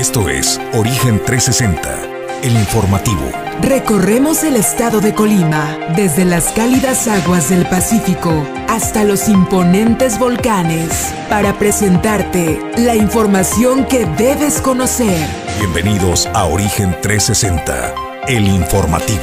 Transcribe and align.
Esto 0.00 0.30
es 0.30 0.58
Origen 0.72 1.20
360, 1.26 2.40
el 2.42 2.52
informativo. 2.52 3.20
Recorremos 3.60 4.42
el 4.44 4.56
estado 4.56 5.02
de 5.02 5.12
Colima, 5.12 5.78
desde 5.94 6.24
las 6.24 6.52
cálidas 6.52 7.06
aguas 7.06 7.50
del 7.50 7.66
Pacífico 7.66 8.30
hasta 8.66 9.04
los 9.04 9.28
imponentes 9.28 10.18
volcanes, 10.18 11.14
para 11.28 11.52
presentarte 11.58 12.58
la 12.78 12.96
información 12.96 13.84
que 13.84 14.06
debes 14.16 14.62
conocer. 14.62 15.18
Bienvenidos 15.58 16.24
a 16.28 16.46
Origen 16.46 16.96
360, 17.02 17.94
el 18.26 18.48
informativo. 18.48 19.20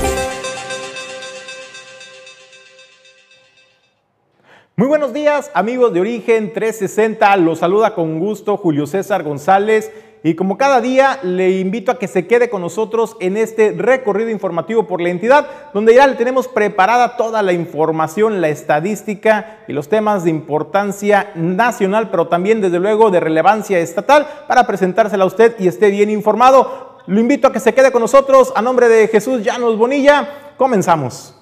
Muy 4.76 4.88
buenos 4.88 5.12
días 5.12 5.50
amigos 5.56 5.92
de 5.92 6.02
Origen 6.02 6.54
360, 6.54 7.36
los 7.38 7.58
saluda 7.58 7.96
con 7.96 8.20
gusto 8.20 8.58
Julio 8.58 8.86
César 8.86 9.24
González 9.24 9.92
y 10.24 10.36
como 10.36 10.58
cada 10.58 10.82
día 10.82 11.20
le 11.24 11.60
invito 11.60 11.92
a 11.92 12.00
que 12.00 12.08
se 12.08 12.28
quede 12.28 12.50
con 12.50 12.62
nosotros 12.62 13.16
en 13.20 13.38
este 13.38 13.72
recorrido 13.72 14.30
informativo 14.30 14.88
por 14.88 15.02
la 15.02 15.10
entidad 15.10 15.48
donde 15.74 15.96
ya 15.96 16.08
le 16.08 16.16
tenemos 16.16 16.48
preparada 16.48 17.18
toda 17.18 17.42
la 17.42 17.54
información, 17.54 18.42
la 18.42 18.50
estadística 18.50 19.60
y 19.68 19.74
los 19.74 19.90
temas 19.90 20.24
de 20.24 20.30
importancia 20.30 21.32
nacional 21.36 22.10
pero 22.10 22.28
también 22.28 22.62
desde 22.62 22.80
luego 22.80 23.12
de 23.12 23.20
relevancia 23.20 23.80
estatal 23.80 24.28
para 24.48 24.68
presentársela 24.68 25.24
a 25.24 25.28
usted 25.28 25.56
y 25.60 25.68
esté 25.68 25.90
bien 25.90 26.10
informado. 26.10 26.98
Lo 27.08 27.20
invito 27.20 27.48
a 27.48 27.54
que 27.54 27.60
se 27.60 27.74
quede 27.74 27.92
con 27.92 28.02
nosotros 28.02 28.52
a 28.56 28.62
nombre 28.62 28.90
de 28.90 29.08
Jesús 29.08 29.42
Llanos 29.42 29.78
Bonilla. 29.78 30.54
Comenzamos. 30.58 31.34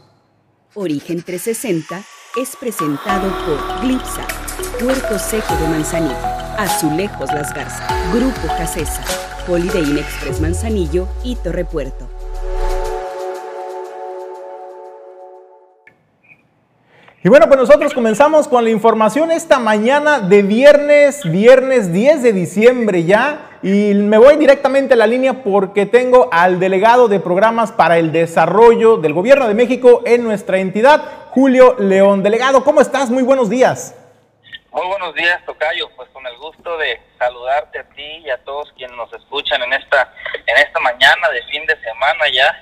Origen 0.76 1.23
360 1.23 2.03
es 2.35 2.55
presentado 2.57 3.31
por 3.45 3.81
Glipsa, 3.81 4.27
Puerto 4.79 5.17
Seco 5.17 5.55
de 5.55 5.67
Manzanillo, 5.70 6.15
Azulejos 6.57 7.31
Las 7.33 7.53
Garzas, 7.53 7.87
Grupo 8.13 8.47
Casesa, 8.57 9.01
Holiday 9.47 9.99
Express 9.99 10.39
Manzanillo 10.39 11.07
y 11.23 11.35
Torre 11.35 11.65
Puerto. 11.65 12.07
Y 17.25 17.29
bueno, 17.29 17.47
pues 17.47 17.59
nosotros 17.59 17.91
comenzamos 17.91 18.47
con 18.47 18.63
la 18.63 18.70
información 18.70 19.31
esta 19.31 19.57
mañana 19.57 20.20
de 20.20 20.43
viernes, 20.43 21.23
viernes 21.23 21.91
10 21.91 22.21
de 22.21 22.34
diciembre 22.34 23.03
ya. 23.03 23.57
Y 23.63 23.95
me 23.95 24.19
voy 24.19 24.35
directamente 24.35 24.93
a 24.93 24.97
la 24.97 25.07
línea 25.07 25.43
porque 25.43 25.87
tengo 25.87 26.29
al 26.31 26.59
delegado 26.59 27.07
de 27.07 27.19
programas 27.19 27.71
para 27.71 27.97
el 27.97 28.12
desarrollo 28.12 28.97
del 28.97 29.13
Gobierno 29.13 29.47
de 29.47 29.55
México 29.55 30.03
en 30.05 30.23
nuestra 30.23 30.59
entidad, 30.59 31.01
Julio 31.31 31.75
León. 31.79 32.21
Delegado, 32.21 32.63
¿cómo 32.63 32.79
estás? 32.79 33.09
Muy 33.09 33.23
buenos 33.23 33.49
días. 33.49 33.95
Muy 34.76 34.87
buenos 34.87 35.15
días, 35.15 35.40
Tocayo. 35.45 35.90
Pues 35.95 36.09
con 36.09 36.27
el 36.27 36.35
gusto 36.35 36.77
de 36.77 36.99
saludarte 37.18 37.79
a 37.79 37.84
ti 37.91 38.18
y 38.26 38.29
a 38.29 38.43
todos 38.43 38.73
quienes 38.76 38.98
nos 38.98 39.12
escuchan 39.13 39.63
en 39.63 39.71
esta, 39.71 40.13
en 40.45 40.57
esta 40.57 40.81
mañana 40.81 41.29
de 41.29 41.41
fin 41.43 41.65
de 41.65 41.79
semana 41.79 42.27
ya, 42.27 42.54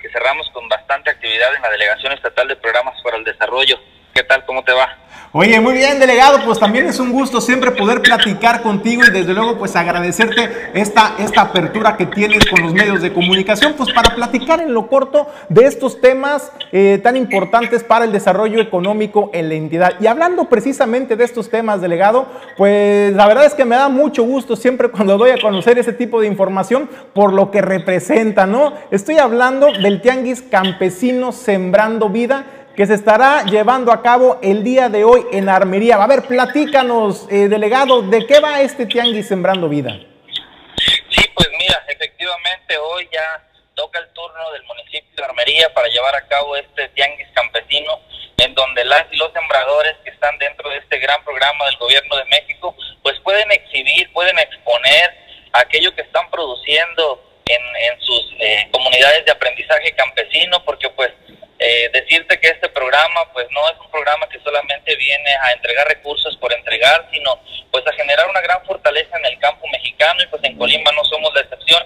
que 0.00 0.08
cerramos 0.08 0.48
con 0.54 0.66
bastante 0.66 1.10
actividad 1.10 1.54
en 1.54 1.60
la 1.60 1.68
Delegación 1.68 2.14
Estatal 2.14 2.48
de 2.48 2.56
Programas 2.56 2.98
para 3.02 3.18
el 3.18 3.24
Desarrollo. 3.24 3.78
¿Qué 4.14 4.22
tal? 4.22 4.46
¿Cómo 4.46 4.64
te 4.64 4.72
va? 4.72 4.96
Oye, 5.32 5.60
muy 5.60 5.74
bien, 5.74 6.00
delegado, 6.00 6.38
pues 6.46 6.58
también 6.58 6.86
es 6.86 6.98
un 6.98 7.12
gusto 7.12 7.42
siempre 7.42 7.72
poder 7.72 8.00
platicar 8.00 8.62
contigo 8.62 9.02
y 9.06 9.10
desde 9.10 9.34
luego 9.34 9.58
pues 9.58 9.76
agradecerte 9.76 10.70
esta, 10.72 11.16
esta 11.18 11.42
apertura 11.42 11.98
que 11.98 12.06
tienes 12.06 12.46
con 12.46 12.62
los 12.62 12.72
medios 12.72 13.02
de 13.02 13.12
comunicación, 13.12 13.74
pues 13.76 13.92
para 13.92 14.14
platicar 14.14 14.62
en 14.62 14.72
lo 14.72 14.86
corto 14.86 15.26
de 15.50 15.66
estos 15.66 16.00
temas 16.00 16.50
eh, 16.72 16.98
tan 17.02 17.14
importantes 17.14 17.84
para 17.84 18.06
el 18.06 18.12
desarrollo 18.12 18.58
económico 18.58 19.30
en 19.34 19.50
la 19.50 19.54
entidad. 19.56 20.00
Y 20.00 20.06
hablando 20.06 20.46
precisamente 20.46 21.14
de 21.14 21.24
estos 21.24 21.50
temas, 21.50 21.82
delegado, 21.82 22.24
pues 22.56 23.14
la 23.14 23.26
verdad 23.26 23.44
es 23.44 23.52
que 23.52 23.66
me 23.66 23.76
da 23.76 23.90
mucho 23.90 24.22
gusto 24.22 24.56
siempre 24.56 24.88
cuando 24.88 25.18
doy 25.18 25.32
a 25.32 25.40
conocer 25.42 25.78
ese 25.78 25.92
tipo 25.92 26.22
de 26.22 26.26
información 26.26 26.88
por 27.12 27.34
lo 27.34 27.50
que 27.50 27.60
representa, 27.60 28.46
¿no? 28.46 28.72
Estoy 28.90 29.18
hablando 29.18 29.66
del 29.74 30.00
Tianguis 30.00 30.40
Campesino 30.40 31.32
Sembrando 31.32 32.08
Vida 32.08 32.46
que 32.78 32.86
se 32.86 32.94
estará 32.94 33.42
llevando 33.42 33.90
a 33.90 34.02
cabo 34.02 34.38
el 34.40 34.62
día 34.62 34.88
de 34.88 35.02
hoy 35.02 35.26
en 35.32 35.48
Armería. 35.48 35.96
A 35.96 36.06
ver, 36.06 36.22
platícanos, 36.28 37.26
eh, 37.28 37.48
delegado, 37.48 38.02
¿de 38.02 38.24
qué 38.24 38.38
va 38.38 38.60
este 38.60 38.86
Tianguis 38.86 39.26
Sembrando 39.26 39.68
Vida? 39.68 39.98
Sí, 41.10 41.24
pues 41.34 41.48
mira, 41.58 41.84
efectivamente 41.88 42.78
hoy 42.78 43.08
ya 43.10 43.42
toca 43.74 43.98
el 43.98 44.06
turno 44.10 44.52
del 44.52 44.62
municipio 44.62 45.10
de 45.16 45.24
Armería 45.24 45.74
para 45.74 45.88
llevar 45.88 46.14
a 46.14 46.24
cabo 46.28 46.54
este 46.54 46.86
Tianguis 46.90 47.26
Campesino, 47.34 47.98
en 48.36 48.54
donde 48.54 48.84
las 48.84 49.06
y 49.10 49.16
los 49.16 49.32
sembradores 49.32 49.96
que 50.04 50.10
están 50.10 50.38
dentro 50.38 50.70
de 50.70 50.76
este 50.76 51.00
gran 51.00 51.20
programa 51.24 51.64
del 51.64 51.78
Gobierno 51.78 52.14
de 52.14 52.26
México, 52.26 52.76
pues 53.02 53.18
pueden 53.24 53.50
exhibir, 53.50 54.12
pueden 54.12 54.38
exponer 54.38 55.18
aquello 55.52 55.92
que 55.96 56.02
están 56.02 56.30
produciendo 56.30 57.27
en, 57.48 57.62
en 57.92 58.00
sus 58.00 58.34
eh, 58.38 58.68
comunidades 58.70 59.24
de 59.24 59.32
aprendizaje 59.32 59.92
campesino, 59.92 60.64
porque 60.64 60.88
pues 60.90 61.12
eh, 61.58 61.90
decirte 61.92 62.38
que 62.38 62.48
este 62.48 62.68
programa 62.68 63.32
pues 63.32 63.46
no 63.50 63.68
es 63.68 63.74
un 63.80 63.90
programa 63.90 64.28
que 64.28 64.38
solamente 64.40 64.94
viene 64.94 65.36
a 65.42 65.52
entregar 65.52 65.88
recursos 65.88 66.36
por 66.36 66.52
entregar, 66.52 67.08
sino 67.12 67.40
pues 67.70 67.86
a 67.86 67.92
generar 67.94 68.28
una 68.28 68.40
gran 68.40 68.64
fortaleza 68.64 69.16
en 69.18 69.24
el 69.26 69.38
campo 69.38 69.66
mexicano 69.68 70.22
y 70.22 70.26
pues 70.26 70.42
en 70.44 70.56
Colima 70.56 70.92
no 70.92 71.04
somos 71.04 71.34
la 71.34 71.40
excepción. 71.40 71.84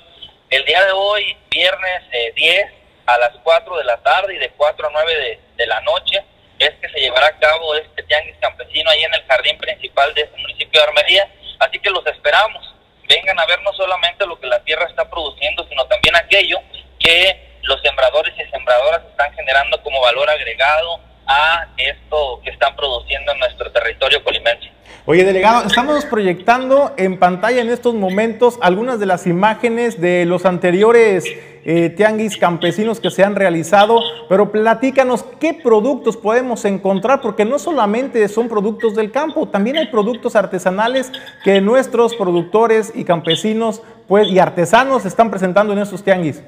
El 0.50 0.64
día 0.66 0.84
de 0.84 0.92
hoy, 0.92 1.36
viernes 1.50 2.02
10 2.34 2.54
eh, 2.54 2.70
a 3.06 3.16
las 3.18 3.30
4 3.42 3.78
de 3.78 3.84
la 3.84 3.96
tarde 4.02 4.34
y 4.34 4.38
de 4.38 4.50
4 4.50 4.86
a 4.86 4.90
9 4.92 5.16
de, 5.16 5.40
de 5.56 5.66
la 5.66 5.80
noche, 5.80 6.22
es 6.58 6.70
que 6.80 6.88
se 6.90 7.00
llevará 7.00 7.28
a 7.28 7.38
cabo 7.38 7.74
este 7.74 8.02
tianguis 8.02 8.36
campesino 8.40 8.90
ahí 8.90 9.02
en 9.02 9.14
el 9.14 9.24
jardín 9.24 9.56
principal 9.58 10.12
de 10.14 10.22
este 10.22 10.38
municipio 10.38 10.80
de 10.80 10.86
Armería. 10.86 11.28
Así 11.58 11.78
que 11.78 11.90
los 11.90 12.06
esperamos. 12.06 12.74
Vengan 13.12 13.38
a 13.38 13.44
ver 13.44 13.60
no 13.62 13.74
solamente 13.74 14.26
lo 14.26 14.40
que 14.40 14.46
la 14.46 14.58
tierra 14.60 14.86
está 14.88 15.04
produciendo, 15.10 15.66
sino 15.68 15.84
también 15.84 16.16
aquello 16.16 16.56
que 16.98 17.58
los 17.62 17.78
sembradores 17.82 18.32
y 18.38 18.50
sembradoras 18.50 19.02
están 19.10 19.34
generando 19.34 19.82
como 19.82 20.00
valor 20.00 20.30
agregado 20.30 20.98
a 21.26 21.66
esto 21.76 22.40
que 22.42 22.48
están 22.48 22.74
produciendo 22.74 23.32
en 23.32 23.38
nuestro 23.38 23.70
territorio 23.70 24.24
colimense. 24.24 24.70
Oye, 25.04 25.24
delegado, 25.24 25.66
estamos 25.66 26.06
proyectando 26.06 26.94
en 26.96 27.18
pantalla 27.18 27.60
en 27.60 27.68
estos 27.68 27.92
momentos 27.92 28.58
algunas 28.62 28.98
de 28.98 29.04
las 29.04 29.26
imágenes 29.26 30.00
de 30.00 30.24
los 30.24 30.46
anteriores 30.46 31.26
eh, 31.64 31.90
tianguis 31.90 32.36
campesinos 32.36 32.98
que 33.00 33.10
se 33.10 33.22
han 33.22 33.36
realizado, 33.36 34.00
pero 34.28 34.50
platícanos 34.50 35.24
qué 35.38 35.54
productos 35.54 36.16
podemos 36.16 36.64
encontrar, 36.64 37.20
porque 37.20 37.44
no 37.44 37.58
solamente 37.58 38.26
son 38.28 38.48
productos 38.48 38.94
del 38.94 39.10
campo, 39.10 39.48
también 39.48 39.76
hay 39.76 39.86
productos 39.86 40.34
artesanales 40.36 41.12
que 41.44 41.60
nuestros 41.60 42.14
productores 42.14 42.92
y 42.94 43.04
campesinos 43.04 43.82
pues, 44.08 44.28
y 44.28 44.38
artesanos 44.38 45.04
están 45.04 45.30
presentando 45.30 45.72
en 45.72 45.80
estos 45.80 46.02
tianguis. 46.02 46.42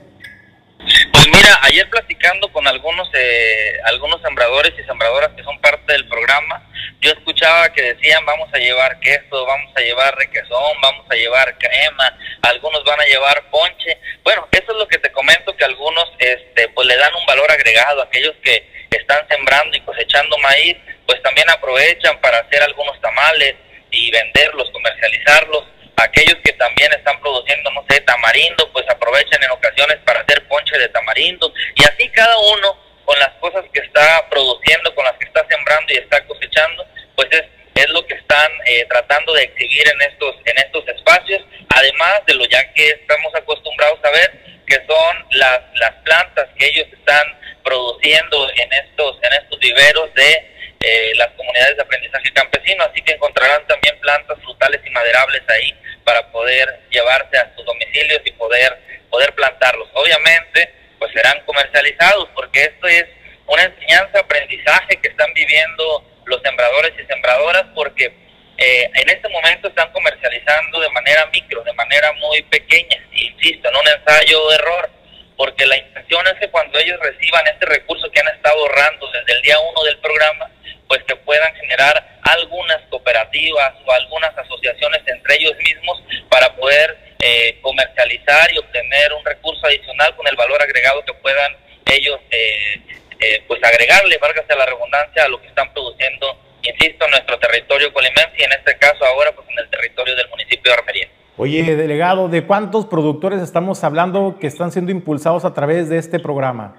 Pues 1.14 1.28
mira, 1.28 1.60
ayer 1.62 1.88
platicando 1.90 2.50
con 2.50 2.66
algunos 2.66 3.08
eh, 3.14 3.78
algunos 3.84 4.20
sembradores 4.20 4.72
y 4.76 4.82
sembradoras 4.82 5.30
que 5.36 5.44
son 5.44 5.60
parte 5.60 5.92
del 5.92 6.08
programa, 6.08 6.68
yo 7.00 7.12
escuchaba 7.12 7.72
que 7.72 7.94
decían 7.94 8.26
vamos 8.26 8.52
a 8.52 8.58
llevar 8.58 8.98
queso, 8.98 9.46
vamos 9.46 9.72
a 9.76 9.80
llevar 9.80 10.16
requesón, 10.16 10.80
vamos 10.82 11.06
a 11.08 11.14
llevar 11.14 11.56
crema, 11.56 12.18
algunos 12.42 12.82
van 12.82 13.00
a 13.00 13.04
llevar 13.04 13.48
ponche. 13.48 13.96
Bueno, 14.24 14.48
eso 14.50 14.72
es 14.72 14.76
lo 14.76 14.88
que 14.88 14.98
te 14.98 15.12
comento 15.12 15.56
que 15.56 15.64
algunos 15.64 16.10
este 16.18 16.66
pues 16.70 16.88
le 16.88 16.96
dan 16.96 17.14
un 17.14 17.26
valor 17.26 17.48
agregado, 17.48 18.02
aquellos 18.02 18.34
que 18.42 18.68
están 18.90 19.24
sembrando 19.28 19.76
y 19.76 19.82
cosechando 19.82 20.36
maíz, 20.38 20.76
pues 21.06 21.22
también 21.22 21.48
aprovechan 21.48 22.20
para 22.20 22.38
hacer 22.38 22.60
algunos 22.60 23.00
tamales 23.00 23.54
y 23.92 24.10
venderlos, 24.10 24.68
comercializarlos 24.72 25.73
aquellos 25.96 26.36
que 26.44 26.52
también 26.54 26.92
están 26.92 27.20
produciendo, 27.20 27.70
no 27.70 27.84
sé, 27.88 28.00
tamarindo, 28.00 28.70
pues 28.72 28.84
aprovechen 28.88 29.42
en 29.42 29.50
ocasiones 29.50 29.98
para 30.04 30.20
hacer 30.20 30.46
ponche 30.48 30.78
de 30.78 30.88
tamarindo. 30.88 31.52
Y 31.76 31.84
así 31.84 32.08
cada 32.10 32.36
uno 32.38 32.78
con 33.04 33.18
las 33.18 33.30
cosas 33.40 33.64
que 33.72 33.80
está 33.80 34.28
produciendo, 34.28 34.94
con 34.94 35.04
las 35.04 35.14
que 35.18 35.26
está 35.26 35.46
sembrando 35.48 35.92
y 35.92 35.96
está 35.96 36.24
cosechando, 36.26 36.86
pues 37.14 37.28
es, 37.30 37.44
es 37.74 37.88
lo 37.90 38.04
que 38.06 38.14
están 38.14 38.50
eh, 38.66 38.86
tratando 38.88 39.32
de 39.34 39.42
exhibir 39.42 39.86
en 39.88 40.00
estos 40.02 40.36
en 40.44 40.58
estos 40.58 40.86
espacios, 40.88 41.42
además 41.68 42.20
de 42.26 42.34
lo 42.34 42.44
ya 42.46 42.72
que 42.72 42.88
estamos 42.88 43.34
acostumbrados 43.34 43.98
a 44.04 44.10
ver, 44.10 44.62
que 44.66 44.76
son 44.86 45.26
las, 45.32 45.60
las 45.74 45.92
plantas 46.04 46.48
que 46.58 46.66
ellos 46.66 46.86
están 46.92 47.38
produciendo 47.62 48.48
en 48.56 48.72
estos 48.72 49.18
en 49.22 49.32
estos 49.34 49.58
viveros 49.58 50.14
de 50.14 50.53
eh, 50.80 51.12
las 51.16 51.28
comunidades 51.32 51.76
de 51.76 51.82
aprendizaje 51.82 52.32
campesino, 52.32 52.84
así 52.84 53.00
que 53.02 53.12
encontrarán 53.12 53.66
también 53.66 53.98
plantas 54.00 54.38
frutales 54.40 54.80
y 54.84 54.90
maderables 54.90 55.42
ahí 55.48 55.74
para 56.04 56.30
poder 56.30 56.80
llevarse 56.90 57.36
a 57.38 57.54
sus 57.56 57.64
domicilios 57.64 58.20
y 58.24 58.32
poder, 58.32 58.78
poder 59.10 59.34
plantarlos. 59.34 59.88
Obviamente, 59.94 60.72
pues 60.98 61.12
serán 61.12 61.40
comercializados 61.44 62.28
porque 62.34 62.64
esto 62.64 62.86
es 62.86 63.06
una 63.46 63.64
enseñanza, 63.64 64.20
aprendizaje 64.20 64.96
que 64.96 65.08
están 65.08 65.32
viviendo 65.34 66.04
los 66.24 66.40
sembradores 66.42 66.92
y 66.98 67.06
sembradoras 67.06 67.64
porque 67.74 68.12
eh, 68.56 68.90
en 68.94 69.10
este 69.10 69.28
momento 69.28 69.68
están 69.68 69.90
comercializando 69.92 70.80
de 70.80 70.90
manera 70.90 71.26
micro, 71.32 71.62
de 71.62 71.72
manera 71.72 72.12
muy 72.12 72.42
pequeña, 72.42 72.96
insisto, 73.12 73.68
en 73.68 73.76
un 73.76 73.88
ensayo-error, 73.88 74.90
porque 75.36 75.66
la 75.66 75.76
intención 75.76 76.26
es 76.26 76.34
que 76.34 76.50
cuando 76.50 76.78
ellos 76.78 76.98
reciban 77.00 77.46
este 77.46 77.66
recurso 77.66 78.10
que 78.10 78.20
han 78.20 78.28
estado 78.28 78.58
ahorrando 78.60 79.10
desde 79.10 79.32
el 79.32 79.42
día 79.42 79.58
uno 79.58 79.82
del 79.84 79.98
programa, 79.98 80.50
pues 80.86 81.02
que 81.04 81.16
puedan 81.16 81.54
generar 81.56 82.18
algunas 82.22 82.80
cooperativas 82.88 83.74
o 83.84 83.92
algunas 83.92 84.36
asociaciones 84.36 85.02
entre 85.06 85.36
ellos 85.36 85.56
mismos 85.56 86.02
para 86.28 86.54
poder 86.54 86.96
eh, 87.18 87.58
comercializar 87.62 88.52
y 88.52 88.58
obtener 88.58 89.12
un 89.12 89.24
recurso 89.24 89.66
adicional 89.66 90.14
con 90.16 90.26
el 90.28 90.36
valor 90.36 90.62
agregado 90.62 91.04
que 91.04 91.14
puedan 91.14 91.56
ellos 91.90 92.20
eh, 92.30 92.80
eh, 93.20 93.42
pues 93.46 93.62
agregarle, 93.62 94.18
válgase 94.18 94.54
la 94.54 94.66
redundancia, 94.66 95.24
a 95.24 95.28
lo 95.28 95.40
que 95.40 95.48
están 95.48 95.72
produciendo, 95.72 96.38
insisto, 96.62 97.04
en 97.04 97.10
nuestro 97.12 97.38
territorio 97.38 97.92
colimense 97.92 98.34
y 98.38 98.42
en 98.42 98.52
este 98.52 98.76
caso 98.78 99.04
ahora 99.04 99.32
pues 99.32 99.48
en 99.48 99.58
el 99.58 99.70
territorio 99.70 100.14
del 100.14 100.28
municipio 100.28 100.72
de 100.72 100.78
Armería. 100.78 101.08
Oye, 101.36 101.74
delegado, 101.74 102.28
¿de 102.28 102.46
cuántos 102.46 102.86
productores 102.86 103.42
estamos 103.42 103.82
hablando 103.82 104.36
que 104.38 104.46
están 104.46 104.70
siendo 104.70 104.92
impulsados 104.92 105.44
a 105.44 105.52
través 105.52 105.88
de 105.88 105.98
este 105.98 106.20
programa? 106.20 106.76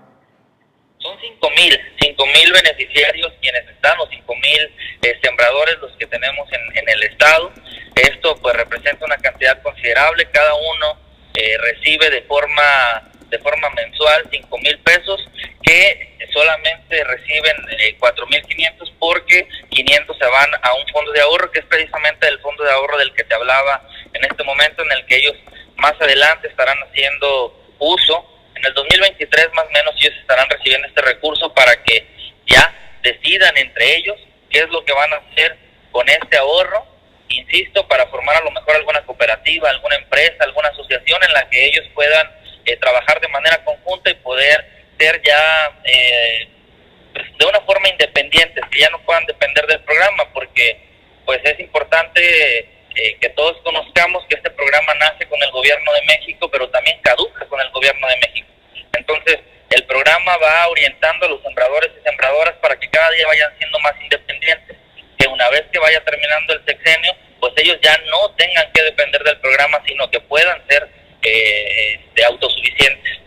Son 0.98 1.14
5 1.20 1.50
mil, 1.58 1.78
5 2.00 2.26
mil 2.26 2.54
beneficiarios 2.54 3.34
quienes 3.42 3.68
están, 3.68 4.00
o 4.00 4.08
5 4.08 4.34
mil 4.36 4.62
eh, 5.02 5.20
sembradores 5.22 5.76
los 5.82 5.92
que 5.98 6.06
tenemos 6.06 6.48
en, 6.54 6.78
en, 6.78 6.88
el 6.88 7.04
estado. 7.04 7.52
Esto 7.96 8.38
pues 8.42 8.56
representa 8.56 9.04
una 9.04 9.18
cantidad 9.18 9.62
considerable, 9.62 10.26
cada 10.32 10.54
uno 10.54 11.00
eh, 11.34 11.58
recibe 11.58 12.10
de 12.10 12.22
forma 12.22 13.12
de 13.36 13.44
forma 13.44 13.70
mensual 13.72 14.24
5 14.32 14.58
mil 14.60 14.80
pesos 14.80 15.20
que 15.62 16.16
solamente 16.32 17.04
reciben 17.04 17.56
eh, 17.80 17.98
4.500 18.00 18.94
porque 19.00 19.48
500 19.70 20.18
se 20.18 20.26
van 20.26 20.50
a 20.62 20.74
un 20.74 20.88
fondo 20.88 21.12
de 21.12 21.22
ahorro 21.22 21.52
que 21.52 21.60
es 21.60 21.66
precisamente 21.66 22.28
el 22.28 22.40
fondo 22.40 22.64
de 22.64 22.72
ahorro 22.72 22.98
del 22.98 23.14
que 23.14 23.24
te 23.24 23.36
hablaba 23.36 23.88
en 24.14 24.24
este 24.24 24.44
momento 24.44 24.84
en 24.84 24.92
el 24.92 25.06
que 25.06 25.18
ellos 25.18 25.36
más 25.78 25.94
adelante 26.00 26.48
estarán 26.48 26.78
haciendo 26.80 27.76
uso. 27.80 28.26
En 28.56 28.66
el 28.66 28.74
2023 28.74 29.54
más 29.54 29.66
o 29.66 29.72
menos 29.72 29.94
ellos 29.98 30.14
estarán 30.22 30.50
recibiendo 30.50 30.88
este 30.88 31.02
recurso 31.02 31.54
para 31.54 31.76
que 31.84 32.08
ya 32.48 32.74
decidan 33.04 33.56
entre 33.58 33.98
ellos 33.98 34.18
qué 34.50 34.60
es 34.60 34.70
lo 34.70 34.84
que 34.86 34.94
van 34.94 35.12
a 35.14 35.18
hacer 35.18 35.58
con 35.92 36.08
este 36.08 36.38
ahorro. 36.38 36.86
Insisto, 37.28 37.86
para 37.88 38.06
formar 38.08 38.38
a 38.38 38.44
lo 38.44 38.52
mejor 38.52 38.76
alguna 38.76 39.06
cooperativa, 39.06 39.70
alguna 39.70 39.96
empresa, 39.96 40.44
alguna 40.44 40.70
asociación 40.70 41.22
en 41.24 41.34
la 41.34 41.50
que 41.50 41.66
ellos 41.66 41.86
puedan 41.94 42.30
eh, 42.66 42.78
trabajar 42.78 43.20
de 43.22 43.28
manera 43.28 43.64
conjunta 43.64 44.10
y 44.10 44.16
poder 44.16 44.66
ser 44.98 45.22
ya 45.22 45.72
eh, 45.84 46.48
pues, 47.14 47.26
de 47.38 47.46
una 47.46 47.62
forma 47.62 47.90
independiente, 47.90 48.62
que 48.72 48.80
ya 48.80 48.90
no 48.90 49.00
puedan 49.06 49.26
depender 49.26 49.66
del 49.68 49.82
programa, 49.82 50.26
porque 50.34 50.80
pues 51.26 51.40
es 51.44 51.60
importante 51.60 52.60
eh, 52.96 53.18
que 53.20 53.30
todos 53.30 53.58
conozcamos 53.64 54.26
que 54.28 54.36
este 54.36 54.50
programa 54.52 54.94
nace 54.96 55.26
con 55.28 55.42
el 55.42 55.52
gobierno 55.52 55.92
de 55.94 56.02
México, 56.04 56.50
pero 56.50 56.70
también 56.70 57.00
caduca 57.02 57.46
con 57.48 57.60
el 57.60 57.70
gobierno 57.72 58.08
de 58.08 58.18
México. 58.18 58.48
Entonces, 58.94 59.40
el 59.70 59.84
programa 59.86 60.38
va 60.38 60.68
orientando 60.68 61.26
a 61.26 61.30
los 61.30 61.42
sembradores 61.42 61.92
y 62.00 62.04
sembradoras 62.04 62.56
para 62.56 62.80
que 62.80 62.90
cada 62.90 63.12
día 63.12 63.28
vayan 63.28 63.58
siendo 63.58 63.80
más 63.80 63.94
independientes, 64.02 64.78
que 65.18 65.28
una 65.28 65.50
vez 65.50 65.64
que 65.72 65.80
vaya 65.80 66.04
terminando 66.04 66.54
el 66.54 66.66
sexenio, 66.66 67.12
pues 67.40 67.54
ellos 67.58 67.78
ya 67.82 67.98
no 68.10 68.32
tengan 68.36 68.72
que 68.72 68.84
depender 68.84 69.24
del 69.24 69.38
programa, 69.40 69.82
sino 69.86 70.10
que 70.10 70.20
puedan 70.22 70.62
ser 70.68 70.88
eh, 71.26 72.00
de 72.16 72.24
autosuficientes. 72.26 73.22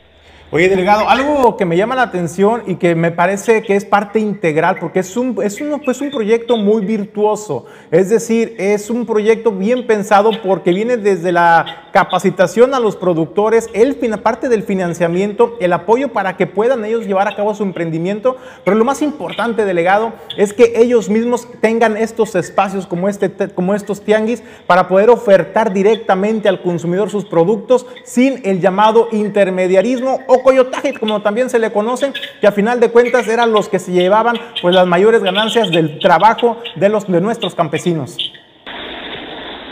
Oye, 0.50 0.70
delegado, 0.70 1.10
algo 1.10 1.58
que 1.58 1.66
me 1.66 1.76
llama 1.76 1.94
la 1.94 2.04
atención 2.04 2.62
y 2.66 2.76
que 2.76 2.94
me 2.94 3.10
parece 3.10 3.62
que 3.62 3.76
es 3.76 3.84
parte 3.84 4.18
integral, 4.18 4.78
porque 4.80 5.00
es 5.00 5.14
un, 5.14 5.36
es 5.42 5.60
pues 5.84 6.00
un 6.00 6.10
proyecto 6.10 6.56
muy 6.56 6.86
virtuoso, 6.86 7.66
es 7.90 8.08
decir, 8.08 8.54
es 8.58 8.88
un 8.88 9.04
proyecto 9.04 9.52
bien 9.52 9.86
pensado 9.86 10.30
porque 10.42 10.70
viene 10.70 10.96
desde 10.96 11.32
la 11.32 11.88
capacitación 11.92 12.72
a 12.72 12.80
los 12.80 12.96
productores, 12.96 13.68
el, 13.74 13.96
parte 14.22 14.48
del 14.48 14.62
financiamiento, 14.62 15.54
el 15.60 15.74
apoyo 15.74 16.14
para 16.14 16.38
que 16.38 16.46
puedan 16.46 16.82
ellos 16.86 17.06
llevar 17.06 17.28
a 17.28 17.36
cabo 17.36 17.54
su 17.54 17.62
emprendimiento, 17.62 18.38
pero 18.64 18.74
lo 18.74 18.86
más 18.86 19.02
importante, 19.02 19.66
delegado, 19.66 20.14
es 20.38 20.54
que 20.54 20.72
ellos 20.76 21.10
mismos 21.10 21.46
tengan 21.60 21.98
estos 21.98 22.34
espacios 22.34 22.86
como, 22.86 23.10
este, 23.10 23.30
como 23.54 23.74
estos 23.74 24.00
tianguis 24.00 24.42
para 24.66 24.88
poder 24.88 25.10
ofertar 25.10 25.74
directamente 25.74 26.48
al 26.48 26.62
consumidor 26.62 27.10
sus 27.10 27.26
productos 27.26 27.84
sin 28.04 28.40
el 28.44 28.62
llamado 28.62 29.08
intermediarismo 29.12 30.20
o 30.26 30.37
coyotaje, 30.42 30.94
como 30.94 31.22
también 31.22 31.50
se 31.50 31.58
le 31.58 31.72
conocen, 31.72 32.12
que 32.40 32.46
a 32.46 32.52
final 32.52 32.80
de 32.80 32.90
cuentas 32.90 33.28
eran 33.28 33.52
los 33.52 33.68
que 33.68 33.78
se 33.78 33.92
llevaban 33.92 34.38
pues 34.60 34.74
las 34.74 34.86
mayores 34.86 35.22
ganancias 35.22 35.70
del 35.70 35.98
trabajo 35.98 36.62
de 36.76 36.88
los 36.88 37.10
de 37.10 37.20
nuestros 37.20 37.54
campesinos. 37.54 38.16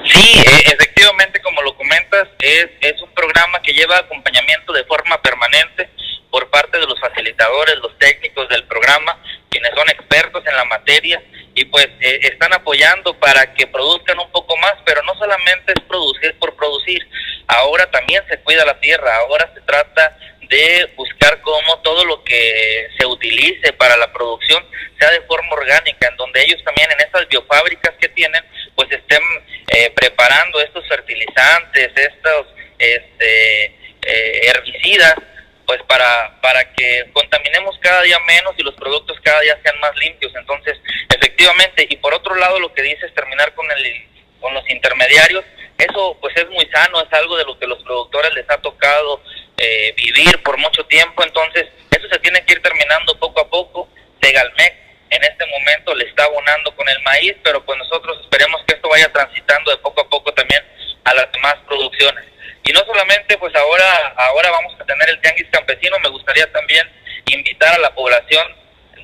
Sí, 0.05 0.39
e, 0.39 0.73
efectivamente, 0.73 1.41
como 1.43 1.63
lo 1.63 1.77
comentas, 1.77 2.29
es, 2.39 2.69
es 2.81 3.03
un 3.03 3.11
programa 3.11 3.61
que 3.63 3.73
lleva 3.73 3.99
acompañamiento 3.99 4.73
de 4.73 4.85
forma 4.85 5.21
permanente 5.21 5.91
por 6.31 6.49
parte 6.51 6.79
de 6.79 6.87
los 6.87 7.01
facilitadores, 7.01 7.77
los 7.79 7.99
técnicos 7.99 8.49
del 8.49 8.65
programa, 8.65 9.19
quienes 9.49 9.71
son 9.75 9.89
expertos 9.89 10.45
en 10.47 10.57
la 10.57 10.65
materia 10.65 11.23
y 11.55 11.65
pues 11.65 11.89
eh, 12.01 12.21
están 12.23 12.53
apoyando 12.53 13.19
para 13.19 13.55
que 13.55 13.67
produzcan 13.67 14.19
un 14.19 14.31
poco 14.31 14.57
más, 14.59 14.75
pero 14.85 15.03
no 15.05 15.15
solamente 15.15 15.73
es 15.75 15.83
producir 15.89 16.39
por 16.39 16.55
producir, 16.55 17.09
ahora 17.49 17.91
también 17.91 18.23
se 18.29 18.39
cuida 18.41 18.65
la 18.67 18.79
tierra, 18.81 19.17
ahora 19.17 19.51
se 19.55 19.63
trata 19.63 20.19
de 20.49 20.93
buscar 20.97 21.41
cómo 21.41 21.79
todo 21.81 22.05
lo 22.05 22.23
que 22.23 22.89
se 22.99 23.07
utilice 23.07 23.73
para 23.73 23.97
la 23.97 24.13
producción 24.13 24.65
sea 24.99 25.11
de 25.11 25.21
forma 25.23 25.53
orgánica, 25.53 26.09
en 26.09 26.17
donde 26.17 26.43
ellos 26.43 26.63
también 26.65 26.91
en 26.91 27.01
esas 27.01 27.29
biofábricas 27.29 27.95
que 28.01 28.09
tienen, 28.11 28.43
pues 28.75 28.91
estén 28.91 29.23
eh, 29.69 29.91
preparando 29.95 30.61
estos 30.61 30.87
fertilizantes, 30.89 31.91
estos 31.95 32.47
este, 32.79 33.65
eh, 34.03 34.41
herbicidas, 34.49 35.15
pues 35.67 35.83
para, 35.89 36.41
para 36.41 36.73
que 36.75 37.11
contaminemos 37.13 37.77
cada 37.81 38.03
día 38.03 38.19
menos 38.21 38.55
y 38.57 38.63
los 38.63 38.75
productos 38.75 39.19
cada 39.23 39.41
día 39.41 39.59
sean 39.63 39.79
más 39.81 39.97
limpios. 39.97 40.33
Entonces, 40.37 40.79
efectivamente, 41.15 41.87
y 41.89 41.97
por 41.97 42.15
otro 42.15 42.35
lado 42.37 42.61
lo 42.61 42.73
que 42.73 42.83
dice 42.83 43.07
es 43.07 43.15
terminar 43.15 43.53
con, 43.55 43.69
el, 43.73 44.07
con 44.41 44.55
los 44.55 44.69
intermediarios, 44.71 45.45
eso 45.79 46.17
pues 46.21 46.37
es 46.37 46.49
muy 46.51 46.67
sano, 46.73 47.01
es 47.01 47.13
algo 47.13 47.37
de 47.37 47.45
lo 47.45 47.59
que 47.59 47.67
los 47.67 47.83
productores 47.83 48.33
les 48.35 48.49
ha 48.51 48.59
tocado 48.59 49.21
eh, 49.57 49.93
vivir 49.97 50.43
por 50.43 50.57
mucho 50.59 50.85
tiempo, 50.87 51.23
entonces 51.23 51.67
eso 51.91 52.09
se 52.11 52.19
tiene 52.21 52.45
que 52.45 52.55
ir 52.55 52.63
terminando 52.63 53.19
poco 53.19 53.41
a 53.41 53.49
poco. 53.49 53.89
Segalmec 54.21 54.75
en 55.11 55.23
este 55.23 55.47
momento 55.47 55.95
le 55.95 56.05
está 56.05 56.25
abonando 56.25 56.75
con 56.75 56.89
el 56.89 57.01
maíz, 57.03 57.35
pero 57.43 57.65
pues 57.65 57.79
nosotros 57.79 58.19
esperemos 58.23 58.63
que 58.67 58.75
esto 58.75 58.89
vaya 58.89 59.13
transitando 59.13 59.71
de 59.71 59.77
poco 59.79 60.01
a 60.01 60.09
poco 60.09 60.33
también 60.33 60.63
a 61.05 61.15
las 61.15 61.31
demás 61.33 61.57
producciones. 61.67 62.25
Y 62.65 62.73
no 62.73 62.81
solamente 62.81 63.39
pues 63.39 63.55
ahora, 63.55 64.15
ahora 64.17 64.51
vamos 64.51 64.75
a 64.81 64.85
tener 64.85 65.09
el 65.09 65.21
tianguis 65.21 65.49
campesino, 65.51 65.99
me 66.01 66.09
gustaría 66.09 66.51
también 66.53 66.91
invitar 67.27 67.75
a 67.75 67.79
la 67.79 67.95
población 67.95 68.47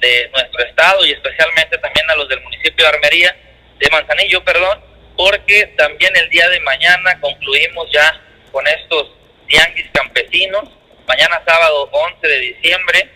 de 0.00 0.28
nuestro 0.32 0.64
estado 0.64 1.06
y 1.06 1.12
especialmente 1.12 1.78
también 1.78 2.10
a 2.10 2.16
los 2.16 2.28
del 2.28 2.40
municipio 2.40 2.84
de 2.84 2.88
Armería, 2.88 3.36
de 3.78 3.90
Manzanillo, 3.90 4.42
perdón, 4.42 4.91
porque 5.16 5.66
también 5.76 6.14
el 6.16 6.28
día 6.30 6.48
de 6.48 6.60
mañana 6.60 7.18
concluimos 7.20 7.88
ya 7.92 8.20
con 8.50 8.66
estos 8.66 9.08
tianguis 9.46 9.86
campesinos, 9.92 10.68
mañana 11.06 11.42
sábado 11.46 11.88
11 11.92 12.26
de 12.26 12.38
diciembre, 12.38 13.08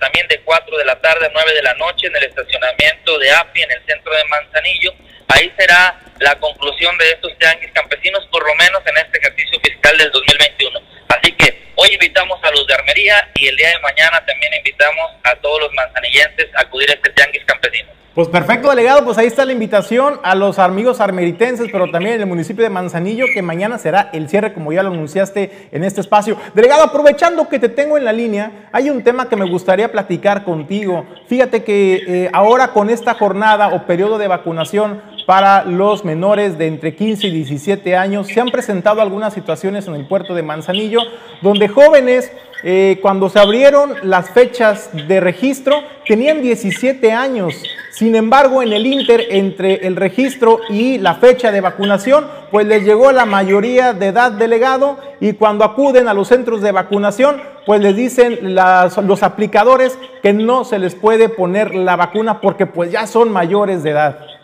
también 0.00 0.26
de 0.28 0.40
4 0.40 0.78
de 0.78 0.84
la 0.84 1.00
tarde 1.00 1.26
a 1.26 1.30
9 1.32 1.54
de 1.54 1.62
la 1.62 1.74
noche 1.74 2.06
en 2.06 2.16
el 2.16 2.24
estacionamiento 2.24 3.18
de 3.18 3.30
API 3.30 3.62
en 3.62 3.72
el 3.72 3.86
centro 3.86 4.14
de 4.14 4.24
Manzanillo. 4.24 4.94
Ahí 5.28 5.52
será 5.58 6.00
la 6.20 6.38
conclusión 6.38 6.96
de 6.96 7.10
estos 7.10 7.36
tianguis 7.38 7.70
campesinos, 7.72 8.26
por 8.30 8.46
lo 8.46 8.54
menos 8.54 8.80
en 8.86 8.96
este 8.96 9.18
ejercicio 9.18 9.60
fiscal 9.60 9.96
del 9.98 10.10
2021. 10.10 10.80
Así 11.08 11.32
que 11.32 11.57
hoy 11.80 11.90
invitamos 11.92 12.38
a 12.42 12.50
los 12.50 12.66
de 12.66 12.74
Armería 12.74 13.14
y 13.36 13.46
el 13.46 13.56
día 13.56 13.68
de 13.68 13.78
mañana 13.80 14.24
también 14.26 14.52
invitamos 14.54 15.12
a 15.22 15.34
todos 15.36 15.60
los 15.60 15.72
manzanillenses 15.74 16.48
a 16.56 16.62
acudir 16.62 16.90
a 16.90 16.94
este 16.94 17.10
tianguis 17.10 17.44
campesino. 17.44 17.88
Pues 18.16 18.26
perfecto, 18.26 18.68
delegado, 18.70 19.04
pues 19.04 19.16
ahí 19.16 19.28
está 19.28 19.44
la 19.44 19.52
invitación 19.52 20.18
a 20.24 20.34
los 20.34 20.58
amigos 20.58 21.00
armeritenses, 21.00 21.68
pero 21.70 21.88
también 21.92 22.16
en 22.16 22.22
el 22.22 22.26
municipio 22.26 22.64
de 22.64 22.70
Manzanillo, 22.70 23.26
que 23.32 23.42
mañana 23.42 23.78
será 23.78 24.10
el 24.12 24.28
cierre, 24.28 24.52
como 24.52 24.72
ya 24.72 24.82
lo 24.82 24.90
anunciaste 24.90 25.68
en 25.70 25.84
este 25.84 26.00
espacio. 26.00 26.36
Delegado, 26.52 26.82
aprovechando 26.82 27.48
que 27.48 27.60
te 27.60 27.68
tengo 27.68 27.96
en 27.96 28.04
la 28.04 28.12
línea, 28.12 28.68
hay 28.72 28.90
un 28.90 29.04
tema 29.04 29.28
que 29.28 29.36
me 29.36 29.48
gustaría 29.48 29.92
platicar 29.92 30.42
contigo. 30.42 31.06
Fíjate 31.28 31.62
que 31.62 32.02
eh, 32.08 32.30
ahora 32.32 32.72
con 32.72 32.90
esta 32.90 33.14
jornada 33.14 33.68
o 33.68 33.86
periodo 33.86 34.18
de 34.18 34.26
vacunación 34.26 35.00
para 35.28 35.62
los 35.66 36.06
menores 36.06 36.56
de 36.56 36.68
entre 36.68 36.94
15 36.94 37.26
y 37.26 37.30
17 37.30 37.94
años, 37.94 38.28
se 38.28 38.40
han 38.40 38.48
presentado 38.48 39.02
algunas 39.02 39.34
situaciones 39.34 39.86
en 39.86 39.94
el 39.94 40.06
puerto 40.06 40.34
de 40.34 40.42
Manzanillo, 40.42 41.00
donde 41.42 41.68
jóvenes 41.68 42.32
eh, 42.64 42.98
cuando 43.02 43.28
se 43.28 43.38
abrieron 43.38 43.92
las 44.04 44.30
fechas 44.30 44.88
de 45.06 45.20
registro, 45.20 45.82
tenían 46.06 46.40
17 46.40 47.12
años. 47.12 47.62
Sin 47.90 48.16
embargo, 48.16 48.62
en 48.62 48.72
el 48.72 48.86
Inter, 48.86 49.26
entre 49.28 49.86
el 49.86 49.96
registro 49.96 50.60
y 50.70 50.96
la 50.96 51.16
fecha 51.16 51.52
de 51.52 51.60
vacunación, 51.60 52.26
pues 52.50 52.66
les 52.66 52.86
llegó 52.86 53.12
la 53.12 53.26
mayoría 53.26 53.92
de 53.92 54.06
edad 54.06 54.32
delegado 54.32 54.96
y 55.20 55.34
cuando 55.34 55.66
acuden 55.66 56.08
a 56.08 56.14
los 56.14 56.28
centros 56.28 56.62
de 56.62 56.72
vacunación, 56.72 57.42
pues 57.66 57.82
les 57.82 57.94
dicen 57.94 58.54
los 58.54 59.22
aplicadores 59.22 59.98
que 60.22 60.32
no 60.32 60.64
se 60.64 60.78
les 60.78 60.94
puede 60.94 61.28
poner 61.28 61.74
la 61.74 61.96
vacuna 61.96 62.40
porque 62.40 62.64
pues 62.64 62.90
ya 62.90 63.06
son 63.06 63.30
mayores 63.30 63.82
de 63.82 63.90
edad. 63.90 64.37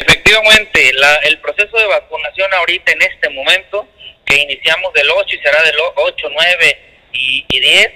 Efectivamente, 0.00 0.92
el 1.24 1.38
proceso 1.40 1.76
de 1.76 1.86
vacunación 1.86 2.52
ahorita 2.54 2.92
en 2.92 3.02
este 3.02 3.28
momento 3.30 3.88
que 4.24 4.36
iniciamos 4.36 4.92
del 4.92 5.10
8 5.10 5.34
y 5.34 5.38
será 5.38 5.62
del 5.62 5.76
8, 5.96 6.28
9 6.30 6.78
y, 7.12 7.44
10. 7.48 7.86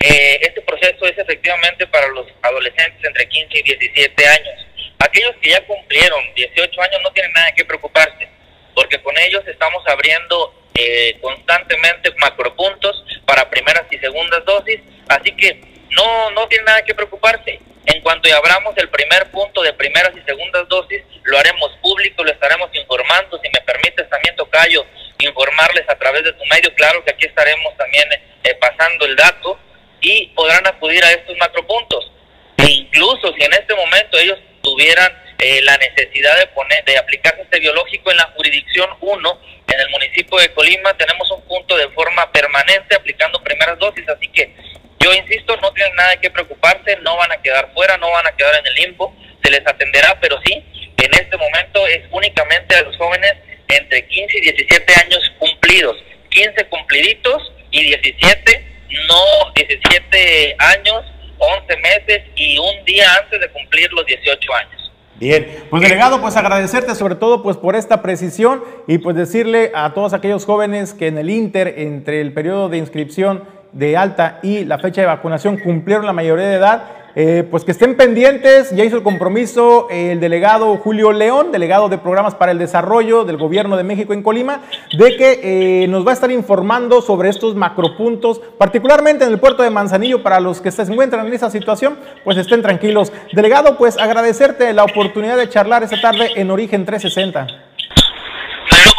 Eh, 0.00 0.38
este 0.42 0.60
proceso 0.62 1.06
es 1.06 1.16
efectivamente 1.16 1.86
para 1.86 2.08
los 2.08 2.26
adolescentes 2.42 3.02
entre 3.04 3.28
15 3.28 3.58
y 3.58 3.62
17 3.62 4.26
años. 4.26 4.66
Aquellos 4.98 5.36
que 5.40 5.50
ya 5.50 5.64
cumplieron 5.64 6.22
18 6.34 6.82
años 6.82 7.00
no 7.02 7.12
tienen 7.12 7.32
nada 7.32 7.52
que 7.52 7.64
preocuparse, 7.64 8.28
porque 8.74 9.00
con 9.00 9.16
ellos 9.18 9.46
estamos 9.46 9.82
abriendo 9.86 10.54
eh, 10.74 11.16
constantemente 11.20 12.12
macropuntos 12.18 13.04
para 13.26 13.48
primeras 13.48 13.84
y 13.92 13.98
segundas 13.98 14.44
dosis, 14.44 14.80
así 15.08 15.30
que 15.36 15.60
no, 15.90 16.30
no 16.30 16.48
tiene 16.48 16.64
nada 16.64 16.82
que 16.82 16.94
preocuparse. 16.94 17.60
En 17.86 18.00
cuanto 18.00 18.34
abramos 18.34 18.74
el 18.78 18.88
primer 18.88 19.30
punto 19.30 19.62
de 19.62 19.72
primeras 19.74 20.12
y 20.16 20.22
segundas 20.22 20.66
dosis, 20.68 21.02
lo 21.24 21.38
haremos 21.38 21.70
público, 21.82 22.24
lo 22.24 22.30
estaremos 22.30 22.70
informando. 22.74 23.38
Si 23.42 23.48
me 23.48 23.60
permites 23.60 24.08
también, 24.08 24.34
Tocayo, 24.36 24.84
informarles 25.18 25.88
a 25.88 25.96
través 25.96 26.24
de 26.24 26.32
tu 26.32 26.44
medio, 26.46 26.74
claro 26.74 27.04
que 27.04 27.12
aquí 27.12 27.26
estaremos 27.26 27.76
también 27.76 28.08
eh, 28.12 28.54
pasando 28.60 29.04
el 29.04 29.16
dato 29.16 29.58
y 30.00 30.28
podrán 30.28 30.66
acudir 30.66 31.04
a 31.04 31.12
estos 31.12 31.36
macropuntos. 31.36 32.10
E 32.56 32.70
incluso 32.70 33.32
si 33.34 33.42
en 33.42 33.52
este 33.52 33.74
momento 33.74 34.18
ellos 34.18 34.38
tuvieran 34.62 35.12
eh, 35.38 35.60
la 35.62 35.76
necesidad 35.76 36.38
de 36.38 36.46
poner, 36.48 36.84
de 36.84 36.96
aplicarse 36.96 37.42
este 37.42 37.60
biológico 37.60 38.10
en 38.10 38.16
la 38.16 38.32
jurisdicción 38.34 38.88
1, 39.00 39.40
en 39.66 39.80
el 39.80 39.90
municipio 39.90 40.38
de 40.38 40.52
Colima, 40.54 40.96
tenemos 40.96 41.30
un 41.30 41.42
punto 41.42 41.76
de 41.76 41.88
forma 41.90 42.30
permanente 42.32 42.94
aplicando 42.94 43.42
primeras 43.42 43.78
dosis, 43.78 44.08
así 44.08 44.28
que 44.28 44.54
yo 45.04 45.12
insisto, 45.12 45.54
no 45.60 45.70
tienen 45.72 45.94
nada 45.96 46.16
que 46.16 46.30
preocuparse, 46.30 46.96
no 47.02 47.16
van 47.18 47.30
a 47.30 47.36
quedar 47.42 47.70
fuera, 47.74 47.98
no 47.98 48.10
van 48.10 48.26
a 48.26 48.32
quedar 48.32 48.54
en 48.56 48.66
el 48.66 48.74
limbo, 48.74 49.14
se 49.42 49.50
les 49.50 49.60
atenderá, 49.66 50.18
pero 50.18 50.38
sí, 50.46 50.54
en 50.96 51.12
este 51.12 51.36
momento 51.36 51.86
es 51.88 52.00
únicamente 52.10 52.74
a 52.74 52.82
los 52.82 52.96
jóvenes 52.96 53.34
entre 53.68 54.06
15 54.06 54.38
y 54.38 54.40
17 54.40 54.94
años 55.04 55.20
cumplidos, 55.38 55.96
15 56.30 56.64
cumpliditos 56.68 57.52
y 57.70 57.82
17, 57.84 58.64
no 59.08 59.52
17 59.54 60.56
años, 60.58 61.04
11 61.36 61.76
meses 61.76 62.22
y 62.36 62.56
un 62.56 62.84
día 62.86 63.06
antes 63.22 63.40
de 63.40 63.50
cumplir 63.50 63.92
los 63.92 64.06
18 64.06 64.54
años. 64.54 64.92
Bien, 65.16 65.66
pues 65.68 65.82
delegado, 65.82 66.20
pues 66.20 66.34
agradecerte 66.36 66.94
sobre 66.94 67.14
todo 67.14 67.42
pues 67.42 67.56
por 67.56 67.76
esta 67.76 68.00
precisión 68.02 68.64
y 68.88 68.98
pues 68.98 69.14
decirle 69.14 69.70
a 69.74 69.92
todos 69.92 70.14
aquellos 70.14 70.46
jóvenes 70.46 70.94
que 70.94 71.08
en 71.08 71.18
el 71.18 71.28
Inter, 71.30 71.74
entre 71.76 72.20
el 72.20 72.32
periodo 72.32 72.68
de 72.68 72.78
inscripción 72.78 73.44
de 73.74 73.96
alta 73.96 74.38
y 74.42 74.64
la 74.64 74.78
fecha 74.78 75.00
de 75.00 75.08
vacunación 75.08 75.58
cumplieron 75.58 76.06
la 76.06 76.12
mayoría 76.12 76.46
de 76.46 76.54
edad, 76.54 76.84
eh, 77.16 77.46
pues 77.48 77.64
que 77.64 77.70
estén 77.70 77.96
pendientes, 77.96 78.74
ya 78.74 78.84
hizo 78.84 78.96
el 78.96 79.02
compromiso 79.04 79.86
el 79.88 80.18
delegado 80.18 80.76
Julio 80.78 81.12
León, 81.12 81.52
delegado 81.52 81.88
de 81.88 81.98
programas 81.98 82.34
para 82.34 82.50
el 82.50 82.58
desarrollo 82.58 83.24
del 83.24 83.36
gobierno 83.36 83.76
de 83.76 83.84
México 83.84 84.12
en 84.12 84.22
Colima, 84.22 84.62
de 84.98 85.16
que 85.16 85.84
eh, 85.84 85.88
nos 85.88 86.04
va 86.04 86.10
a 86.10 86.14
estar 86.14 86.30
informando 86.32 87.02
sobre 87.02 87.28
estos 87.28 87.54
macropuntos, 87.54 88.40
particularmente 88.58 89.24
en 89.24 89.32
el 89.32 89.38
puerto 89.38 89.62
de 89.62 89.70
Manzanillo, 89.70 90.22
para 90.22 90.40
los 90.40 90.60
que 90.60 90.72
se 90.72 90.82
encuentran 90.82 91.26
en 91.26 91.32
esa 91.32 91.50
situación, 91.50 91.98
pues 92.24 92.36
estén 92.36 92.62
tranquilos. 92.62 93.12
Delegado, 93.32 93.78
pues 93.78 93.96
agradecerte 93.96 94.72
la 94.72 94.84
oportunidad 94.84 95.36
de 95.36 95.48
charlar 95.48 95.84
esta 95.84 96.00
tarde 96.00 96.30
en 96.34 96.50
Origen 96.50 96.84
360. 96.84 97.46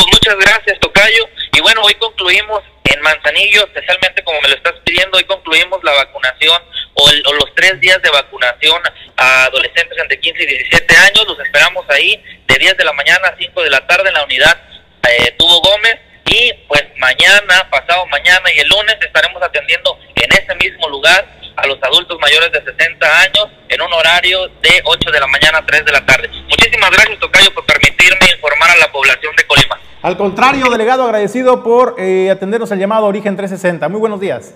Pues 0.05 0.17
muchas 0.17 0.38
gracias, 0.38 0.79
Tocayo. 0.79 1.29
Y 1.51 1.62
bueno, 1.62 1.81
hoy 1.81 1.95
concluimos 1.95 2.62
en 2.83 3.01
Manzanillo, 3.01 3.65
especialmente 3.65 4.24
como 4.24 4.39
me 4.41 4.50
lo 4.50 4.55
estás 4.55 4.75
pidiendo, 4.83 5.17
hoy 5.17 5.24
concluimos 5.24 5.83
la 5.83 5.93
vacunación 5.93 6.62
o, 6.93 7.12
los 7.12 7.55
tres 7.55 7.79
días 7.81 8.00
de 8.03 8.12
vacunación 8.12 8.83
a 9.17 9.45
adolescentes 9.45 9.97
entre 9.97 10.19
15 10.19 10.43
y 10.43 10.45
17 10.45 10.95
años. 10.95 11.25
Los 11.27 11.39
esperamos 11.39 11.85
ahí 11.89 12.24
de 12.45 12.55
10 12.55 12.77
de 12.77 12.85
la 12.85 12.93
mañana 12.93 13.29
a 13.29 13.35
5 13.35 13.63
de 13.63 13.69
la 13.71 13.88
tarde 13.88 14.09
en 14.09 14.13
la 14.13 14.24
unidad 14.25 14.62
eh, 15.09 15.33
Tubo 15.39 15.59
Gómez. 15.62 15.95
Y 16.25 16.53
pues 16.67 16.84
mañana, 16.98 17.70
pasado 17.70 18.05
mañana 18.08 18.41
y 18.55 18.60
el 18.60 18.67
lunes 18.67 18.98
estaremos 19.00 19.41
atendiendo 19.44 19.98
en 20.15 20.32
ese 20.32 20.55
mismo 20.55 20.89
lugar 20.89 21.25
a 21.55 21.67
los 21.67 21.82
adultos 21.84 22.17
mayores 22.20 22.51
de 22.51 22.63
60 22.63 23.22
años 23.22 23.48
en 23.70 23.82
un 23.82 23.94
horario 23.94 24.48
de 24.62 24.82
8 24.84 25.12
de 25.12 25.20
la 25.20 25.27
mañana 25.27 25.60
a 25.60 25.65
3 25.65 25.86
de 25.86 25.91
la 25.91 26.05
tarde. 26.05 26.29
Muchísimas 26.50 26.91
gracias, 26.91 27.20
Tocayo, 27.20 27.53
por 27.53 27.65
permitirme 27.65 28.27
informar 28.36 28.72
a 28.72 28.77
la 28.77 28.91
población 28.91 29.36
de 29.36 29.44
Colima. 29.46 29.79
Al 30.01 30.17
contrario, 30.17 30.70
delegado, 30.70 31.03
agradecido 31.03 31.63
por 31.63 31.96
eh, 31.98 32.29
atendernos 32.29 32.72
al 32.72 32.79
llamado 32.79 33.05
Origen 33.05 33.36
360. 33.36 33.88
Muy 33.89 34.00
buenos 34.00 34.20
días. 34.20 34.55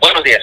Buenos 0.00 0.22
días. 0.22 0.42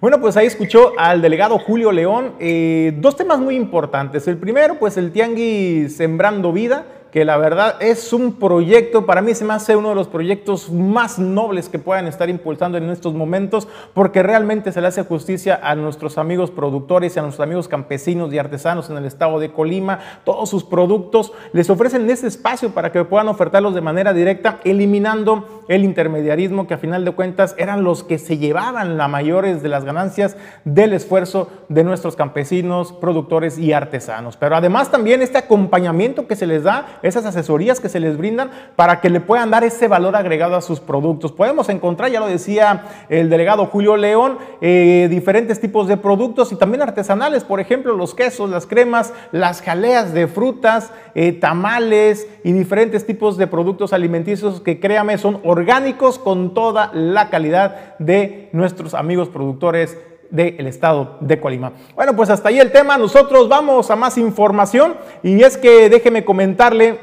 Bueno, 0.00 0.20
pues 0.20 0.36
ahí 0.36 0.46
escuchó 0.46 0.94
al 0.98 1.22
delegado 1.22 1.58
Julio 1.58 1.92
León 1.92 2.34
eh, 2.40 2.92
dos 2.96 3.16
temas 3.16 3.38
muy 3.38 3.54
importantes. 3.54 4.26
El 4.26 4.36
primero, 4.36 4.78
pues 4.78 4.96
el 4.96 5.12
Tianguis 5.12 5.96
Sembrando 5.96 6.52
Vida 6.52 6.86
que 7.12 7.26
la 7.26 7.36
verdad 7.36 7.76
es 7.80 8.14
un 8.14 8.32
proyecto, 8.32 9.04
para 9.04 9.20
mí 9.20 9.34
se 9.34 9.44
me 9.44 9.52
hace 9.52 9.76
uno 9.76 9.90
de 9.90 9.94
los 9.94 10.08
proyectos 10.08 10.72
más 10.72 11.18
nobles 11.18 11.68
que 11.68 11.78
puedan 11.78 12.06
estar 12.06 12.30
impulsando 12.30 12.78
en 12.78 12.88
estos 12.88 13.12
momentos, 13.12 13.68
porque 13.92 14.22
realmente 14.22 14.72
se 14.72 14.80
le 14.80 14.88
hace 14.88 15.04
justicia 15.04 15.60
a 15.62 15.74
nuestros 15.74 16.16
amigos 16.16 16.50
productores 16.50 17.14
y 17.14 17.18
a 17.18 17.22
nuestros 17.22 17.46
amigos 17.46 17.68
campesinos 17.68 18.32
y 18.32 18.38
artesanos 18.38 18.88
en 18.88 18.96
el 18.96 19.04
estado 19.04 19.38
de 19.40 19.52
Colima. 19.52 20.00
Todos 20.24 20.48
sus 20.48 20.64
productos 20.64 21.34
les 21.52 21.68
ofrecen 21.68 22.08
ese 22.08 22.28
espacio 22.28 22.70
para 22.70 22.90
que 22.90 23.04
puedan 23.04 23.28
ofertarlos 23.28 23.74
de 23.74 23.82
manera 23.82 24.14
directa, 24.14 24.60
eliminando 24.64 25.64
el 25.68 25.84
intermediarismo 25.84 26.66
que 26.66 26.74
a 26.74 26.78
final 26.78 27.04
de 27.04 27.12
cuentas 27.12 27.54
eran 27.58 27.84
los 27.84 28.04
que 28.04 28.18
se 28.18 28.38
llevaban 28.38 28.96
la 28.96 29.06
mayores 29.06 29.62
de 29.62 29.68
las 29.68 29.84
ganancias 29.84 30.38
del 30.64 30.94
esfuerzo 30.94 31.50
de 31.68 31.84
nuestros 31.84 32.16
campesinos, 32.16 32.90
productores 32.90 33.58
y 33.58 33.74
artesanos. 33.74 34.38
Pero 34.38 34.56
además 34.56 34.90
también 34.90 35.20
este 35.20 35.36
acompañamiento 35.36 36.26
que 36.26 36.36
se 36.36 36.46
les 36.46 36.62
da 36.62 37.00
esas 37.02 37.24
asesorías 37.26 37.80
que 37.80 37.88
se 37.88 38.00
les 38.00 38.16
brindan 38.16 38.50
para 38.76 39.00
que 39.00 39.10
le 39.10 39.20
puedan 39.20 39.50
dar 39.50 39.64
ese 39.64 39.88
valor 39.88 40.16
agregado 40.16 40.56
a 40.56 40.62
sus 40.62 40.80
productos. 40.80 41.32
Podemos 41.32 41.68
encontrar, 41.68 42.10
ya 42.10 42.20
lo 42.20 42.26
decía 42.26 42.84
el 43.08 43.30
delegado 43.30 43.66
Julio 43.66 43.96
León, 43.96 44.38
eh, 44.60 45.08
diferentes 45.10 45.60
tipos 45.60 45.88
de 45.88 45.96
productos 45.96 46.52
y 46.52 46.56
también 46.56 46.82
artesanales, 46.82 47.44
por 47.44 47.60
ejemplo, 47.60 47.96
los 47.96 48.14
quesos, 48.14 48.50
las 48.50 48.66
cremas, 48.66 49.12
las 49.32 49.62
jaleas 49.62 50.12
de 50.12 50.26
frutas, 50.26 50.92
eh, 51.14 51.32
tamales 51.32 52.26
y 52.44 52.52
diferentes 52.52 53.06
tipos 53.06 53.36
de 53.36 53.46
productos 53.46 53.92
alimenticios 53.92 54.60
que 54.60 54.80
créame 54.80 55.18
son 55.18 55.40
orgánicos 55.44 56.18
con 56.18 56.54
toda 56.54 56.90
la 56.94 57.30
calidad 57.30 57.98
de 57.98 58.48
nuestros 58.52 58.94
amigos 58.94 59.28
productores 59.28 59.98
del 60.32 60.66
estado 60.66 61.18
de 61.20 61.38
Colima. 61.38 61.72
Bueno, 61.94 62.16
pues 62.16 62.30
hasta 62.30 62.48
ahí 62.48 62.58
el 62.58 62.72
tema. 62.72 62.98
Nosotros 62.98 63.48
vamos 63.48 63.90
a 63.90 63.96
más 63.96 64.18
información 64.18 64.96
y 65.22 65.42
es 65.42 65.56
que 65.56 65.88
déjeme 65.90 66.24
comentarle 66.24 66.98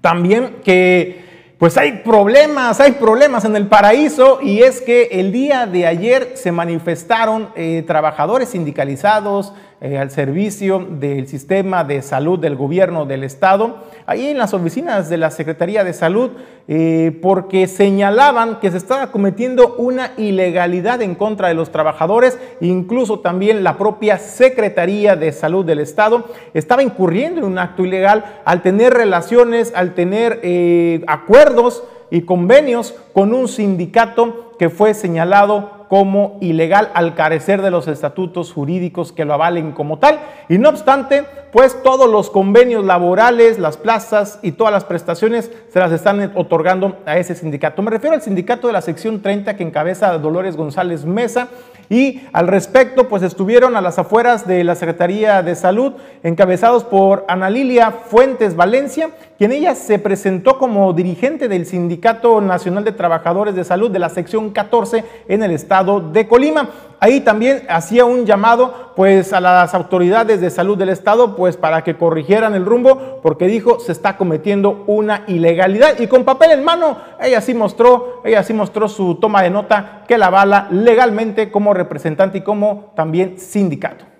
también 0.00 0.56
que 0.64 1.24
pues 1.58 1.76
hay 1.76 2.02
problemas, 2.04 2.80
hay 2.80 2.92
problemas 2.92 3.44
en 3.44 3.56
el 3.56 3.66
paraíso 3.66 4.40
y 4.42 4.62
es 4.62 4.80
que 4.80 5.08
el 5.12 5.32
día 5.32 5.66
de 5.66 5.86
ayer 5.86 6.32
se 6.34 6.50
manifestaron 6.50 7.50
eh, 7.56 7.82
trabajadores 7.86 8.50
sindicalizados, 8.50 9.52
eh, 9.78 9.98
al 9.98 10.10
servicio 10.10 10.78
del 10.78 11.28
sistema 11.28 11.84
de 11.84 12.00
salud 12.00 12.38
del 12.38 12.56
gobierno 12.56 13.04
del 13.04 13.24
estado, 13.24 13.84
ahí 14.06 14.28
en 14.28 14.38
las 14.38 14.54
oficinas 14.54 15.10
de 15.10 15.18
la 15.18 15.30
Secretaría 15.30 15.84
de 15.84 15.92
Salud, 15.92 16.30
eh, 16.66 17.18
porque 17.20 17.66
señalaban 17.66 18.58
que 18.58 18.70
se 18.70 18.78
estaba 18.78 19.12
cometiendo 19.12 19.74
una 19.76 20.12
ilegalidad 20.16 21.02
en 21.02 21.14
contra 21.14 21.48
de 21.48 21.54
los 21.54 21.72
trabajadores, 21.72 22.38
incluso 22.62 23.20
también 23.20 23.64
la 23.64 23.76
propia 23.76 24.16
Secretaría 24.16 25.14
de 25.14 25.30
Salud 25.30 25.64
del 25.64 25.80
estado 25.80 26.24
estaba 26.54 26.82
incurriendo 26.82 27.40
en 27.40 27.46
un 27.46 27.58
acto 27.58 27.84
ilegal 27.84 28.40
al 28.46 28.62
tener 28.62 28.94
relaciones, 28.94 29.72
al 29.74 29.92
tener 29.92 30.40
eh, 30.42 31.04
acuerdos 31.06 31.84
y 32.10 32.22
convenios 32.22 32.94
con 33.12 33.34
un 33.34 33.46
sindicato 33.46 34.54
que 34.58 34.70
fue 34.70 34.94
señalado 34.94 35.75
como 35.88 36.38
ilegal 36.40 36.90
al 36.94 37.14
carecer 37.14 37.62
de 37.62 37.70
los 37.70 37.88
estatutos 37.88 38.52
jurídicos 38.52 39.12
que 39.12 39.24
lo 39.24 39.34
avalen 39.34 39.72
como 39.72 39.98
tal. 39.98 40.18
Y 40.48 40.58
no 40.58 40.68
obstante, 40.68 41.24
pues 41.52 41.82
todos 41.82 42.10
los 42.10 42.28
convenios 42.30 42.84
laborales, 42.84 43.58
las 43.58 43.76
plazas 43.76 44.38
y 44.42 44.52
todas 44.52 44.72
las 44.72 44.84
prestaciones 44.84 45.50
se 45.68 45.78
las 45.78 45.92
están 45.92 46.32
otorgando 46.34 46.98
a 47.06 47.16
ese 47.18 47.34
sindicato. 47.34 47.82
Me 47.82 47.90
refiero 47.90 48.14
al 48.14 48.22
sindicato 48.22 48.66
de 48.66 48.72
la 48.72 48.82
sección 48.82 49.22
30 49.22 49.56
que 49.56 49.62
encabeza 49.62 50.18
Dolores 50.18 50.56
González 50.56 51.04
Mesa 51.04 51.48
y 51.88 52.22
al 52.32 52.48
respecto 52.48 53.08
pues 53.08 53.22
estuvieron 53.22 53.76
a 53.76 53.80
las 53.80 53.98
afueras 53.98 54.46
de 54.46 54.64
la 54.64 54.74
Secretaría 54.74 55.42
de 55.42 55.54
Salud 55.54 55.92
encabezados 56.22 56.84
por 56.84 57.24
Ana 57.28 57.48
Lilia 57.48 57.92
Fuentes 57.92 58.56
Valencia, 58.56 59.10
quien 59.38 59.52
ella 59.52 59.74
se 59.74 59.98
presentó 59.98 60.58
como 60.58 60.92
dirigente 60.92 61.48
del 61.48 61.66
Sindicato 61.66 62.40
Nacional 62.40 62.84
de 62.84 62.92
Trabajadores 62.92 63.54
de 63.54 63.64
Salud 63.64 63.90
de 63.90 63.98
la 63.98 64.08
sección 64.08 64.50
14 64.50 65.04
en 65.28 65.42
el 65.42 65.50
estado 65.50 66.00
de 66.00 66.26
Colima. 66.26 66.70
Ahí 67.00 67.20
también 67.20 67.64
hacía 67.68 68.06
un 68.06 68.24
llamado 68.24 68.92
pues 68.96 69.34
a 69.34 69.40
las 69.40 69.74
autoridades 69.74 70.40
de 70.40 70.48
salud 70.48 70.78
del 70.78 70.88
estado 70.88 71.36
pues 71.36 71.58
para 71.58 71.84
que 71.84 71.96
corrigieran 71.96 72.54
el 72.54 72.64
rumbo 72.64 73.20
porque 73.22 73.46
dijo 73.46 73.78
se 73.78 73.92
está 73.92 74.16
cometiendo 74.16 74.84
una 74.86 75.24
ilegalidad 75.26 75.98
y 75.98 76.06
con 76.06 76.24
papel 76.24 76.52
en 76.52 76.64
mano 76.64 76.96
ella 77.20 77.42
sí 77.42 77.52
mostró, 77.52 78.22
ella 78.24 78.42
sí 78.42 78.54
mostró 78.54 78.88
su 78.88 79.16
toma 79.16 79.42
de 79.42 79.50
nota 79.50 80.04
que 80.08 80.16
la 80.16 80.28
avala 80.28 80.68
legalmente 80.70 81.50
como 81.50 81.74
representante 81.74 82.38
y 82.38 82.40
como 82.40 82.92
también 82.96 83.38
sindicato. 83.38 84.15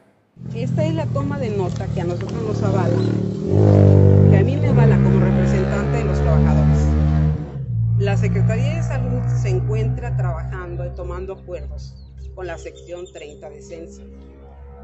Esta 0.57 0.87
es 0.87 0.95
la 0.95 1.05
toma 1.05 1.39
de 1.39 1.51
nota 1.51 1.87
que 1.89 2.01
a 2.01 2.05
nosotros 2.05 2.43
nos 2.43 2.63
avala, 2.63 2.97
que 4.31 4.39
a 4.39 4.43
mí 4.43 4.57
me 4.57 4.69
avala 4.69 4.97
como 4.97 5.21
representante 5.21 5.99
de 5.99 6.05
los 6.05 6.19
trabajadores. 6.19 6.79
La 7.99 8.17
Secretaría 8.17 8.77
de 8.77 8.83
Salud 8.83 9.21
se 9.43 9.51
encuentra 9.51 10.17
trabajando 10.17 10.87
y 10.87 10.95
tomando 10.95 11.35
acuerdos 11.35 11.95
con 12.35 12.47
la 12.47 12.57
sección 12.57 13.05
30 13.13 13.51
de 13.51 13.61
Censo, 13.61 14.03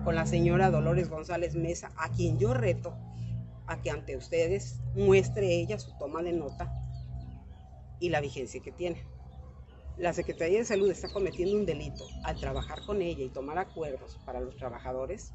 con 0.05 0.15
la 0.15 0.27
señora 0.27 0.71
Dolores 0.71 1.09
González 1.09 1.55
Mesa, 1.55 1.91
a 1.97 2.11
quien 2.11 2.39
yo 2.39 2.53
reto 2.53 2.95
a 3.67 3.81
que 3.81 3.91
ante 3.91 4.17
ustedes 4.17 4.81
muestre 4.95 5.55
ella 5.55 5.79
su 5.79 5.97
toma 5.99 6.23
de 6.23 6.35
nota 6.35 6.71
y 7.99 8.11
la 8.11 8.21
vigencia 8.21 8.61
que 8.61 8.73
tiene. 8.73 9.07
La 9.97 10.13
Secretaría 10.13 10.59
de 10.59 10.65
Salud 10.65 10.91
está 10.91 11.13
cometiendo 11.13 11.57
un 11.57 11.67
delito 11.67 12.05
al 12.25 12.39
trabajar 12.41 12.81
con 12.87 13.03
ella 13.03 13.25
y 13.25 13.29
tomar 13.29 13.59
acuerdos 13.59 14.19
para 14.25 14.41
los 14.41 14.57
trabajadores, 14.57 15.33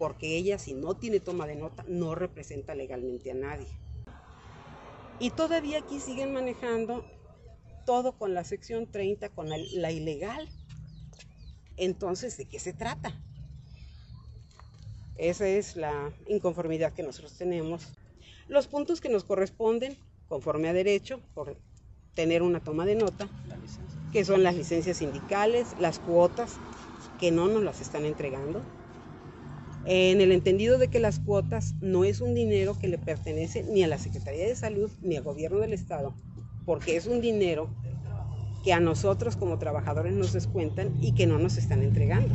porque 0.00 0.38
ella 0.38 0.58
si 0.58 0.72
no 0.72 0.94
tiene 0.94 1.20
toma 1.20 1.46
de 1.46 1.56
nota 1.56 1.84
no 1.86 2.14
representa 2.14 2.74
legalmente 2.74 3.32
a 3.32 3.34
nadie. 3.34 3.66
Y 5.18 5.28
todavía 5.28 5.80
aquí 5.80 6.00
siguen 6.00 6.32
manejando 6.32 7.04
todo 7.84 8.12
con 8.12 8.32
la 8.32 8.42
sección 8.44 8.90
30, 8.90 9.28
con 9.28 9.50
la, 9.50 9.58
la 9.74 9.92
ilegal. 9.92 10.48
Entonces, 11.76 12.38
¿de 12.38 12.46
qué 12.46 12.58
se 12.58 12.72
trata? 12.72 13.20
Esa 15.16 15.46
es 15.46 15.76
la 15.76 16.14
inconformidad 16.26 16.94
que 16.94 17.02
nosotros 17.02 17.36
tenemos. 17.36 17.92
Los 18.48 18.68
puntos 18.68 19.02
que 19.02 19.10
nos 19.10 19.24
corresponden, 19.24 19.98
conforme 20.28 20.70
a 20.70 20.72
derecho, 20.72 21.20
por 21.34 21.58
tener 22.14 22.40
una 22.40 22.64
toma 22.64 22.86
de 22.86 22.94
nota, 22.94 23.28
que 24.14 24.24
son 24.24 24.44
las 24.44 24.54
licencias 24.54 24.96
sindicales, 24.96 25.74
las 25.78 25.98
cuotas, 25.98 26.56
que 27.18 27.30
no 27.30 27.48
nos 27.48 27.62
las 27.62 27.82
están 27.82 28.06
entregando. 28.06 28.62
En 29.92 30.20
el 30.20 30.30
entendido 30.30 30.78
de 30.78 30.86
que 30.86 31.00
las 31.00 31.18
cuotas 31.18 31.74
no 31.80 32.04
es 32.04 32.20
un 32.20 32.32
dinero 32.32 32.78
que 32.78 32.86
le 32.86 32.96
pertenece 32.96 33.64
ni 33.64 33.82
a 33.82 33.88
la 33.88 33.98
Secretaría 33.98 34.46
de 34.46 34.54
Salud 34.54 34.88
ni 35.02 35.16
al 35.16 35.24
gobierno 35.24 35.58
del 35.58 35.72
Estado, 35.72 36.14
porque 36.64 36.94
es 36.94 37.08
un 37.08 37.20
dinero 37.20 37.68
que 38.62 38.72
a 38.72 38.78
nosotros 38.78 39.34
como 39.34 39.58
trabajadores 39.58 40.14
nos 40.14 40.32
descuentan 40.32 40.94
y 41.00 41.16
que 41.16 41.26
no 41.26 41.40
nos 41.40 41.56
están 41.56 41.82
entregando. 41.82 42.32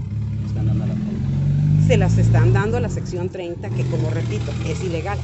Se 1.87 1.95
las 1.95 2.17
están 2.17 2.51
dando 2.51 2.75
a 2.75 2.81
la 2.81 2.89
sección 2.89 3.29
30, 3.29 3.69
que 3.69 3.85
como 3.85 4.09
repito, 4.09 4.51
es 4.67 4.83
ilegal. 4.83 5.17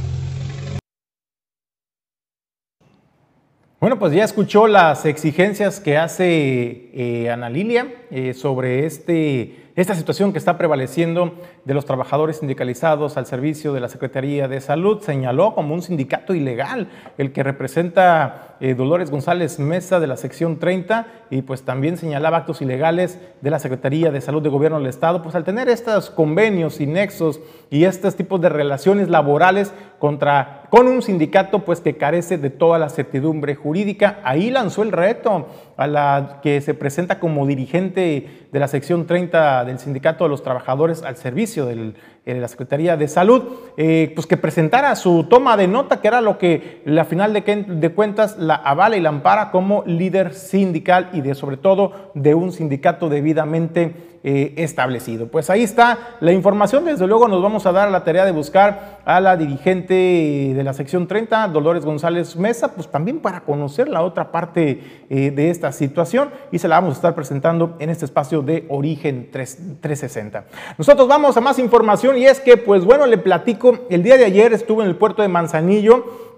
Bueno, 3.82 4.00
pues 4.00 4.14
ya 4.14 4.24
escuchó 4.24 4.68
las 4.68 5.06
exigencias 5.06 5.82
que 5.82 5.98
hace 5.98 6.92
eh, 6.94 7.30
Ana 7.30 7.50
Lilia 7.50 7.94
eh, 8.10 8.34
sobre 8.34 8.86
este 8.86 9.61
esta 9.76 9.96
situación 9.96 10.34
que 10.34 10.38
está 10.38 10.58
prevaleciendo 10.58 11.34
de 11.64 11.74
los 11.74 11.86
trabajadores 11.86 12.38
sindicalizados 12.40 13.16
al 13.16 13.26
servicio 13.26 13.72
de 13.72 13.80
la 13.80 13.88
Secretaría 13.88 14.50
de 14.50 14.60
Salud 14.60 15.02
señaló 15.02 15.56
como 15.56 15.74
un 15.74 15.82
sindicato 15.82 16.34
ilegal 16.34 16.90
el 17.18 17.32
que 17.32 17.42
representa 17.42 18.58
eh, 18.60 18.76
Dolores 18.76 19.10
González 19.10 19.60
Mesa 19.60 20.02
de 20.02 20.08
la 20.08 20.18
sección 20.18 20.60
30 20.60 21.08
y 21.30 21.44
pues 21.44 21.64
también 21.64 21.96
señalaba 21.96 22.38
actos 22.38 22.62
ilegales 22.62 23.18
de 23.40 23.50
la 23.50 23.60
Secretaría 23.60 24.12
de 24.12 24.20
Salud 24.20 24.42
de 24.42 24.50
Gobierno 24.50 24.78
del 24.78 24.88
Estado, 24.88 25.22
pues 25.22 25.36
al 25.36 25.46
tener 25.46 25.70
estos 25.70 26.10
convenios 26.10 26.82
y 26.82 26.86
nexos 26.86 27.40
y 27.70 27.86
estos 27.86 28.16
tipos 28.16 28.42
de 28.42 28.50
relaciones 28.50 29.10
laborales 29.10 29.74
contra, 30.02 30.64
con 30.72 30.88
un 30.88 31.04
sindicato 31.04 31.60
pues 31.60 31.80
que 31.80 31.96
carece 31.96 32.40
de 32.40 32.50
toda 32.50 32.80
la 32.80 32.90
certidumbre 32.90 33.54
jurídica, 33.54 34.20
ahí 34.24 34.50
lanzó 34.50 34.82
el 34.82 34.92
reto 34.92 35.46
a 35.78 35.86
la 35.86 36.40
que 36.42 36.60
se 36.62 36.74
presenta 36.74 37.20
como 37.20 37.46
dirigente 37.46 38.48
de 38.52 38.60
la 38.60 38.68
sección 38.68 39.06
30 39.06 39.64
del 39.66 39.78
Sindicato 39.78 40.24
de 40.24 40.32
los 40.32 40.42
Trabajadores 40.42 41.04
al 41.04 41.18
servicio 41.18 41.68
de 41.68 41.94
la 42.26 42.48
Secretaría 42.48 42.98
de 42.98 43.08
Salud, 43.08 43.44
eh, 43.78 44.12
pues 44.16 44.26
que 44.26 44.38
presentara 44.38 44.96
su 44.96 45.26
toma 45.26 45.56
de 45.56 45.68
nota, 45.68 46.02
que 46.02 46.08
era 46.08 46.20
lo 46.20 46.40
que 46.40 46.82
la 46.84 47.06
final 47.06 47.32
de, 47.32 47.42
de, 47.68 47.90
cuentas 47.90 48.40
la 48.40 48.56
avala 48.56 48.98
y 48.98 49.02
la 49.02 49.10
ampara 49.10 49.52
como 49.52 49.84
líder 49.86 50.34
sindical 50.34 51.10
y 51.14 51.22
de 51.22 51.36
sobre 51.36 51.58
todo 51.58 52.12
de 52.16 52.34
un 52.34 52.52
sindicato 52.52 53.08
debidamente 53.08 54.20
eh, 54.24 54.54
establecido. 54.58 55.28
Pues 55.28 55.50
ahí 55.50 55.64
está 55.64 56.18
la 56.20 56.32
información, 56.32 56.86
desde 56.86 57.08
luego 57.08 57.28
nos 57.28 57.42
vamos 57.42 57.66
a 57.66 57.72
dar 57.72 57.90
la 57.90 58.04
tarea 58.04 58.24
de 58.24 58.32
buscar 58.32 59.00
a 59.04 59.20
la 59.20 59.36
dirigente 59.36 60.54
de 60.56 60.64
la 60.64 60.74
sección 60.74 61.08
30, 61.08 61.48
Dolores 61.48 61.86
González 61.86 62.36
Mesa, 62.36 62.74
pues 62.74 62.88
también 62.88 63.20
para 63.20 63.42
conocer 63.42 63.90
la 63.90 64.04
otra 64.04 64.32
parte 64.32 65.06
eh, 65.10 65.32
de 65.32 65.50
esta 65.50 65.72
situación 65.72 66.30
y 66.52 66.60
se 66.60 66.68
la 66.68 66.76
vamos 66.76 66.92
a 66.92 66.98
estar 66.98 67.16
presentando 67.16 67.76
en 67.80 67.90
este 67.90 68.06
espacio 68.06 68.42
de 68.42 68.66
Origen 68.70 69.30
360. 69.32 70.46
Nosotros 70.78 71.08
vamos 71.08 71.36
a 71.38 71.42
más 71.42 71.58
información 71.60 72.18
y 72.18 72.26
es 72.26 72.40
que, 72.40 72.58
pues 72.58 72.86
bueno, 72.86 73.08
le 73.08 73.18
platico, 73.18 73.80
el 73.90 74.04
día 74.04 74.18
de 74.18 74.26
ayer 74.26 74.54
estuve 74.54 74.84
en 74.84 74.90
el 74.90 74.96
puerto 74.98 75.22
de 75.22 75.30
Manzanillo, 75.30 76.31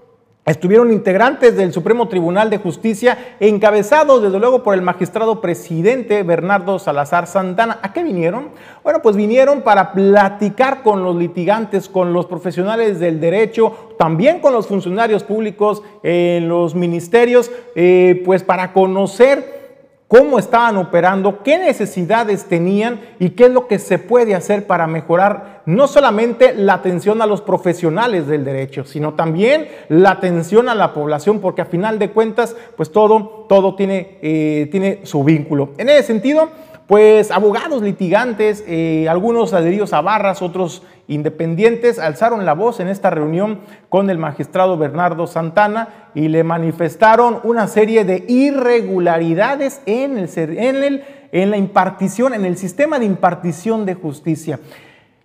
Estuvieron 0.45 0.91
integrantes 0.91 1.55
del 1.55 1.71
Supremo 1.71 2.09
Tribunal 2.09 2.49
de 2.49 2.57
Justicia, 2.57 3.17
encabezados 3.39 4.21
desde 4.21 4.39
luego 4.39 4.61
por 4.61 4.73
el 4.73 4.81
magistrado 4.81 5.39
presidente 5.39 6.21
Bernardo 6.23 6.79
Salazar 6.79 7.27
Santana. 7.27 7.79
¿A 7.81 7.93
qué 7.93 8.03
vinieron? 8.03 8.49
Bueno, 8.83 9.01
pues 9.01 9.15
vinieron 9.15 9.61
para 9.61 9.93
platicar 9.93 10.83
con 10.83 11.01
los 11.01 11.15
litigantes, 11.15 11.87
con 11.87 12.11
los 12.11 12.25
profesionales 12.25 12.99
del 12.99 13.21
derecho, 13.21 13.95
también 13.97 14.41
con 14.41 14.51
los 14.51 14.67
funcionarios 14.67 15.23
públicos 15.23 15.81
en 16.03 16.49
los 16.49 16.75
ministerios, 16.75 17.49
eh, 17.75 18.21
pues 18.25 18.43
para 18.43 18.73
conocer 18.73 19.63
cómo 20.09 20.37
estaban 20.37 20.75
operando, 20.75 21.41
qué 21.41 21.57
necesidades 21.57 22.45
tenían 22.45 22.99
y 23.17 23.31
qué 23.31 23.45
es 23.45 23.51
lo 23.51 23.67
que 23.67 23.79
se 23.79 23.97
puede 23.97 24.35
hacer 24.35 24.67
para 24.67 24.87
mejorar 24.87 25.52
no 25.65 25.87
solamente 25.87 26.53
la 26.53 26.73
atención 26.73 27.21
a 27.21 27.25
los 27.25 27.41
profesionales 27.41 28.27
del 28.27 28.43
derecho, 28.43 28.83
sino 28.83 29.13
también 29.13 29.67
la 29.89 30.11
atención 30.11 30.69
a 30.69 30.75
la 30.75 30.93
población, 30.93 31.39
porque 31.39 31.61
a 31.61 31.65
final 31.65 31.99
de 31.99 32.11
cuentas, 32.11 32.55
pues 32.75 32.91
todo, 32.91 33.45
todo 33.47 33.75
tiene, 33.75 34.17
eh, 34.21 34.67
tiene 34.71 35.01
su 35.03 35.23
vínculo. 35.23 35.69
En 35.77 35.89
ese 35.89 36.03
sentido, 36.03 36.49
pues 36.87 37.31
abogados 37.31 37.81
litigantes, 37.81 38.63
eh, 38.67 39.07
algunos 39.09 39.53
adheridos 39.53 39.93
a 39.93 40.01
barras, 40.01 40.41
otros 40.41 40.83
independientes, 41.07 41.97
alzaron 41.97 42.45
la 42.45 42.53
voz 42.53 42.79
en 42.79 42.87
esta 42.89 43.09
reunión 43.09 43.59
con 43.89 44.09
el 44.09 44.17
magistrado 44.17 44.77
Bernardo 44.77 45.27
Santana 45.27 46.09
y 46.13 46.27
le 46.27 46.43
manifestaron 46.43 47.39
una 47.43 47.67
serie 47.67 48.03
de 48.03 48.25
irregularidades 48.27 49.81
en, 49.85 50.17
el, 50.17 50.29
en, 50.37 50.83
el, 50.83 51.03
en 51.31 51.51
la 51.51 51.57
impartición, 51.57 52.33
en 52.33 52.45
el 52.45 52.57
sistema 52.57 52.99
de 52.99 53.05
impartición 53.05 53.85
de 53.85 53.95
justicia. 53.95 54.59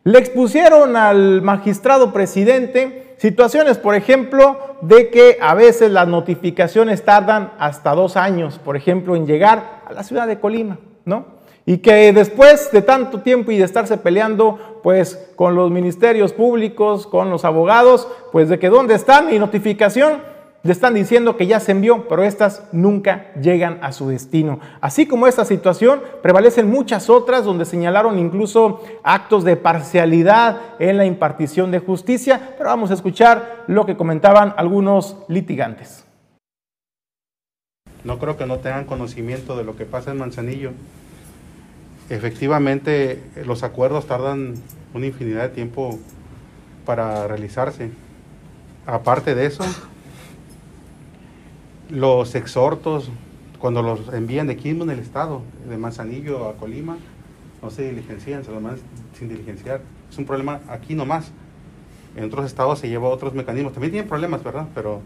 Le 0.09 0.19
expusieron 0.19 0.97
al 0.97 1.43
magistrado 1.43 2.15
presidente 2.15 3.15
situaciones, 3.19 3.77
por 3.77 3.95
ejemplo, 3.95 4.59
de 4.81 5.11
que 5.11 5.37
a 5.39 5.53
veces 5.53 5.91
las 5.91 6.09
notificaciones 6.09 7.05
tardan 7.05 7.53
hasta 7.59 7.95
dos 7.95 8.17
años, 8.17 8.59
por 8.59 8.75
ejemplo, 8.75 9.17
en 9.17 9.27
llegar 9.27 9.83
a 9.87 9.93
la 9.93 10.03
ciudad 10.03 10.27
de 10.27 10.41
Colima, 10.41 10.79
¿no? 11.05 11.27
Y 11.67 11.77
que 11.79 12.15
después 12.15 12.73
de 12.73 12.81
tanto 12.81 13.21
tiempo 13.21 13.51
y 13.51 13.59
de 13.59 13.65
estarse 13.65 13.99
peleando, 13.99 14.81
pues 14.83 15.31
con 15.37 15.55
los 15.55 15.71
ministerios 15.71 16.33
públicos, 16.33 17.07
con 17.07 17.29
los 17.29 17.45
abogados, 17.45 18.09
pues 18.33 18.49
de 18.49 18.59
que 18.59 18.71
dónde 18.71 18.95
están 18.95 19.27
mi 19.27 19.39
notificación, 19.39 20.23
le 20.63 20.73
están 20.73 20.95
diciendo 20.95 21.37
que 21.37 21.47
ya 21.47 21.61
se 21.61 21.73
envió, 21.73 22.09
pero 22.09 22.25
estas 22.25 22.65
nunca 22.73 23.33
llegan 23.41 23.79
a 23.83 23.93
su 23.93 24.09
destino. 24.09 24.61
Así 24.81 25.07
como 25.07 25.27
esta 25.27 25.45
situación, 25.45 26.01
prevalecen 26.23 26.69
muchas 26.69 27.09
otras 27.09 27.45
donde 27.45 27.65
señalaron 27.65 28.19
incluso 28.19 28.83
actos 29.03 29.45
de 29.45 29.57
parcialidad 29.57 30.61
en 30.79 30.97
la 30.97 31.05
impartición 31.05 31.71
de 31.71 31.79
justicia, 31.79 32.55
pero 32.59 32.71
vamos 32.71 32.91
a 32.91 32.95
escuchar 32.95 33.65
lo 33.67 33.87
que 33.87 33.97
comentaban 33.97 34.55
algunos 34.57 35.17
litigantes. 35.29 36.05
No 38.05 38.19
creo 38.19 38.37
que 38.37 38.47
no 38.47 38.59
tengan 38.59 38.85
conocimiento 38.85 39.57
de 39.57 39.65
lo 39.65 39.77
que 39.77 39.85
pasa 39.85 40.11
en 40.11 40.19
Manzanillo 40.19 40.73
efectivamente 42.11 43.23
los 43.45 43.63
acuerdos 43.63 44.07
tardan 44.07 44.55
una 44.95 45.07
infinidad 45.07 45.43
de 45.43 45.49
tiempo 45.51 45.99
para 46.87 47.27
realizarse. 47.27 47.91
Aparte 48.87 49.35
de 49.35 49.47
eso, 49.47 49.65
los 51.91 52.35
exhortos, 52.35 53.11
cuando 53.59 53.83
los 53.83 54.13
envían 54.13 54.47
de 54.47 54.55
aquí 54.55 54.71
en 54.71 54.89
el 54.89 54.99
estado, 54.99 55.43
de 55.69 55.79
Manzanillo 55.79 56.49
a 56.49 56.55
Colima, 56.57 56.97
no 57.63 57.71
se 57.71 57.89
diligencian, 57.91 58.45
se 58.45 58.53
lo 58.53 58.61
mandan 58.61 58.81
sin 59.19 59.29
diligenciar. 59.29 59.81
Es 60.11 60.19
un 60.19 60.25
problema 60.25 60.61
aquí 60.69 60.95
nomás. 60.95 61.33
En 62.17 62.25
otros 62.25 62.47
estados 62.47 62.79
se 62.79 62.89
lleva 62.89 63.09
otros 63.09 63.35
mecanismos. 63.35 63.73
También 63.73 63.93
tienen 63.93 64.09
problemas, 64.09 64.43
¿verdad? 64.43 64.67
Pero 64.75 65.01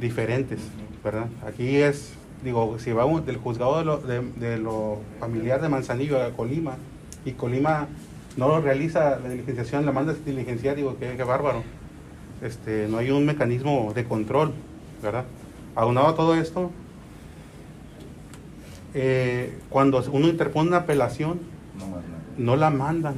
diferentes, 0.00 0.60
¿verdad? 1.02 1.26
Aquí 1.46 1.76
es 1.76 2.14
digo, 2.42 2.78
si 2.78 2.92
va 2.92 3.04
del 3.20 3.36
juzgado 3.36 3.78
de 3.78 3.84
lo, 3.84 3.98
de, 3.98 4.58
lo, 4.58 4.98
familiar 5.18 5.60
de 5.60 5.68
Manzanillo 5.68 6.22
a 6.22 6.30
Colima 6.30 6.76
y 7.24 7.32
Colima 7.32 7.88
no 8.36 8.48
lo 8.48 8.60
realiza 8.60 9.18
la 9.18 9.28
diligenciación, 9.28 9.84
la 9.84 9.92
manda 9.92 10.12
a 10.12 10.14
diligenciar, 10.14 10.76
digo, 10.76 10.96
qué, 10.98 11.22
bárbaro. 11.22 11.62
Este, 12.42 12.86
no 12.88 12.98
hay 12.98 13.10
un 13.10 13.26
mecanismo 13.26 13.92
de 13.94 14.04
control, 14.04 14.52
¿verdad? 15.02 15.24
Aunado 15.80 16.08
a 16.08 16.14
todo 16.14 16.34
esto, 16.34 16.70
eh, 18.92 19.58
cuando 19.70 20.04
uno 20.12 20.28
interpone 20.28 20.68
una 20.68 20.76
apelación, 20.78 21.40
no 22.36 22.54
la 22.54 22.68
mandan. 22.68 23.14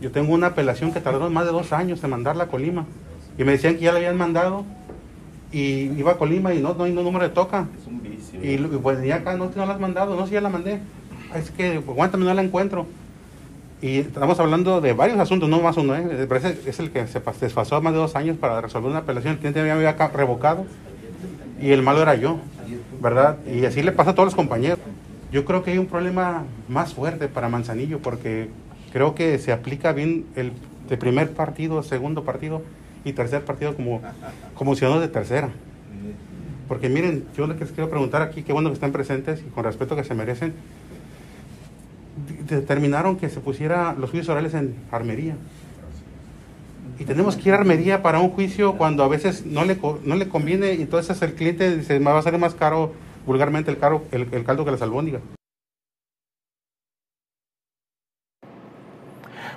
Yo 0.00 0.10
tengo 0.10 0.34
una 0.34 0.48
apelación 0.48 0.92
que 0.92 1.00
tardó 1.00 1.30
más 1.30 1.44
de 1.44 1.52
dos 1.52 1.72
años 1.72 2.02
en 2.02 2.10
mandarla 2.10 2.44
a 2.44 2.46
Colima. 2.48 2.86
Y 3.38 3.44
me 3.44 3.52
decían 3.52 3.76
que 3.76 3.82
ya 3.82 3.92
la 3.92 3.98
habían 3.98 4.16
mandado 4.16 4.64
y 5.52 5.92
iba 5.96 6.10
a 6.10 6.18
Colima 6.18 6.52
y 6.52 6.60
no, 6.60 6.74
no 6.74 6.82
hay 6.82 6.92
no 6.92 7.04
número 7.04 7.24
de 7.24 7.30
toca. 7.32 7.68
Y, 8.42 8.56
pues 8.56 9.00
ya 9.04 9.16
acá 9.16 9.36
no, 9.36 9.52
no 9.54 9.66
la 9.66 9.74
has 9.74 9.80
mandado, 9.80 10.16
no, 10.16 10.26
si 10.26 10.32
ya 10.32 10.40
la 10.40 10.48
mandé. 10.48 10.80
Es 11.36 11.52
que, 11.52 11.74
pues, 11.74 11.88
aguántame, 11.90 12.24
no 12.24 12.34
la 12.34 12.42
encuentro. 12.42 12.84
Y 13.80 13.98
estamos 13.98 14.40
hablando 14.40 14.80
de 14.80 14.92
varios 14.92 15.20
asuntos, 15.20 15.48
no 15.48 15.60
más 15.60 15.76
uno. 15.76 15.94
¿eh? 15.94 16.28
Es 16.66 16.80
el 16.80 16.90
que 16.90 17.06
se 17.06 17.20
desfasó 17.40 17.80
más 17.80 17.92
de 17.92 18.00
dos 18.00 18.16
años 18.16 18.38
para 18.38 18.60
resolver 18.60 18.90
una 18.90 19.00
apelación. 19.00 19.34
El 19.34 19.38
cliente 19.38 19.62
me 19.62 19.70
había 19.70 19.92
revocado 20.08 20.66
y 21.62 21.70
el 21.70 21.82
malo 21.82 22.02
era 22.02 22.16
yo, 22.16 22.38
¿verdad? 23.00 23.38
Y 23.46 23.64
así 23.64 23.82
le 23.82 23.92
pasa 23.92 24.10
a 24.10 24.14
todos 24.14 24.26
los 24.26 24.34
compañeros. 24.34 24.78
Yo 25.30 25.44
creo 25.44 25.62
que 25.62 25.70
hay 25.70 25.78
un 25.78 25.86
problema 25.86 26.44
más 26.68 26.92
fuerte 26.92 27.28
para 27.28 27.48
Manzanillo 27.48 28.00
porque 28.00 28.48
creo 28.92 29.14
que 29.14 29.38
se 29.38 29.52
aplica 29.52 29.92
bien 29.92 30.26
el 30.36 30.52
de 30.88 30.96
primer 30.96 31.30
partido, 31.30 31.82
segundo 31.82 32.24
partido 32.24 32.62
y 33.04 33.12
tercer 33.12 33.44
partido 33.44 33.74
como, 33.74 34.02
como 34.54 34.74
ciudadanos 34.74 35.02
de 35.02 35.08
tercera. 35.08 35.50
Porque 36.68 36.88
miren, 36.88 37.24
yo 37.36 37.46
les 37.46 37.70
quiero 37.70 37.88
preguntar 37.88 38.22
aquí, 38.22 38.42
qué 38.42 38.52
bueno 38.52 38.68
que 38.68 38.74
estén 38.74 38.92
presentes 38.92 39.40
y 39.46 39.50
con 39.50 39.64
respeto 39.64 39.94
que 39.94 40.04
se 40.04 40.14
merecen 40.14 40.52
determinaron 42.48 43.16
que 43.16 43.28
se 43.28 43.40
pusiera 43.40 43.94
los 43.94 44.10
juicios 44.10 44.28
orales 44.28 44.54
en 44.54 44.74
armería. 44.90 45.36
Y 47.02 47.04
tenemos 47.04 47.34
que 47.34 47.48
ir 47.48 47.54
a 47.56 47.58
armería 47.58 48.00
para 48.00 48.20
un 48.20 48.30
juicio 48.30 48.74
cuando 48.78 49.02
a 49.02 49.08
veces 49.08 49.44
no 49.44 49.64
le, 49.64 49.76
no 50.04 50.14
le 50.14 50.28
conviene 50.28 50.74
y 50.74 50.82
entonces 50.82 51.20
el 51.20 51.34
cliente 51.34 51.78
dice, 51.78 51.98
me 51.98 52.12
va 52.12 52.20
a 52.20 52.22
salir 52.22 52.38
más 52.38 52.54
caro, 52.54 52.92
vulgarmente, 53.26 53.72
el, 53.72 53.78
caro, 53.78 54.04
el, 54.12 54.28
el 54.30 54.44
caldo 54.44 54.64
que 54.64 54.70
la 54.70 54.76
albóndiga. 54.76 55.18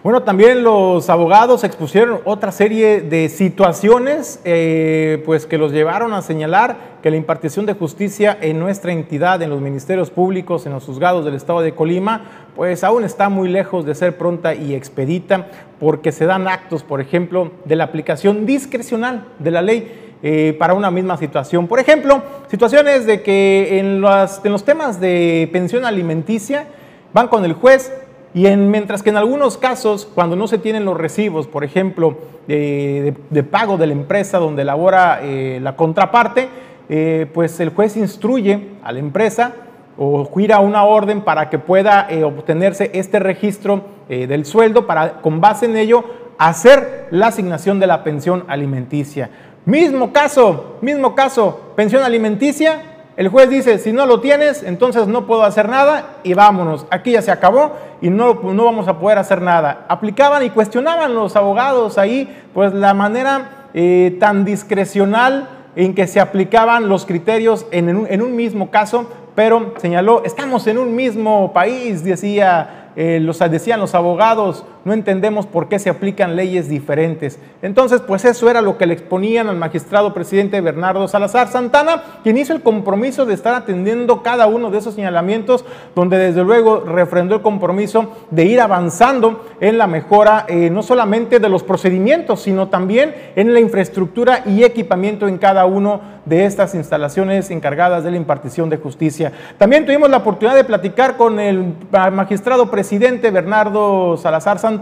Bueno, 0.05 0.23
también 0.23 0.63
los 0.63 1.09
abogados 1.09 1.63
expusieron 1.63 2.21
otra 2.25 2.51
serie 2.51 3.01
de 3.01 3.27
situaciones 3.29 4.39
eh, 4.43 5.21
pues 5.25 5.45
que 5.45 5.57
los 5.57 5.71
llevaron 5.71 6.13
a 6.13 6.21
señalar 6.21 6.99
que 7.01 7.09
la 7.09 7.17
impartición 7.17 7.65
de 7.65 7.73
justicia 7.73 8.37
en 8.41 8.59
nuestra 8.59 8.91
entidad, 8.91 9.41
en 9.41 9.49
los 9.49 9.61
ministerios 9.61 10.11
públicos, 10.11 10.65
en 10.65 10.73
los 10.73 10.85
juzgados 10.85 11.25
del 11.25 11.33
estado 11.33 11.61
de 11.61 11.73
Colima, 11.73 12.44
pues 12.55 12.83
aún 12.83 13.03
está 13.03 13.29
muy 13.29 13.49
lejos 13.49 13.85
de 13.85 13.95
ser 13.95 14.17
pronta 14.17 14.53
y 14.55 14.73
expedita 14.73 15.47
porque 15.79 16.11
se 16.11 16.25
dan 16.25 16.47
actos, 16.47 16.83
por 16.83 17.01
ejemplo, 17.01 17.51
de 17.65 17.75
la 17.75 17.83
aplicación 17.83 18.45
discrecional 18.45 19.25
de 19.39 19.51
la 19.51 19.61
ley. 19.61 20.01
Eh, 20.23 20.55
para 20.57 20.73
una 20.73 20.89
misma 20.89 21.17
situación. 21.17 21.67
Por 21.67 21.77
ejemplo, 21.77 22.23
situaciones 22.49 23.05
de 23.05 23.21
que 23.21 23.77
en 23.77 24.01
los 24.01 24.65
temas 24.65 24.99
de 24.99 25.47
pensión 25.51 25.85
alimenticia 25.85 26.65
van 27.13 27.27
con 27.27 27.45
el 27.45 27.53
juez, 27.53 27.93
y 28.33 28.47
en, 28.47 28.71
mientras 28.71 29.03
que 29.03 29.11
en 29.11 29.17
algunos 29.17 29.57
casos, 29.57 30.05
cuando 30.13 30.35
no 30.35 30.47
se 30.47 30.57
tienen 30.57 30.83
los 30.83 30.97
recibos, 30.97 31.47
por 31.47 31.63
ejemplo, 31.63 32.17
de, 32.47 33.13
pago 33.51 33.77
de 33.77 33.87
la 33.87 33.93
empresa 33.93 34.39
donde 34.39 34.63
elabora 34.63 35.19
eh, 35.21 35.59
la 35.61 35.75
contraparte, 35.75 36.49
eh, 36.89 37.27
pues 37.33 37.59
el 37.59 37.69
juez 37.69 37.95
instruye 37.95 38.71
a 38.83 38.91
la 38.91 38.99
empresa 38.99 39.53
o 39.97 40.29
gira 40.35 40.59
una 40.59 40.83
orden 40.83 41.21
para 41.21 41.49
que 41.49 41.59
pueda 41.59 42.07
eh, 42.09 42.23
obtenerse 42.23 42.91
este 42.93 43.19
registro 43.19 43.95
del 44.07 44.45
sueldo 44.45 44.85
para, 44.85 45.21
con 45.21 45.41
base 45.41 45.65
en 45.65 45.75
ello, 45.75 46.03
hacer 46.37 47.07
la 47.09 47.27
asignación 47.27 47.79
de 47.79 47.87
la 47.87 48.03
pensión 48.03 48.43
alimenticia. 48.47 49.31
Mismo 49.65 50.13
caso, 50.13 50.77
mismo 50.81 51.15
caso, 51.15 51.71
pensión 51.75 52.03
alimenticia, 52.03 52.83
el 53.17 53.29
juez 53.29 53.49
dice, 53.49 53.77
si 53.77 53.93
no 53.93 54.05
lo 54.05 54.19
tienes, 54.19 54.61
entonces 54.61 55.07
no 55.07 55.25
puedo 55.25 55.43
hacer 55.43 55.69
nada 55.69 56.17
y 56.23 56.33
vámonos, 56.33 56.85
aquí 56.91 57.11
ya 57.11 57.21
se 57.21 57.31
acabó 57.31 57.71
y 58.01 58.09
no, 58.09 58.33
no 58.43 58.65
vamos 58.65 58.89
a 58.89 58.99
poder 58.99 59.17
hacer 59.17 59.41
nada. 59.41 59.85
Aplicaban 59.87 60.43
y 60.43 60.49
cuestionaban 60.49 61.15
los 61.15 61.37
abogados 61.37 61.97
ahí, 61.97 62.43
pues 62.53 62.73
la 62.73 62.93
manera 62.93 63.69
eh, 63.73 64.17
tan 64.19 64.43
discrecional 64.43 65.47
en 65.77 65.95
que 65.95 66.07
se 66.07 66.19
aplicaban 66.19 66.89
los 66.89 67.05
criterios 67.05 67.65
en 67.71 68.21
un 68.21 68.35
mismo 68.35 68.69
caso, 68.69 69.09
pero 69.35 69.73
señaló, 69.77 70.23
estamos 70.23 70.65
en 70.67 70.77
un 70.77 70.95
mismo 70.95 71.51
país, 71.51 72.03
decía 72.03 72.91
eh, 72.95 73.19
los, 73.21 73.37
decían 73.39 73.79
los 73.79 73.93
abogados, 73.93 74.65
no 74.85 74.93
entendemos 74.93 75.47
por 75.47 75.67
qué 75.67 75.79
se 75.79 75.89
aplican 75.89 76.35
leyes 76.35 76.69
diferentes. 76.69 77.39
Entonces, 77.63 78.01
pues 78.01 78.23
eso 78.23 78.49
era 78.49 78.61
lo 78.61 78.77
que 78.77 78.85
le 78.85 78.93
exponían 78.93 79.49
al 79.49 79.57
magistrado 79.57 80.13
presidente 80.13 80.61
Bernardo 80.61 81.07
Salazar 81.07 81.47
Santana, 81.47 82.03
quien 82.23 82.37
hizo 82.37 82.53
el 82.53 82.61
compromiso 82.61 83.25
de 83.25 83.33
estar 83.33 83.55
atendiendo 83.55 84.21
cada 84.21 84.45
uno 84.45 84.69
de 84.69 84.77
esos 84.77 84.93
señalamientos, 84.93 85.65
donde 85.95 86.19
desde 86.19 86.43
luego 86.43 86.81
refrendó 86.81 87.35
el 87.35 87.41
compromiso 87.41 88.11
de 88.29 88.45
ir 88.45 88.61
avanzando 88.61 89.43
en 89.59 89.79
la 89.79 89.87
mejora 89.87 90.45
eh, 90.47 90.69
no 90.69 90.83
solamente 90.83 91.39
de 91.39 91.49
los 91.49 91.63
procedimientos, 91.63 92.41
sino 92.41 92.67
también 92.67 93.15
en 93.35 93.55
la 93.55 93.59
infraestructura 93.59 94.43
y 94.45 94.63
equipamiento 94.63 95.27
en 95.27 95.39
cada 95.39 95.65
uno 95.65 96.01
de 96.25 96.45
estas 96.45 96.75
instalaciones 96.75 97.49
encargadas 97.51 98.03
de 98.03 98.11
la 98.11 98.17
impartición 98.17 98.69
de 98.69 98.77
justicia. 98.77 99.31
También 99.57 99.85
tuvimos 99.85 100.09
la 100.09 100.17
oportunidad 100.17 100.55
de 100.55 100.63
platicar 100.63 101.17
con 101.17 101.39
el 101.39 101.73
magistrado 101.91 102.69
presidente 102.69 103.31
Bernardo 103.31 104.17
Salazar 104.17 104.59
Santana, 104.59 104.74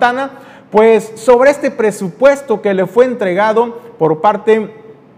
pues 0.71 1.11
sobre 1.15 1.51
este 1.51 1.71
presupuesto 1.71 2.61
que 2.61 2.73
le 2.73 2.85
fue 2.85 3.05
entregado 3.05 3.79
por 3.99 4.21
parte 4.21 4.73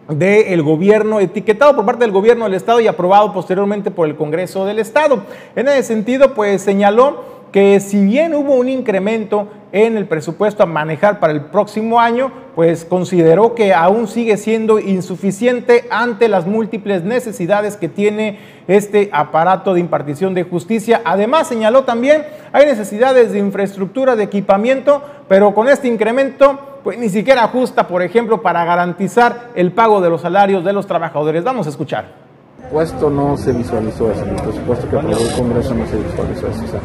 del 0.10 0.62
gobierno, 0.62 1.20
etiquetado 1.20 1.76
por 1.76 1.86
parte 1.86 2.04
del 2.04 2.12
gobierno 2.12 2.46
del 2.46 2.54
Estado 2.54 2.80
y 2.80 2.88
aprobado 2.88 3.34
posteriormente 3.34 3.90
por 3.90 4.08
el 4.08 4.16
Congreso 4.16 4.66
del 4.66 4.80
Estado. 4.80 5.24
En 5.56 5.68
ese 5.68 5.84
sentido, 5.84 6.34
pues 6.34 6.62
señaló 6.62 7.24
que 7.52 7.80
si 7.80 8.04
bien 8.06 8.36
hubo 8.36 8.54
un 8.54 8.68
incremento 8.68 9.48
en 9.72 9.98
el 9.98 10.08
presupuesto 10.08 10.62
a 10.64 10.66
manejar 10.66 11.20
para 11.20 11.34
el 11.34 11.46
próximo 11.46 12.00
año, 12.00 12.32
pues 12.56 12.86
consideró 12.86 13.54
que 13.54 13.74
aún 13.74 14.08
sigue 14.08 14.38
siendo 14.38 14.80
insuficiente 14.80 15.86
ante 15.92 16.30
las 16.30 16.48
múltiples 16.48 17.04
necesidades 17.04 17.76
que 17.76 17.90
tiene 17.90 18.40
este 18.68 19.10
aparato 19.12 19.74
de 19.74 19.82
impartición 19.82 20.34
de 20.34 20.44
justicia. 20.44 21.02
Además, 21.04 21.48
señaló 21.48 21.84
también, 21.84 22.26
hay 22.54 22.66
necesidades 22.66 23.34
de 23.34 23.40
infraestructura, 23.40 24.16
de 24.16 24.24
equipamiento, 24.24 25.04
pero 25.28 25.54
con 25.54 25.68
este 25.68 25.90
incremento, 25.90 26.80
pues 26.84 26.98
ni 26.98 27.10
siquiera 27.10 27.44
ajusta, 27.44 27.88
por 27.88 28.02
ejemplo, 28.02 28.42
para 28.42 28.64
garantizar 28.64 29.50
el 29.56 29.74
pago 29.74 30.00
de 30.00 30.10
los 30.10 30.22
salarios 30.22 30.64
de 30.64 30.72
los 30.72 30.88
trabajadores. 30.88 31.44
Vamos 31.44 31.68
a 31.68 31.72
escuchar 31.72 32.26
presupuesto 32.66 33.10
no 33.10 33.38
se 33.38 33.54
visualizó 33.54 34.12
eso, 34.12 34.26
el 34.26 34.36
presupuesto 34.42 34.90
que 34.90 34.98
aprobó 34.98 35.18
el 35.18 35.32
Congreso 35.34 35.76
no 35.76 35.86
se 35.86 35.98
visualizó 35.98 36.48
eso. 36.48 36.80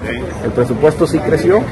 el 0.44 0.50
presupuesto 0.50 1.06
sí 1.06 1.18
creció, 1.18 1.62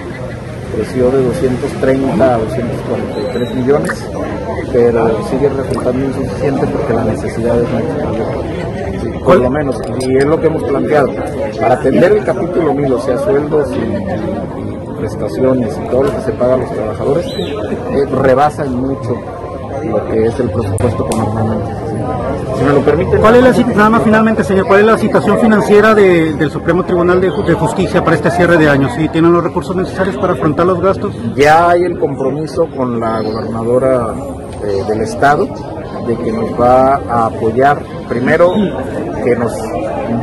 creció 0.75 1.11
de 1.11 1.23
230 1.23 2.35
a 2.35 2.39
243 2.39 3.55
millones, 3.55 4.05
pero 4.73 5.29
sigue 5.29 5.49
resultando 5.49 6.05
insuficiente 6.05 6.67
porque 6.67 6.93
la 6.95 7.05
necesidad 7.05 7.61
es 7.61 7.69
mucho 7.71 8.49
por 9.25 9.41
lo 9.41 9.51
menos, 9.51 9.77
y 10.01 10.17
es 10.17 10.25
lo 10.25 10.41
que 10.41 10.47
hemos 10.47 10.63
planteado. 10.63 11.09
Para 11.61 11.75
atender 11.75 12.13
el 12.13 12.25
capítulo 12.25 12.73
1000, 12.73 12.93
o 12.95 13.01
sea, 13.01 13.19
sueldos 13.19 13.69
y, 13.77 14.99
prestaciones 14.99 15.77
y 15.77 15.91
todo 15.91 16.05
lo 16.05 16.17
que 16.17 16.23
se 16.23 16.33
paga 16.33 16.55
a 16.55 16.57
los 16.57 16.73
trabajadores, 16.73 17.27
eh, 17.27 18.07
rebasan 18.11 18.75
mucho 18.75 19.15
lo 19.85 20.07
que 20.07 20.27
es 20.27 20.41
el 20.41 20.51
presupuesto 20.51 21.09
que 21.09 21.17
normalmente 21.17 21.89
si 22.59 22.65
me 22.65 22.73
lo 22.73 22.81
permite. 22.81 23.17
¿Cuál 23.19 23.35
es 23.37 23.59
la, 23.59 23.67
nada 23.75 23.91
más 23.91 24.03
finalmente, 24.03 24.45
señor, 24.45 24.67
cuál 24.67 24.81
es 24.81 24.87
la 24.87 24.99
situación 24.99 25.39
financiera 25.39 25.95
del 25.95 26.51
Supremo 26.51 26.85
Tribunal 26.85 27.21
de, 27.21 27.31
Justicia 27.31 28.05
para 28.05 28.17
este 28.17 28.31
cierre 28.31 28.57
de 28.57 28.69
año? 28.69 28.89
¿Sí 28.97 29.09
tienen 29.09 29.33
los 29.33 29.43
recursos 29.43 29.75
necesarios 29.77 30.17
para 30.17 30.33
afrontar 30.35 30.67
los 30.67 30.81
gastos? 30.81 31.15
Ya 31.35 31.71
hay 31.71 31.83
el 31.83 31.99
compromiso 31.99 32.67
con 32.77 33.01
la 33.01 33.21
gobernadora 33.21 34.15
eh, 34.65 34.85
del 34.89 35.01
estado 35.03 35.49
de 36.07 36.17
que 36.17 36.33
nos 36.33 36.59
va 36.59 36.97
a 36.97 37.27
apoyar, 37.27 37.83
primero, 38.09 38.55
que 39.23 39.37
nos 39.37 39.53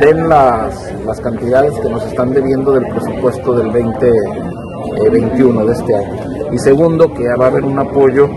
den 0.00 0.28
las, 0.28 0.92
las 1.04 1.20
cantidades 1.20 1.74
que 1.78 1.88
nos 1.88 2.04
están 2.06 2.32
debiendo 2.32 2.72
del 2.72 2.86
presupuesto 2.88 3.52
del 3.54 3.72
2021 3.72 5.60
eh, 5.60 5.66
de 5.66 5.72
este 5.72 5.94
año. 5.94 6.14
Y 6.52 6.58
segundo, 6.58 7.12
que 7.12 7.24
va 7.38 7.46
a 7.46 7.48
haber 7.48 7.64
un 7.64 7.78
apoyo 7.78 8.28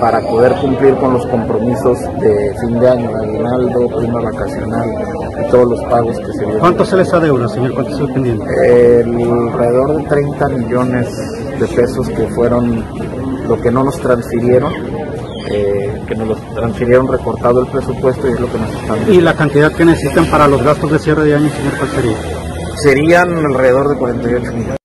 para 0.00 0.20
poder 0.20 0.52
cumplir 0.60 0.94
con 0.96 1.14
los 1.14 1.26
compromisos 1.26 1.98
de 2.20 2.54
fin 2.60 2.80
de 2.80 2.88
año, 2.88 3.10
aguinaldo, 3.16 3.88
prima 3.98 4.20
vacacional 4.20 4.90
y 5.40 5.50
todos 5.50 5.70
los 5.70 5.80
pagos 5.84 6.18
que 6.18 6.32
se 6.32 6.38
vienen. 6.40 6.58
¿Cuánto 6.60 6.84
se 6.84 6.96
les 6.96 7.12
adeuda, 7.12 7.48
señor? 7.48 7.74
¿Cuánto 7.74 7.96
se 7.96 8.12
pendiente? 8.12 8.44
alrededor 9.02 9.96
de 9.96 10.08
30 10.08 10.48
millones 10.48 11.08
de 11.58 11.66
pesos 11.68 12.08
que 12.08 12.26
fueron 12.28 12.84
lo 13.48 13.60
que 13.60 13.70
no 13.70 13.84
nos 13.84 13.98
transfirieron. 14.00 14.72
Eh, 15.50 16.02
que 16.06 16.14
nos 16.14 16.28
los 16.28 16.54
transfirieron 16.54 17.08
recortado 17.08 17.60
el 17.60 17.66
presupuesto 17.66 18.28
y 18.28 18.32
es 18.32 18.40
lo 18.40 18.50
que 18.50 18.58
nos 18.58 18.70
están 18.70 19.12
¿Y 19.12 19.20
la 19.20 19.34
cantidad 19.34 19.72
que 19.72 19.84
necesitan 19.84 20.26
para 20.26 20.46
los 20.46 20.62
gastos 20.62 20.90
de 20.92 20.98
cierre 20.98 21.24
de 21.24 21.34
año, 21.34 21.50
señor, 21.50 21.76
cuál 21.78 21.90
sería? 21.90 22.16
Serían 22.76 23.46
alrededor 23.46 23.88
de 23.90 23.96
48 23.96 24.52
millones. 24.52 24.81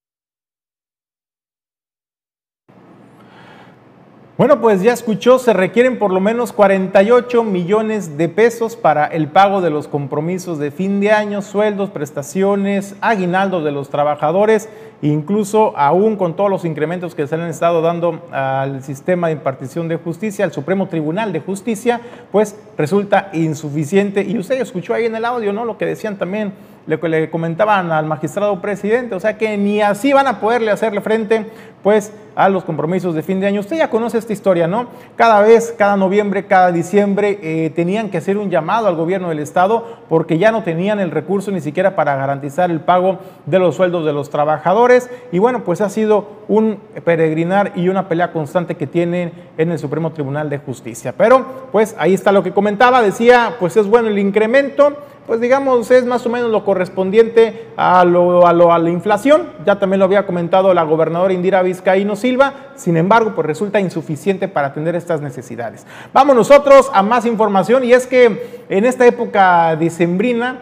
Bueno, 4.38 4.60
pues 4.60 4.82
ya 4.82 4.92
escuchó, 4.92 5.40
se 5.40 5.52
requieren 5.52 5.98
por 5.98 6.12
lo 6.12 6.20
menos 6.20 6.52
48 6.52 7.42
millones 7.42 8.16
de 8.16 8.28
pesos 8.28 8.76
para 8.76 9.04
el 9.06 9.26
pago 9.26 9.60
de 9.60 9.70
los 9.70 9.88
compromisos 9.88 10.60
de 10.60 10.70
fin 10.70 11.00
de 11.00 11.10
año, 11.10 11.42
sueldos, 11.42 11.90
prestaciones, 11.90 12.94
aguinaldos 13.00 13.64
de 13.64 13.72
los 13.72 13.90
trabajadores, 13.90 14.68
incluso 15.02 15.76
aún 15.76 16.14
con 16.14 16.36
todos 16.36 16.50
los 16.50 16.64
incrementos 16.64 17.16
que 17.16 17.26
se 17.26 17.34
han 17.34 17.48
estado 17.48 17.82
dando 17.82 18.28
al 18.30 18.84
sistema 18.84 19.26
de 19.26 19.32
impartición 19.32 19.88
de 19.88 19.96
justicia, 19.96 20.44
al 20.44 20.52
Supremo 20.52 20.86
Tribunal 20.86 21.32
de 21.32 21.40
Justicia, 21.40 22.00
pues 22.30 22.54
resulta 22.76 23.30
insuficiente. 23.32 24.22
Y 24.22 24.38
usted 24.38 24.60
escuchó 24.60 24.94
ahí 24.94 25.06
en 25.06 25.16
el 25.16 25.24
audio, 25.24 25.52
¿no? 25.52 25.64
Lo 25.64 25.78
que 25.78 25.86
decían 25.86 26.16
también 26.16 26.52
le, 26.88 26.96
le 27.08 27.30
comentaban 27.30 27.92
al 27.92 28.06
magistrado 28.06 28.60
presidente, 28.60 29.14
o 29.14 29.20
sea 29.20 29.36
que 29.36 29.56
ni 29.56 29.82
así 29.82 30.12
van 30.12 30.26
a 30.26 30.40
poderle 30.40 30.70
hacerle 30.70 31.02
frente 31.02 31.46
pues 31.82 32.12
a 32.34 32.48
los 32.48 32.64
compromisos 32.64 33.14
de 33.14 33.22
fin 33.22 33.40
de 33.40 33.46
año. 33.46 33.60
Usted 33.60 33.76
ya 33.76 33.90
conoce 33.90 34.18
esta 34.18 34.32
historia, 34.32 34.66
¿no? 34.66 34.86
Cada 35.16 35.40
vez, 35.42 35.74
cada 35.76 35.96
noviembre, 35.96 36.46
cada 36.46 36.72
diciembre 36.72 37.38
eh, 37.42 37.70
tenían 37.70 38.10
que 38.10 38.18
hacer 38.18 38.38
un 38.38 38.50
llamado 38.50 38.88
al 38.88 38.96
gobierno 38.96 39.28
del 39.28 39.38
estado 39.38 39.98
porque 40.08 40.38
ya 40.38 40.50
no 40.50 40.62
tenían 40.62 40.98
el 40.98 41.10
recurso 41.10 41.50
ni 41.50 41.60
siquiera 41.60 41.94
para 41.94 42.16
garantizar 42.16 42.70
el 42.70 42.80
pago 42.80 43.18
de 43.46 43.58
los 43.58 43.76
sueldos 43.76 44.04
de 44.04 44.12
los 44.12 44.30
trabajadores 44.30 45.10
y 45.30 45.38
bueno, 45.38 45.64
pues 45.64 45.80
ha 45.80 45.90
sido 45.90 46.26
un 46.48 46.78
peregrinar 47.04 47.72
y 47.74 47.88
una 47.88 48.08
pelea 48.08 48.32
constante 48.32 48.76
que 48.76 48.86
tienen 48.86 49.32
en 49.56 49.70
el 49.70 49.78
Supremo 49.78 50.12
Tribunal 50.12 50.48
de 50.48 50.58
Justicia. 50.58 51.14
Pero 51.16 51.44
pues 51.70 51.94
ahí 51.98 52.14
está 52.14 52.32
lo 52.32 52.42
que 52.42 52.52
comentaba, 52.52 53.02
decía, 53.02 53.56
pues 53.58 53.76
es 53.76 53.86
bueno 53.86 54.08
el 54.08 54.18
incremento, 54.18 54.96
pues 55.28 55.42
digamos 55.42 55.90
es 55.90 56.06
más 56.06 56.24
o 56.24 56.30
menos 56.30 56.50
lo 56.50 56.64
correspondiente 56.64 57.68
a, 57.76 58.02
lo, 58.06 58.46
a, 58.46 58.54
lo, 58.54 58.72
a 58.72 58.78
la 58.78 58.88
inflación. 58.88 59.50
Ya 59.66 59.78
también 59.78 59.98
lo 59.98 60.06
había 60.06 60.24
comentado 60.24 60.72
la 60.72 60.84
gobernadora 60.84 61.34
Indira 61.34 61.60
Vizcaíno 61.60 62.16
Silva, 62.16 62.54
sin 62.76 62.96
embargo, 62.96 63.34
pues 63.34 63.46
resulta 63.46 63.78
insuficiente 63.78 64.48
para 64.48 64.68
atender 64.68 64.96
estas 64.96 65.20
necesidades. 65.20 65.86
Vamos 66.14 66.34
nosotros 66.34 66.90
a 66.94 67.02
más 67.02 67.26
información 67.26 67.84
y 67.84 67.92
es 67.92 68.06
que 68.06 68.64
en 68.70 68.86
esta 68.86 69.06
época 69.06 69.76
dicembrina, 69.76 70.60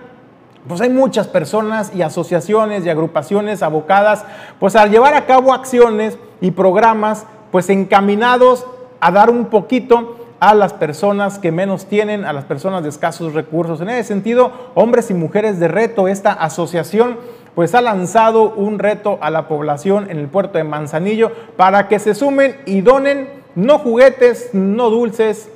pues 0.67 0.81
hay 0.81 0.91
muchas 0.91 1.29
personas 1.29 1.95
y 1.95 2.03
asociaciones 2.03 2.85
y 2.85 2.91
agrupaciones 2.91 3.63
abocadas 3.63 4.25
pues 4.59 4.75
a 4.75 4.85
llevar 4.89 5.15
a 5.15 5.27
cabo 5.27 5.55
acciones 5.55 6.19
y 6.41 6.51
programas 6.51 7.25
pues 7.53 7.71
encaminados 7.71 8.67
a 8.99 9.13
dar 9.13 9.31
un 9.31 9.45
poquito 9.45 10.26
a 10.41 10.55
las 10.55 10.73
personas 10.73 11.39
que 11.39 11.53
menos 11.53 11.87
tienen, 11.87 12.25
a 12.25 12.33
las 12.33 12.45
personas 12.45 12.83
de 12.83 12.89
escasos 12.89 13.33
recursos. 13.33 13.81
En 13.81 13.89
ese 13.89 14.05
sentido, 14.05 14.53
hombres 14.75 15.11
y 15.11 15.15
mujeres 15.15 15.59
de 15.59 15.69
reto, 15.69 16.09
esta 16.09 16.33
asociación 16.33 17.17
pues 17.55 17.75
ha 17.75 17.81
lanzado 17.81 18.51
un 18.51 18.79
reto 18.79 19.19
a 19.23 19.31
la 19.31 19.49
población 19.49 20.11
en 20.11 20.19
el 20.19 20.29
puerto 20.29 20.59
de 20.59 20.65
Manzanillo 20.65 21.33
para 21.57 21.89
que 21.89 21.99
se 21.99 22.15
sumen 22.15 22.57
y 22.67 22.83
donen 22.83 23.29
no 23.55 23.79
juguetes, 23.79 24.51
no 24.53 24.91
dulces, 24.91 25.49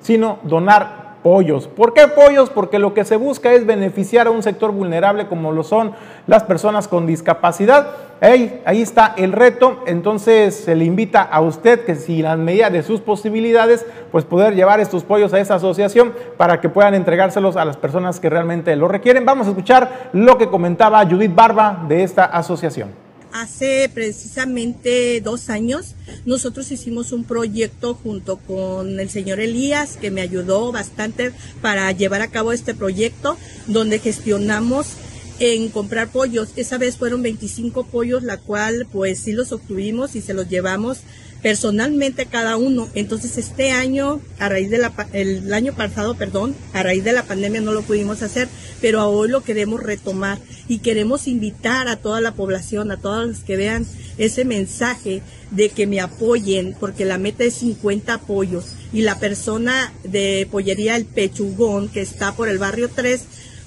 sino 0.00 0.38
donar 0.42 1.18
pollos. 1.22 1.68
¿Por 1.68 1.92
qué 1.92 2.08
pollos? 2.08 2.48
Porque 2.48 2.78
lo 2.78 2.94
que 2.94 3.04
se 3.04 3.16
busca 3.16 3.52
es 3.52 3.66
beneficiar 3.66 4.26
a 4.26 4.30
un 4.30 4.42
sector 4.42 4.72
vulnerable 4.72 5.26
como 5.26 5.52
lo 5.52 5.64
son 5.64 5.92
las 6.26 6.44
personas 6.44 6.88
con 6.88 7.06
discapacidad. 7.06 7.88
Ahí, 8.20 8.60
ahí 8.64 8.82
está 8.82 9.14
el 9.16 9.30
reto, 9.30 9.84
entonces 9.86 10.54
se 10.54 10.74
le 10.74 10.84
invita 10.84 11.22
a 11.22 11.40
usted 11.40 11.84
que 11.84 11.94
si 11.94 12.20
la 12.20 12.36
medida 12.36 12.68
de 12.68 12.82
sus 12.82 13.00
posibilidades, 13.00 13.86
pues 14.10 14.24
poder 14.24 14.56
llevar 14.56 14.80
estos 14.80 15.04
pollos 15.04 15.32
a 15.32 15.38
esa 15.38 15.54
asociación 15.54 16.12
para 16.36 16.60
que 16.60 16.68
puedan 16.68 16.94
entregárselos 16.94 17.56
a 17.56 17.64
las 17.64 17.76
personas 17.76 18.18
que 18.18 18.28
realmente 18.28 18.74
lo 18.74 18.88
requieren. 18.88 19.24
Vamos 19.24 19.46
a 19.46 19.50
escuchar 19.50 20.10
lo 20.12 20.36
que 20.36 20.48
comentaba 20.48 21.06
Judith 21.06 21.34
Barba 21.34 21.84
de 21.88 22.02
esta 22.02 22.24
asociación. 22.24 22.90
Hace 23.32 23.90
precisamente 23.92 25.20
dos 25.20 25.50
años 25.50 25.94
nosotros 26.24 26.72
hicimos 26.72 27.12
un 27.12 27.24
proyecto 27.24 27.94
junto 27.94 28.38
con 28.38 28.98
el 28.98 29.10
señor 29.10 29.38
Elías 29.38 29.98
que 29.98 30.10
me 30.10 30.22
ayudó 30.22 30.72
bastante 30.72 31.32
para 31.60 31.92
llevar 31.92 32.22
a 32.22 32.28
cabo 32.28 32.52
este 32.52 32.74
proyecto 32.74 33.36
donde 33.66 33.98
gestionamos 33.98 34.96
en 35.38 35.68
comprar 35.68 36.10
pollos. 36.10 36.50
Esa 36.56 36.78
vez 36.78 36.96
fueron 36.96 37.22
25 37.22 37.86
pollos, 37.86 38.22
la 38.22 38.38
cual 38.38 38.86
pues 38.90 39.20
sí 39.20 39.32
los 39.32 39.52
obtuvimos 39.52 40.16
y 40.16 40.20
se 40.20 40.34
los 40.34 40.48
llevamos 40.48 40.98
personalmente 41.42 42.22
a 42.22 42.26
cada 42.26 42.56
uno. 42.56 42.88
Entonces 42.94 43.38
este 43.38 43.70
año, 43.70 44.20
a 44.38 44.48
raíz 44.48 44.70
de 44.70 44.78
la, 44.78 44.92
el 45.12 45.52
año 45.52 45.74
pasado, 45.74 46.16
perdón, 46.16 46.54
a 46.72 46.82
raíz 46.82 47.04
de 47.04 47.12
la 47.12 47.22
pandemia 47.22 47.60
no 47.60 47.72
lo 47.72 47.82
pudimos 47.82 48.22
hacer, 48.22 48.48
pero 48.80 49.08
hoy 49.08 49.28
lo 49.28 49.42
queremos 49.42 49.82
retomar 49.82 50.38
y 50.66 50.78
queremos 50.78 51.28
invitar 51.28 51.88
a 51.88 51.96
toda 51.96 52.20
la 52.20 52.34
población, 52.34 52.90
a 52.90 52.98
todos 52.98 53.26
los 53.26 53.38
que 53.40 53.56
vean 53.56 53.86
ese 54.18 54.44
mensaje 54.44 55.22
de 55.50 55.70
que 55.70 55.86
me 55.86 56.00
apoyen, 56.00 56.76
porque 56.78 57.04
la 57.04 57.18
meta 57.18 57.44
es 57.44 57.54
50 57.54 58.14
apoyos 58.14 58.74
y 58.92 59.02
la 59.02 59.18
persona 59.18 59.92
de 60.02 60.46
pollería 60.50 60.96
El 60.96 61.04
Pechugón, 61.04 61.88
que 61.88 62.00
está 62.00 62.34
por 62.34 62.48
el 62.48 62.58
barrio 62.58 62.90
3, 62.94 63.20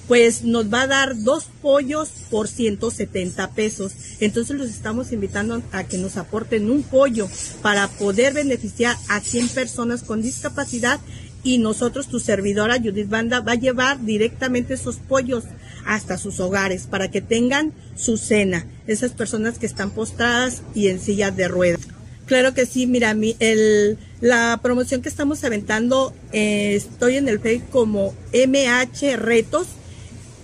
pues 0.08 0.42
nos 0.42 0.72
va 0.72 0.82
a 0.82 0.86
dar 0.86 1.22
dos 1.22 1.48
pollos 1.60 2.10
por 2.30 2.48
170 2.48 3.50
pesos. 3.52 3.92
Entonces 4.20 4.56
los 4.56 4.68
estamos 4.68 5.12
invitando 5.12 5.62
a 5.72 5.84
que 5.84 5.98
nos 5.98 6.16
aporten 6.16 6.70
un 6.70 6.82
pollo 6.82 7.28
para 7.62 7.88
poder 7.88 8.34
beneficiar 8.34 8.96
a 9.08 9.20
100 9.20 9.48
personas 9.50 10.02
con 10.02 10.22
discapacidad 10.22 11.00
y 11.44 11.58
nosotros, 11.58 12.06
tu 12.06 12.20
servidora 12.20 12.78
Judith 12.78 13.08
Banda, 13.08 13.40
va 13.40 13.52
a 13.52 13.56
llevar 13.56 14.04
directamente 14.04 14.74
esos 14.74 14.96
pollos 14.96 15.44
hasta 15.84 16.16
sus 16.16 16.38
hogares 16.38 16.86
para 16.86 17.10
que 17.10 17.20
tengan 17.20 17.72
su 17.96 18.16
cena. 18.16 18.66
Esas 18.86 19.12
personas 19.12 19.58
que 19.58 19.66
están 19.66 19.90
postradas 19.90 20.62
y 20.74 20.88
en 20.88 21.00
sillas 21.00 21.36
de 21.36 21.48
ruedas. 21.48 21.80
Claro 22.26 22.54
que 22.54 22.66
sí, 22.66 22.86
mira, 22.86 23.14
mi, 23.14 23.36
el, 23.40 23.98
la 24.20 24.60
promoción 24.62 25.02
que 25.02 25.08
estamos 25.08 25.42
aventando, 25.42 26.14
eh, 26.32 26.74
estoy 26.76 27.16
en 27.16 27.28
el 27.28 27.40
Facebook 27.40 27.70
como 27.70 28.14
MH 28.32 29.16
Retos 29.16 29.66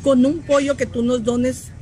Con 0.01 0.25
un 0.25 0.39
pollo 0.39 0.77
que 0.77 0.85
tú 0.85 1.03
nos 1.03 1.25
dones 1.25 1.73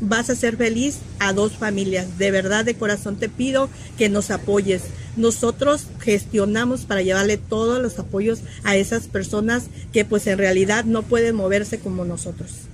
vas 0.00 0.30
a 0.30 0.34
ser 0.34 0.56
feliz 0.56 0.98
a 1.18 1.32
dos 1.32 1.52
familias. 1.52 2.18
De 2.18 2.30
verdad, 2.30 2.64
de 2.64 2.74
corazón 2.74 3.16
te 3.16 3.28
pido 3.28 3.68
que 3.98 4.08
nos 4.08 4.30
apoyes. 4.30 4.82
Nosotros 5.16 5.86
gestionamos 6.00 6.84
para 6.84 7.02
llevarle 7.02 7.38
todos 7.38 7.80
los 7.80 7.98
apoyos 7.98 8.40
a 8.64 8.76
esas 8.76 9.08
personas 9.08 9.64
que 9.92 10.04
pues 10.04 10.26
en 10.26 10.38
realidad 10.38 10.84
no 10.84 11.02
pueden 11.02 11.36
moverse 11.36 11.78
como 11.78 12.04
nosotros. 12.04 12.68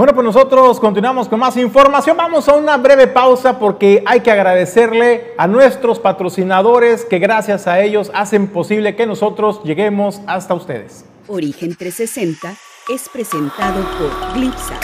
Bueno, 0.00 0.14
pues 0.14 0.24
nosotros 0.24 0.80
continuamos 0.80 1.28
con 1.28 1.38
más 1.38 1.58
información. 1.58 2.16
Vamos 2.16 2.48
a 2.48 2.54
una 2.54 2.78
breve 2.78 3.06
pausa 3.06 3.58
porque 3.58 4.02
hay 4.06 4.20
que 4.20 4.30
agradecerle 4.30 5.34
a 5.36 5.46
nuestros 5.46 5.98
patrocinadores 5.98 7.04
que 7.04 7.18
gracias 7.18 7.66
a 7.66 7.82
ellos 7.82 8.10
hacen 8.14 8.46
posible 8.48 8.96
que 8.96 9.04
nosotros 9.04 9.60
lleguemos 9.62 10.22
hasta 10.26 10.54
ustedes. 10.54 11.04
Origen 11.28 11.76
360 11.76 12.54
es 12.88 13.10
presentado 13.10 13.84
por 13.98 14.32
Glipsa, 14.38 14.80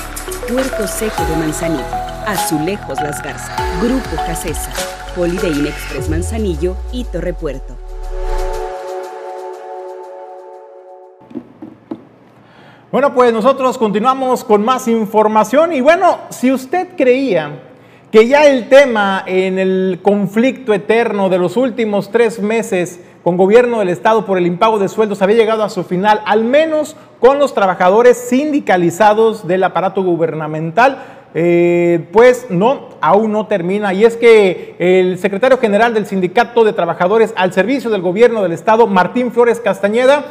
Puerto 0.52 0.86
Seco 0.86 1.24
de 1.30 1.36
Manzanillo, 1.36 1.86
Azulejos 2.26 3.00
Las 3.00 3.22
Garzas, 3.22 3.58
Grupo 3.80 4.16
Casesa, 4.26 4.70
Holiday 5.16 5.66
Express 5.66 6.10
Manzanillo 6.10 6.76
y 6.92 7.04
Torre 7.04 7.32
Puerto. 7.32 7.75
Bueno, 12.96 13.12
pues 13.12 13.30
nosotros 13.30 13.76
continuamos 13.76 14.42
con 14.42 14.64
más 14.64 14.88
información 14.88 15.74
y 15.74 15.82
bueno, 15.82 16.16
si 16.30 16.50
usted 16.50 16.96
creía 16.96 17.60
que 18.10 18.26
ya 18.26 18.46
el 18.46 18.70
tema 18.70 19.22
en 19.26 19.58
el 19.58 20.00
conflicto 20.00 20.72
eterno 20.72 21.28
de 21.28 21.36
los 21.36 21.58
últimos 21.58 22.10
tres 22.10 22.40
meses 22.40 22.98
con 23.22 23.36
gobierno 23.36 23.80
del 23.80 23.90
Estado 23.90 24.24
por 24.24 24.38
el 24.38 24.46
impago 24.46 24.78
de 24.78 24.88
sueldos 24.88 25.20
había 25.20 25.36
llegado 25.36 25.62
a 25.62 25.68
su 25.68 25.84
final, 25.84 26.22
al 26.24 26.44
menos 26.44 26.96
con 27.20 27.38
los 27.38 27.52
trabajadores 27.52 28.16
sindicalizados 28.16 29.46
del 29.46 29.64
aparato 29.64 30.02
gubernamental, 30.02 31.02
eh, 31.34 32.02
pues 32.12 32.46
no, 32.48 32.88
aún 33.02 33.30
no 33.30 33.46
termina. 33.46 33.92
Y 33.92 34.06
es 34.06 34.16
que 34.16 34.74
el 34.78 35.18
secretario 35.18 35.58
general 35.58 35.92
del 35.92 36.06
Sindicato 36.06 36.64
de 36.64 36.72
Trabajadores 36.72 37.34
al 37.36 37.52
Servicio 37.52 37.90
del 37.90 38.00
Gobierno 38.00 38.42
del 38.42 38.52
Estado, 38.52 38.86
Martín 38.86 39.32
Flores 39.32 39.60
Castañeda, 39.60 40.24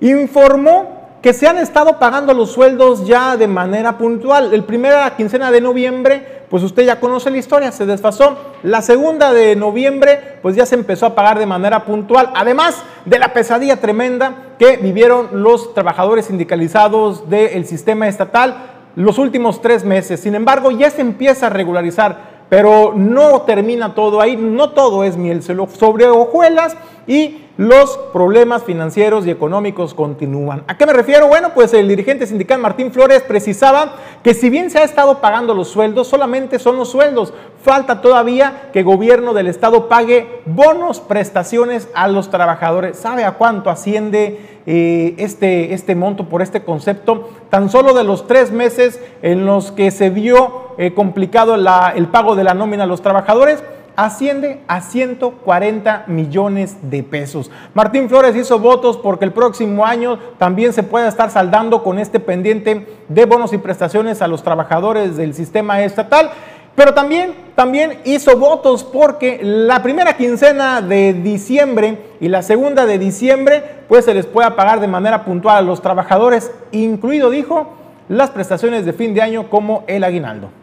informó 0.00 0.99
que 1.22 1.32
se 1.34 1.46
han 1.46 1.58
estado 1.58 1.98
pagando 1.98 2.32
los 2.32 2.52
sueldos 2.52 3.06
ya 3.06 3.36
de 3.36 3.46
manera 3.46 3.98
puntual. 3.98 4.54
El 4.54 4.64
primera 4.64 5.16
quincena 5.16 5.50
de 5.50 5.60
noviembre, 5.60 6.44
pues 6.48 6.62
usted 6.62 6.84
ya 6.84 6.98
conoce 6.98 7.30
la 7.30 7.36
historia, 7.36 7.72
se 7.72 7.84
desfasó. 7.84 8.38
La 8.62 8.80
segunda 8.80 9.32
de 9.32 9.54
noviembre, 9.54 10.38
pues 10.40 10.56
ya 10.56 10.64
se 10.64 10.76
empezó 10.76 11.06
a 11.06 11.14
pagar 11.14 11.38
de 11.38 11.46
manera 11.46 11.84
puntual, 11.84 12.30
además 12.34 12.82
de 13.04 13.18
la 13.18 13.32
pesadilla 13.32 13.76
tremenda 13.76 14.54
que 14.58 14.78
vivieron 14.78 15.42
los 15.42 15.74
trabajadores 15.74 16.26
sindicalizados 16.26 17.28
del 17.28 17.66
sistema 17.66 18.08
estatal 18.08 18.78
los 18.96 19.18
últimos 19.18 19.60
tres 19.60 19.84
meses. 19.84 20.20
Sin 20.20 20.34
embargo, 20.34 20.70
ya 20.70 20.90
se 20.90 21.00
empieza 21.00 21.46
a 21.46 21.50
regularizar, 21.50 22.40
pero 22.48 22.92
no 22.96 23.42
termina 23.42 23.94
todo 23.94 24.20
ahí, 24.20 24.36
no 24.36 24.70
todo 24.70 25.04
es 25.04 25.16
miel 25.16 25.42
sobre 25.42 26.06
hojuelas 26.06 26.76
y 27.10 27.44
los 27.56 27.98
problemas 28.12 28.62
financieros 28.62 29.26
y 29.26 29.32
económicos 29.32 29.94
continúan. 29.94 30.62
¿A 30.68 30.78
qué 30.78 30.86
me 30.86 30.92
refiero? 30.92 31.26
Bueno, 31.26 31.48
pues 31.54 31.74
el 31.74 31.88
dirigente 31.88 32.24
sindical 32.24 32.60
Martín 32.60 32.92
Flores 32.92 33.22
precisaba 33.22 33.96
que 34.22 34.32
si 34.32 34.48
bien 34.48 34.70
se 34.70 34.78
ha 34.78 34.84
estado 34.84 35.18
pagando 35.20 35.52
los 35.52 35.66
sueldos, 35.66 36.06
solamente 36.06 36.60
son 36.60 36.76
los 36.76 36.88
sueldos. 36.88 37.34
Falta 37.64 38.00
todavía 38.00 38.70
que 38.72 38.78
el 38.78 38.84
gobierno 38.84 39.34
del 39.34 39.48
estado 39.48 39.88
pague 39.88 40.40
bonos, 40.46 41.00
prestaciones 41.00 41.88
a 41.94 42.06
los 42.06 42.30
trabajadores. 42.30 42.96
¿Sabe 42.96 43.24
a 43.24 43.32
cuánto 43.32 43.70
asciende 43.70 44.60
eh, 44.66 45.16
este, 45.18 45.74
este 45.74 45.96
monto 45.96 46.28
por 46.28 46.42
este 46.42 46.62
concepto? 46.62 47.28
Tan 47.50 47.70
solo 47.70 47.92
de 47.92 48.04
los 48.04 48.28
tres 48.28 48.52
meses 48.52 49.00
en 49.20 49.46
los 49.46 49.72
que 49.72 49.90
se 49.90 50.10
vio 50.10 50.76
eh, 50.78 50.94
complicado 50.94 51.56
el 51.56 52.06
pago 52.06 52.36
de 52.36 52.44
la 52.44 52.54
nómina 52.54 52.84
a 52.84 52.86
los 52.86 53.02
trabajadores, 53.02 53.64
asciende 54.04 54.60
a 54.66 54.80
140 54.80 56.04
millones 56.06 56.76
de 56.82 57.02
pesos. 57.02 57.50
Martín 57.74 58.08
Flores 58.08 58.34
hizo 58.34 58.58
votos 58.58 58.96
porque 58.96 59.26
el 59.26 59.32
próximo 59.32 59.84
año 59.84 60.18
también 60.38 60.72
se 60.72 60.82
pueda 60.82 61.06
estar 61.06 61.30
saldando 61.30 61.82
con 61.82 61.98
este 61.98 62.18
pendiente 62.18 62.86
de 63.08 63.24
bonos 63.26 63.52
y 63.52 63.58
prestaciones 63.58 64.22
a 64.22 64.28
los 64.28 64.42
trabajadores 64.42 65.16
del 65.16 65.34
sistema 65.34 65.82
estatal. 65.82 66.30
Pero 66.74 66.94
también, 66.94 67.34
también 67.54 67.98
hizo 68.04 68.38
votos 68.38 68.84
porque 68.84 69.40
la 69.42 69.82
primera 69.82 70.16
quincena 70.16 70.80
de 70.80 71.12
diciembre 71.12 71.98
y 72.20 72.28
la 72.28 72.42
segunda 72.42 72.86
de 72.86 72.98
diciembre, 72.98 73.62
pues 73.86 74.06
se 74.06 74.14
les 74.14 74.24
pueda 74.24 74.56
pagar 74.56 74.80
de 74.80 74.88
manera 74.88 75.26
puntual 75.26 75.58
a 75.58 75.62
los 75.62 75.82
trabajadores, 75.82 76.50
incluido, 76.72 77.28
dijo, 77.28 77.74
las 78.08 78.30
prestaciones 78.30 78.86
de 78.86 78.94
fin 78.94 79.12
de 79.12 79.20
año 79.20 79.50
como 79.50 79.84
el 79.88 80.04
aguinaldo 80.04 80.59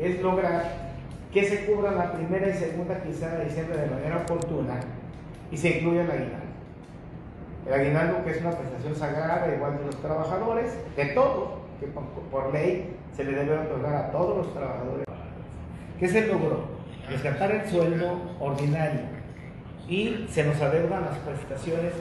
es 0.00 0.22
lograr 0.22 0.90
que 1.32 1.44
se 1.44 1.66
cubra 1.66 1.92
la 1.92 2.12
primera 2.12 2.48
y 2.48 2.54
segunda 2.54 3.00
quincena 3.02 3.34
de 3.34 3.44
diciembre 3.44 3.78
de 3.78 3.86
manera 3.86 4.16
oportuna 4.18 4.80
y 5.50 5.56
se 5.56 5.78
incluya 5.78 6.02
el 6.02 6.10
aguinaldo. 6.10 6.50
El 7.66 7.74
aguinaldo 7.74 8.24
que 8.24 8.30
es 8.30 8.40
una 8.40 8.50
prestación 8.50 8.96
sagrada 8.96 9.54
igual 9.54 9.78
de 9.78 9.84
los 9.84 9.96
trabajadores, 9.96 10.72
de 10.96 11.04
todos, 11.06 11.50
que 11.78 11.86
por, 11.86 12.52
ley 12.52 12.96
se 13.14 13.24
le 13.24 13.32
debe 13.32 13.58
otorgar 13.58 13.94
a 13.94 14.10
todos 14.10 14.38
los 14.38 14.52
trabajadores. 14.54 15.04
¿Qué 15.98 16.08
se 16.08 16.26
logró? 16.26 16.64
Rescatar 17.08 17.50
el 17.52 17.68
sueldo 17.68 18.20
ordinario 18.40 19.02
y 19.88 20.26
se 20.30 20.44
nos 20.44 20.60
adeudan 20.60 21.04
las 21.04 21.18
prestaciones 21.18 21.92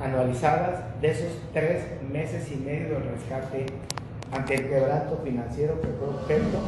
anualizadas 0.00 1.00
de 1.00 1.10
esos 1.10 1.38
tres 1.52 1.84
meses 2.10 2.50
y 2.52 2.56
medio 2.56 2.94
del 2.94 3.10
rescate 3.10 3.66
ante 4.32 4.54
el 4.54 4.68
quebranto 4.68 5.20
financiero 5.22 5.80
que 5.80 5.88
fue 5.88 6.08
objeto 6.08 6.58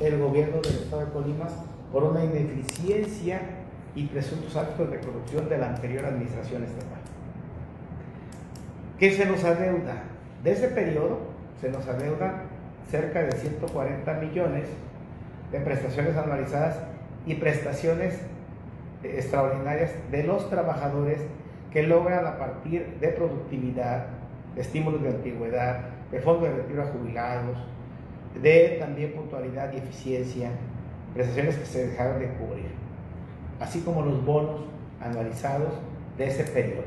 el 0.00 0.18
gobierno 0.18 0.60
del 0.60 0.74
Estado 0.74 1.06
de 1.06 1.12
Colima 1.12 1.46
por 1.92 2.02
una 2.02 2.24
ineficiencia 2.24 3.40
y 3.94 4.06
presuntos 4.06 4.54
actos 4.56 4.90
de 4.90 4.98
corrupción 4.98 5.48
de 5.48 5.56
la 5.56 5.68
anterior 5.68 6.04
administración 6.04 6.64
estatal. 6.64 6.98
¿Qué 8.98 9.12
se 9.12 9.24
nos 9.24 9.42
adeuda? 9.44 10.02
De 10.42 10.52
ese 10.52 10.68
periodo 10.68 11.20
se 11.60 11.70
nos 11.70 11.86
adeuda 11.86 12.42
cerca 12.90 13.22
de 13.22 13.32
140 13.32 14.12
millones 14.14 14.64
de 15.52 15.60
prestaciones 15.60 16.16
anualizadas 16.16 16.76
y 17.24 17.34
prestaciones 17.34 18.18
extraordinarias 19.02 19.92
de 20.10 20.24
los 20.24 20.50
trabajadores 20.50 21.20
que 21.72 21.84
logran 21.84 22.26
a 22.26 22.38
partir 22.38 22.98
de 23.00 23.08
productividad, 23.08 24.06
estímulos 24.56 25.02
de 25.02 25.08
antigüedad, 25.10 25.95
de 26.10 26.20
fondos 26.20 26.48
de 26.48 26.54
retiro 26.54 26.82
a 26.82 26.86
jubilados, 26.86 27.56
de 28.42 28.76
también 28.78 29.12
puntualidad 29.12 29.72
y 29.72 29.78
eficiencia, 29.78 30.50
prestaciones 31.14 31.56
que 31.56 31.66
se 31.66 31.86
dejaron 31.88 32.20
de 32.20 32.28
cubrir, 32.34 32.70
así 33.60 33.80
como 33.80 34.02
los 34.02 34.24
bonos 34.24 34.60
anualizados 35.00 35.72
de 36.18 36.26
ese 36.26 36.44
periodo. 36.44 36.84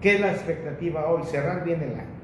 ¿Qué 0.00 0.14
es 0.14 0.20
la 0.20 0.32
expectativa 0.32 1.08
hoy? 1.08 1.24
Cerrar 1.24 1.64
bien 1.64 1.82
el 1.82 1.94
año. 1.94 2.17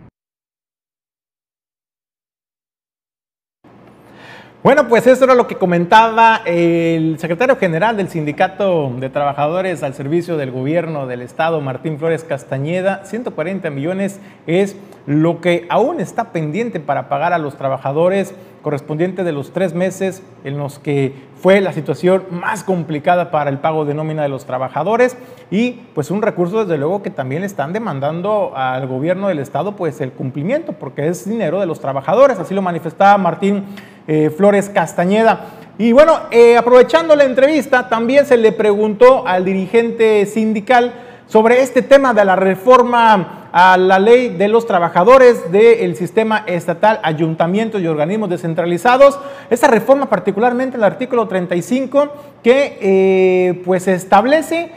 Bueno, 4.64 4.88
pues 4.88 5.07
eso 5.07 5.24
era 5.24 5.35
lo 5.35 5.46
que 5.46 5.57
comentaba 5.57 6.40
el 6.46 7.18
secretario 7.18 7.57
general 7.57 7.98
del 7.98 8.09
Sindicato 8.09 8.90
de 8.98 9.11
Trabajadores 9.11 9.83
al 9.83 9.92
Servicio 9.92 10.38
del 10.38 10.53
Gobierno 10.53 11.07
del 11.07 11.20
Estado, 11.20 11.61
Martín 11.61 11.98
Flores 11.98 12.24
Castañeda. 12.24 13.05
140 13.05 13.68
millones 13.68 14.20
es 14.46 14.74
lo 15.05 15.42
que 15.42 15.66
aún 15.68 16.00
está 16.00 16.33
pendiente 16.33 16.81
para 16.81 17.11
pagar 17.11 17.35
a 17.35 17.38
los 17.38 17.59
trabajadores 17.59 18.35
correspondiente 18.64 19.22
de 19.22 19.31
los 19.31 19.53
tres 19.53 19.74
meses 19.74 20.24
en 20.42 20.59
los 20.59 20.81
que 20.81 21.14
fue 21.37 21.61
la 21.61 21.72
situación 21.72 22.24
más 22.31 22.64
complicada 22.64 23.31
para 23.31 23.50
el 23.50 23.59
pago 23.59 23.85
de 23.85 23.94
nómina 23.94 24.22
de 24.22 24.29
los 24.29 24.46
trabajadores 24.46 25.16
y 25.50 25.83
pues 25.94 26.11
un 26.11 26.22
recurso 26.22 26.64
desde 26.64 26.79
luego 26.79 27.03
que 27.03 27.11
también 27.11 27.44
están 27.44 27.72
demandando 27.72 28.53
al 28.57 28.88
gobierno 28.88 29.29
del 29.29 29.38
estado 29.38 29.77
pues 29.77 30.00
el 30.00 30.11
cumplimiento 30.11 30.72
porque 30.72 31.07
es 31.07 31.29
dinero 31.29 31.61
de 31.61 31.66
los 31.66 31.79
trabajadores, 31.79 32.40
así 32.40 32.55
lo 32.55 32.62
manifestaba 32.62 33.16
Martín 33.18 33.64
eh, 34.09 34.31
Flores 34.37 34.68
Castañeda. 34.70 35.46
Y 35.77 35.92
bueno, 35.92 36.20
eh, 36.31 36.57
aprovechando 36.57 37.14
la 37.14 37.24
entrevista, 37.24 37.88
también 37.88 38.27
se 38.27 38.37
le 38.37 38.53
preguntó 38.53 39.27
al 39.27 39.44
dirigente 39.44 40.24
sindical 40.27 40.94
sobre 41.27 41.63
este 41.63 41.83
tema 41.83 42.15
de 42.15 42.25
la 42.25 42.37
reforma 42.37 43.49
a 43.53 43.77
la 43.77 43.99
ley 43.99 44.31
de 44.31 44.49
los 44.49 44.67
trabajadores 44.67 45.53
del 45.53 45.95
sistema 45.97 46.43
estatal, 46.47 47.01
ayuntamientos 47.03 47.81
y 47.81 47.87
organismos 47.87 48.29
descentralizados. 48.29 49.19
Esta 49.49 49.69
reforma, 49.69 50.09
particularmente 50.09 50.77
el 50.77 50.85
artículo 50.85 51.29
35, 51.29 52.09
que 52.43 52.79
eh, 52.81 53.63
pues 53.65 53.87
establece 53.87 54.73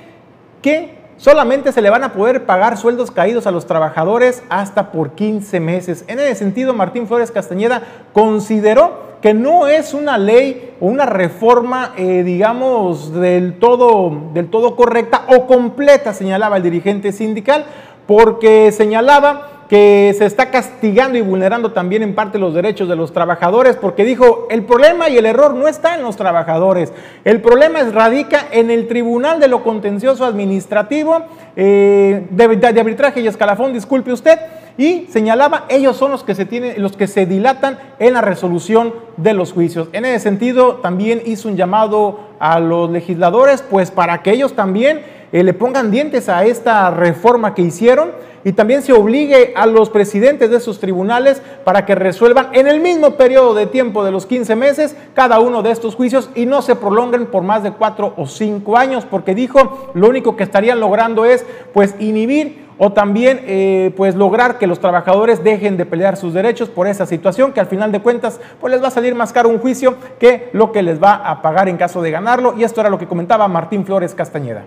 que 0.61 0.95
solamente 1.17 1.71
se 1.71 1.81
le 1.81 1.89
van 1.89 2.03
a 2.03 2.13
poder 2.13 2.45
pagar 2.45 2.77
sueldos 2.77 3.09
caídos 3.09 3.47
a 3.47 3.51
los 3.51 3.65
trabajadores 3.65 4.43
hasta 4.49 4.91
por 4.91 5.11
15 5.13 5.59
meses. 5.59 6.05
En 6.07 6.19
ese 6.19 6.35
sentido, 6.35 6.73
Martín 6.73 7.07
Flores 7.07 7.31
Castañeda 7.31 7.81
consideró 8.13 9.06
que 9.27 9.33
no 9.33 9.67
es 9.67 9.93
una 9.93 10.17
ley 10.17 10.71
o 10.79 10.85
una 10.85 11.05
reforma, 11.05 11.91
eh, 11.97 12.23
digamos, 12.23 13.13
del 13.13 13.59
todo, 13.59 14.29
del 14.33 14.47
todo 14.47 14.77
correcta 14.77 15.25
o 15.27 15.45
completa, 15.45 16.13
señalaba 16.13 16.55
el 16.55 16.63
dirigente 16.63 17.11
sindical, 17.11 17.65
porque 18.05 18.71
señalaba 18.71 19.65
que 19.67 20.15
se 20.17 20.25
está 20.25 20.49
castigando 20.49 21.17
y 21.17 21.21
vulnerando 21.21 21.73
también 21.73 22.03
en 22.03 22.15
parte 22.15 22.39
los 22.39 22.53
derechos 22.53 22.87
de 22.87 22.95
los 22.95 23.11
trabajadores, 23.11 23.75
porque 23.75 24.05
dijo, 24.05 24.47
el 24.49 24.63
problema 24.63 25.09
y 25.09 25.17
el 25.17 25.25
error 25.25 25.53
no 25.55 25.67
está 25.67 25.95
en 25.95 26.03
los 26.03 26.15
trabajadores, 26.15 26.93
el 27.25 27.41
problema 27.41 27.79
radica 27.91 28.47
en 28.49 28.71
el 28.71 28.87
Tribunal 28.87 29.41
de 29.41 29.49
lo 29.49 29.61
Contencioso 29.61 30.23
Administrativo 30.23 31.23
eh, 31.57 32.27
de, 32.29 32.47
de 32.55 32.79
arbitraje 32.79 33.19
y 33.19 33.27
escalafón, 33.27 33.73
disculpe 33.73 34.13
usted, 34.13 34.39
y 34.77 35.07
señalaba, 35.09 35.65
ellos 35.69 35.97
son 35.97 36.11
los 36.11 36.23
que 36.23 36.35
se 36.35 36.45
tienen, 36.45 36.81
los 36.81 36.95
que 36.95 37.07
se 37.07 37.25
dilatan 37.25 37.79
en 37.99 38.13
la 38.13 38.21
resolución 38.21 38.93
de 39.17 39.33
los 39.33 39.51
juicios. 39.51 39.89
En 39.91 40.05
ese 40.05 40.19
sentido, 40.19 40.75
también 40.75 41.21
hizo 41.25 41.49
un 41.49 41.57
llamado 41.57 42.19
a 42.39 42.59
los 42.59 42.89
legisladores, 42.91 43.63
pues 43.63 43.89
para 43.89 44.21
que 44.21 44.31
ellos 44.31 44.53
también 44.53 45.01
eh, 45.31 45.43
le 45.43 45.53
pongan 45.53 45.91
dientes 45.91 46.29
a 46.29 46.45
esta 46.45 46.89
reforma 46.91 47.53
que 47.53 47.61
hicieron 47.61 48.11
y 48.43 48.53
también 48.53 48.81
se 48.81 48.93
obligue 48.93 49.51
a 49.57 49.65
los 49.65 49.89
presidentes 49.89 50.49
de 50.49 50.55
esos 50.55 50.79
tribunales 50.79 51.41
para 51.65 51.85
que 51.85 51.95
resuelvan 51.95 52.47
en 52.53 52.67
el 52.67 52.79
mismo 52.79 53.11
periodo 53.11 53.53
de 53.53 53.65
tiempo 53.65 54.05
de 54.05 54.11
los 54.11 54.25
15 54.25 54.55
meses 54.55 54.95
cada 55.13 55.41
uno 55.41 55.63
de 55.63 55.71
estos 55.71 55.95
juicios 55.95 56.29
y 56.33 56.45
no 56.45 56.61
se 56.61 56.77
prolonguen 56.77 57.25
por 57.25 57.43
más 57.43 57.63
de 57.63 57.71
cuatro 57.71 58.13
o 58.15 58.25
cinco 58.25 58.77
años, 58.77 59.03
porque 59.03 59.35
dijo, 59.35 59.91
lo 59.93 60.07
único 60.07 60.37
que 60.37 60.43
estarían 60.43 60.79
logrando 60.79 61.25
es 61.25 61.45
pues 61.73 61.95
inhibir 61.99 62.67
o 62.77 62.93
también 62.93 63.41
eh, 63.47 63.91
pues 63.97 64.15
lograr 64.15 64.57
que 64.57 64.67
los 64.67 64.79
trabajadores 64.79 65.43
dejen 65.43 65.75
de 65.75 65.85
pelear 65.85 66.15
sus 66.15 66.33
derechos 66.33 66.69
por 66.69 66.87
esa 66.87 67.05
situación 67.05 67.51
que 67.51 67.59
al 67.59 67.67
final 67.67 67.91
de 67.91 68.01
cuentas 68.01 68.39
pues 68.61 68.71
les 68.71 68.81
va 68.81 68.87
a 68.87 68.91
salir 68.91 69.13
más 69.13 69.33
caro 69.33 69.49
un 69.49 69.59
juicio 69.59 69.95
que 70.19 70.49
lo 70.53 70.71
que 70.71 70.83
les 70.83 71.03
va 71.03 71.15
a 71.15 71.41
pagar 71.41 71.67
en 71.67 71.75
caso 71.75 72.01
de 72.01 72.11
ganarlo 72.11 72.53
y 72.57 72.63
esto 72.63 72.79
era 72.79 72.89
lo 72.89 72.97
que 72.97 73.07
comentaba 73.07 73.47
Martín 73.47 73.83
Flores 73.83 74.15
Castañeda. 74.15 74.63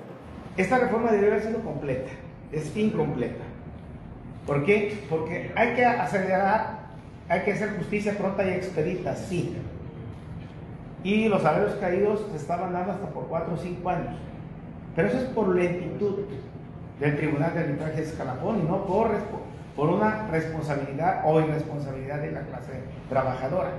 Esta 0.61 0.77
reforma 0.77 1.11
debería 1.11 1.37
haber 1.37 1.46
sido 1.46 1.62
completa, 1.62 2.11
es 2.53 2.77
incompleta. 2.77 3.44
¿Por 4.46 4.62
qué? 4.66 5.05
Porque 5.09 5.51
hay 5.57 5.75
que 5.75 5.87
acelerar, 5.87 6.81
hay 7.31 7.40
que 7.40 7.55
hacer 7.55 7.79
justicia 7.79 8.12
pronta 8.18 8.44
y 8.44 8.51
expedita, 8.51 9.16
sí. 9.16 9.57
Y 11.03 11.29
los 11.29 11.40
salarios 11.40 11.77
caídos 11.77 12.27
se 12.31 12.37
estaban 12.37 12.75
dando 12.75 12.92
hasta 12.92 13.07
por 13.07 13.27
4 13.29 13.55
o 13.55 13.57
5 13.57 13.88
años. 13.88 14.16
Pero 14.94 15.09
eso 15.09 15.16
es 15.16 15.25
por 15.31 15.49
lentitud 15.49 16.27
del 17.00 17.17
Tribunal 17.17 17.54
de 17.54 17.61
Arbitraje 17.61 17.96
de 17.96 18.02
Escalafón 18.02 18.61
y 18.61 18.63
no 18.65 18.85
por, 18.85 19.13
por 19.75 19.88
una 19.88 20.29
responsabilidad 20.31 21.23
o 21.25 21.40
irresponsabilidad 21.40 22.19
de 22.19 22.33
la 22.33 22.42
clase 22.42 22.73
trabajadora. 23.08 23.71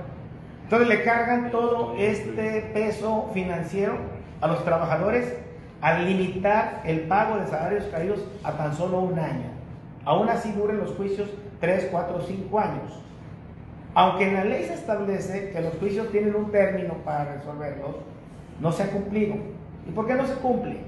Entonces 0.64 0.88
le 0.88 1.04
cargan 1.04 1.52
todo 1.52 1.94
este 1.96 2.72
peso 2.74 3.30
financiero 3.32 3.94
a 4.40 4.48
los 4.48 4.64
trabajadores 4.64 5.32
al 5.82 6.06
limitar 6.06 6.80
el 6.84 7.00
pago 7.00 7.36
de 7.36 7.48
salarios 7.48 7.84
caídos 7.90 8.24
a 8.44 8.52
tan 8.52 8.74
solo 8.74 9.00
un 9.00 9.18
año. 9.18 9.50
Aún 10.04 10.28
así 10.28 10.52
duren 10.52 10.78
los 10.78 10.92
juicios 10.92 11.28
3, 11.60 11.88
4, 11.90 12.22
5 12.26 12.60
años. 12.60 13.02
Aunque 13.94 14.28
en 14.28 14.34
la 14.34 14.44
ley 14.44 14.64
se 14.64 14.74
establece 14.74 15.50
que 15.50 15.60
los 15.60 15.74
juicios 15.74 16.10
tienen 16.10 16.34
un 16.34 16.50
término 16.50 16.94
para 17.04 17.34
resolverlos, 17.34 17.96
no 18.60 18.72
se 18.72 18.84
ha 18.84 18.90
cumplido. 18.90 19.34
¿Y 19.86 19.90
por 19.90 20.06
qué 20.06 20.14
no 20.14 20.24
se 20.26 20.34
cumple? 20.34 20.78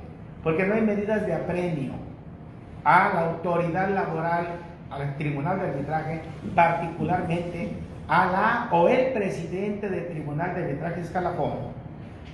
Porque 0.43 0.65
no 0.65 0.75
hay 0.75 0.83
medidas 0.83 1.27
de 1.27 1.35
apremio 1.35 1.93
a 2.85 3.11
la 3.15 3.21
autoridad 3.31 3.89
laboral, 3.91 4.47
al 4.91 5.17
tribunal 5.17 5.59
de 5.59 5.69
arbitraje, 5.69 6.21
particularmente 6.55 7.73
a 8.07 8.27
la 8.27 8.69
o 8.71 8.89
el 8.89 9.13
presidente 9.13 9.89
del 9.89 10.07
tribunal 10.09 10.55
de 10.55 10.65
arbitraje 10.65 11.01
escalafón, 11.01 11.73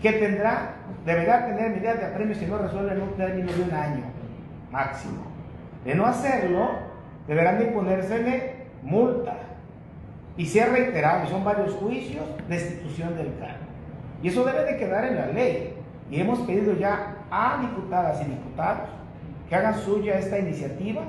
que 0.03 0.13
tendrá, 0.13 0.75
deberá 1.05 1.47
tener 1.47 1.71
medidas 1.71 1.99
de 1.99 2.07
apremio 2.07 2.35
si 2.35 2.47
no 2.47 2.59
resuelve 2.59 2.93
en 2.93 3.03
un 3.03 3.13
término 3.17 3.53
de 3.53 3.63
un 3.63 3.73
año 3.73 4.05
máximo. 4.71 5.23
De 5.85 5.95
no 5.95 6.07
hacerlo, 6.07 6.71
deberán 7.27 7.59
de 7.59 7.67
imponérsele 7.67 8.55
multa. 8.83 9.37
Y 10.37 10.47
si 10.47 10.59
es 10.59 10.71
reiterado, 10.71 11.27
son 11.29 11.45
varios 11.45 11.75
juicios, 11.75 12.25
destitución 12.49 13.17
del 13.17 13.37
cargo. 13.39 13.67
Y 14.23 14.29
eso 14.29 14.45
debe 14.45 14.65
de 14.65 14.77
quedar 14.79 15.05
en 15.05 15.17
la 15.17 15.27
ley. 15.27 15.75
Y 16.11 16.21
hemos 16.21 16.41
pedido 16.41 16.75
ya 16.75 17.17
a 17.31 17.59
diputadas 17.61 18.21
y 18.23 18.25
diputados 18.25 18.89
que 19.49 19.57
hagan 19.57 19.79
suya 19.79 20.19
esta 20.19 20.39
iniciativa, 20.39 21.03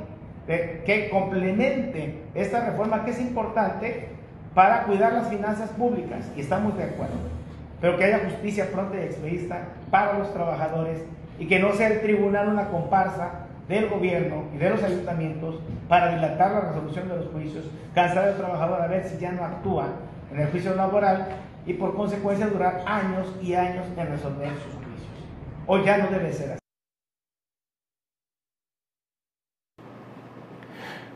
que 0.47 1.09
complemente 1.11 2.23
esta 2.33 2.65
reforma 2.65 3.05
que 3.05 3.11
es 3.11 3.21
importante 3.21 4.09
para 4.53 4.83
cuidar 4.83 5.13
las 5.13 5.29
finanzas 5.29 5.69
públicas. 5.69 6.29
Y 6.35 6.41
estamos 6.41 6.77
de 6.77 6.83
acuerdo. 6.83 7.40
Pero 7.81 7.97
que 7.97 8.05
haya 8.05 8.19
justicia 8.29 8.71
pronta 8.71 8.97
y 8.97 9.05
expedita 9.05 9.69
para 9.89 10.19
los 10.19 10.31
trabajadores 10.33 11.03
y 11.39 11.47
que 11.47 11.59
no 11.59 11.73
sea 11.73 11.87
el 11.87 12.01
tribunal 12.01 12.49
una 12.49 12.67
comparsa 12.67 13.47
del 13.67 13.89
gobierno 13.89 14.43
y 14.53 14.57
de 14.57 14.69
los 14.69 14.83
ayuntamientos 14.83 15.59
para 15.89 16.13
dilatar 16.13 16.51
la 16.51 16.61
resolución 16.61 17.09
de 17.09 17.17
los 17.17 17.27
juicios, 17.27 17.65
cansar 17.95 18.27
al 18.27 18.37
trabajador 18.37 18.81
a 18.81 18.87
ver 18.87 19.03
si 19.05 19.17
ya 19.17 19.31
no 19.31 19.43
actúa 19.43 19.87
en 20.31 20.39
el 20.39 20.47
juicio 20.49 20.75
laboral 20.75 21.27
y 21.65 21.73
por 21.73 21.95
consecuencia 21.95 22.47
durar 22.47 22.83
años 22.85 23.27
y 23.41 23.53
años 23.55 23.85
en 23.97 24.07
resolver 24.07 24.49
sus 24.49 24.73
juicios. 24.75 25.25
Hoy 25.67 25.83
ya 25.83 25.97
no 25.97 26.07
debe 26.09 26.31
ser 26.31 26.51
así. 26.51 26.60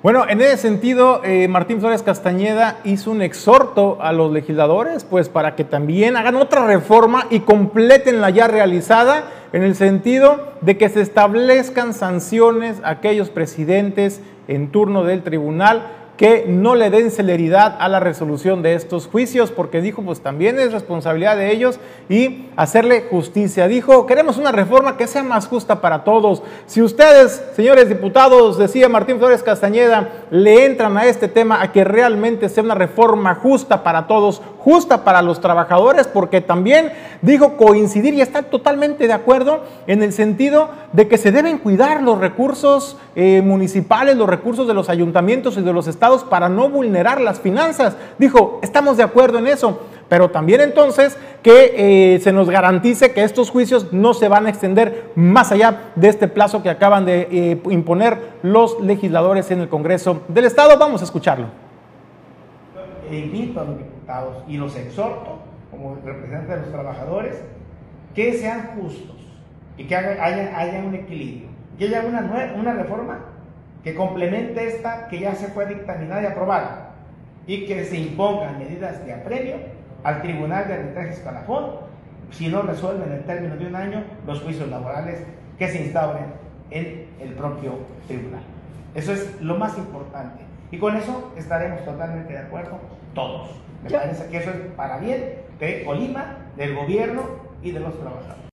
Bueno, 0.06 0.26
en 0.30 0.40
ese 0.40 0.58
sentido, 0.58 1.22
eh, 1.24 1.48
Martín 1.48 1.80
Flores 1.80 2.04
Castañeda 2.04 2.78
hizo 2.84 3.10
un 3.10 3.24
exhorto 3.24 3.98
a 4.00 4.14
los 4.14 4.32
legisladores, 4.32 5.04
pues 5.04 5.30
para 5.30 5.56
que 5.56 5.64
también 5.64 6.16
hagan 6.16 6.36
otra 6.36 6.68
reforma 6.68 7.26
y 7.32 7.40
completen 7.40 8.22
la 8.22 8.30
ya 8.30 8.46
realizada, 8.46 9.24
en 9.52 9.64
el 9.64 9.74
sentido 9.74 10.54
de 10.62 10.78
que 10.78 10.90
se 10.90 11.02
establezcan 11.02 11.96
sanciones 11.96 12.78
a 12.84 12.92
aquellos 12.92 13.32
presidentes 13.32 14.22
en 14.48 14.72
turno 14.72 15.06
del 15.06 15.24
tribunal 15.24 15.88
que 16.18 16.46
no 16.48 16.76
le 16.76 16.90
den 16.90 17.12
celeridad 17.12 17.76
a 17.78 17.90
la 17.90 18.00
resolución 18.00 18.62
de 18.62 18.74
estos 18.74 19.08
juicios, 19.08 19.52
porque 19.52 19.82
dijo, 19.82 20.02
pues 20.02 20.22
también 20.22 20.58
es 20.60 20.72
responsabilidad 20.72 21.36
de 21.36 21.52
ellos 21.52 21.80
y 22.08 22.46
hacerle 22.56 23.06
justicia. 23.10 23.68
Dijo, 23.68 24.06
queremos 24.06 24.38
una 24.38 24.54
reforma 24.54 24.96
que 24.96 25.08
sea 25.08 25.24
más 25.24 25.48
justa 25.48 25.82
para 25.82 26.06
todos. 26.06 26.42
Si 26.68 26.82
ustedes, 26.82 27.44
señores 27.56 27.90
diputados, 27.90 28.58
decía 28.58 28.88
Martín 28.88 29.18
Flores 29.18 29.44
Castañeda, 29.44 30.10
le 30.32 30.66
entran 30.66 30.96
a 30.98 31.06
este 31.06 31.28
tema 31.28 31.62
a 31.62 31.74
que 31.74 31.84
realmente 31.84 32.48
sea 32.48 32.64
una 32.64 32.76
reforma 32.76 33.36
justa 33.36 33.84
para 33.84 34.08
todos, 34.08 34.42
justa 34.60 35.04
para 35.04 35.22
los 35.22 35.42
trabajadores, 35.42 36.08
porque 36.08 36.40
también 36.40 36.94
dijo 37.22 37.58
coincidir 37.58 38.14
y 38.14 38.22
está 38.22 38.44
totalmente 38.44 39.08
de 39.08 39.14
acuerdo 39.14 39.64
en 39.88 40.02
el 40.02 40.14
sentido 40.14 40.70
de 40.94 41.10
que 41.10 41.18
se 41.18 41.32
deben 41.32 41.58
cuidar 41.58 42.02
los 42.02 42.20
recursos 42.20 42.98
eh, 43.16 43.42
municipales, 43.44 44.16
los 44.16 44.30
recursos 44.30 44.68
de 44.68 44.74
los 44.74 44.90
ayuntamientos 44.90 45.58
y 45.58 45.62
de 45.62 45.74
los 45.74 45.88
estados 45.88 46.05
para 46.24 46.50
no 46.50 46.70
vulnerar 46.70 47.20
las 47.22 47.40
finanzas. 47.40 47.96
Dijo, 48.18 48.60
estamos 48.62 48.98
de 48.98 49.04
acuerdo 49.04 49.40
en 49.40 49.48
eso, 49.48 49.82
pero 50.08 50.30
también 50.30 50.62
entonces 50.62 51.18
que 51.42 52.16
eh, 52.16 52.20
se 52.20 52.32
nos 52.32 52.50
garantice 52.50 53.12
que 53.12 53.24
estos 53.24 53.50
juicios 53.50 53.92
no 53.92 54.14
se 54.14 54.28
van 54.28 54.46
a 54.46 54.50
extender 54.50 55.12
más 55.16 55.52
allá 55.52 55.92
de 55.96 56.10
este 56.10 56.28
plazo 56.28 56.62
que 56.64 56.70
acaban 56.70 57.06
de 57.06 57.28
eh, 57.32 57.62
imponer 57.70 58.18
los 58.44 58.80
legisladores 58.82 59.50
en 59.52 59.62
el 59.62 59.70
Congreso 59.70 60.22
del 60.28 60.46
Estado. 60.46 60.78
Vamos 60.78 61.02
a 61.02 61.06
escucharlo. 61.06 61.48
Invito 63.12 63.60
a 63.60 63.66
los 63.66 63.78
diputados 63.78 64.44
y 64.48 64.58
los 64.58 64.76
exhorto 64.76 65.40
como 65.70 65.96
representantes 66.04 66.50
de 66.50 66.62
los 66.62 66.72
trabajadores 66.72 67.42
que 68.16 68.34
sean 68.34 68.72
justos 68.76 69.16
y 69.78 69.84
que 69.86 69.96
haya, 69.96 70.84
un 70.86 70.96
equilibrio, 70.96 71.50
que 71.78 71.86
haya 71.86 72.04
una, 72.08 72.54
una 72.58 72.74
reforma 72.74 73.20
que 73.86 73.94
complemente 73.94 74.68
esta 74.68 75.08
que 75.08 75.20
ya 75.20 75.36
se 75.36 75.48
fue 75.50 75.68
dictaminada 75.68 76.24
y 76.24 76.26
aprobada 76.26 76.96
y 77.46 77.68
que 77.68 77.86
se 77.86 77.98
impongan 77.98 78.58
medidas 78.58 79.06
de 79.06 79.14
apremio 79.14 79.58
al 80.04 80.24
Tribunal 80.24 80.68
de 80.68 80.74
Arbitraje 80.74 81.12
Escalafón 81.12 81.86
si 82.32 82.48
no 82.48 82.64
resuelven 82.64 83.12
en 83.12 83.18
el 83.20 83.24
término 83.26 83.56
de 83.56 83.68
un 83.68 83.76
año 83.76 84.04
los 84.26 84.42
juicios 84.42 84.70
laborales 84.70 85.20
que 85.60 85.68
se 85.68 85.84
instauren 85.84 86.26
en 86.72 87.06
el 87.20 87.30
propio 87.36 87.78
tribunal. 88.08 88.42
Eso 88.96 89.14
es 89.14 89.40
lo 89.40 89.56
más 89.56 89.78
importante. 89.78 90.44
Y 90.72 90.80
con 90.80 90.98
eso 90.98 91.32
estaremos 91.38 91.86
totalmente 91.86 92.34
de 92.34 92.40
acuerdo 92.40 92.80
todos. 93.14 93.52
Me 93.84 93.92
parece 93.92 94.26
que 94.32 94.38
eso 94.38 94.50
es 94.50 94.58
para 94.76 94.98
bien 94.98 95.36
de 95.60 95.84
Colima, 95.86 96.38
del 96.58 96.76
gobierno 96.76 97.22
y 97.62 97.70
de 97.70 97.82
los 97.82 97.94
trabajadores. 98.00 98.45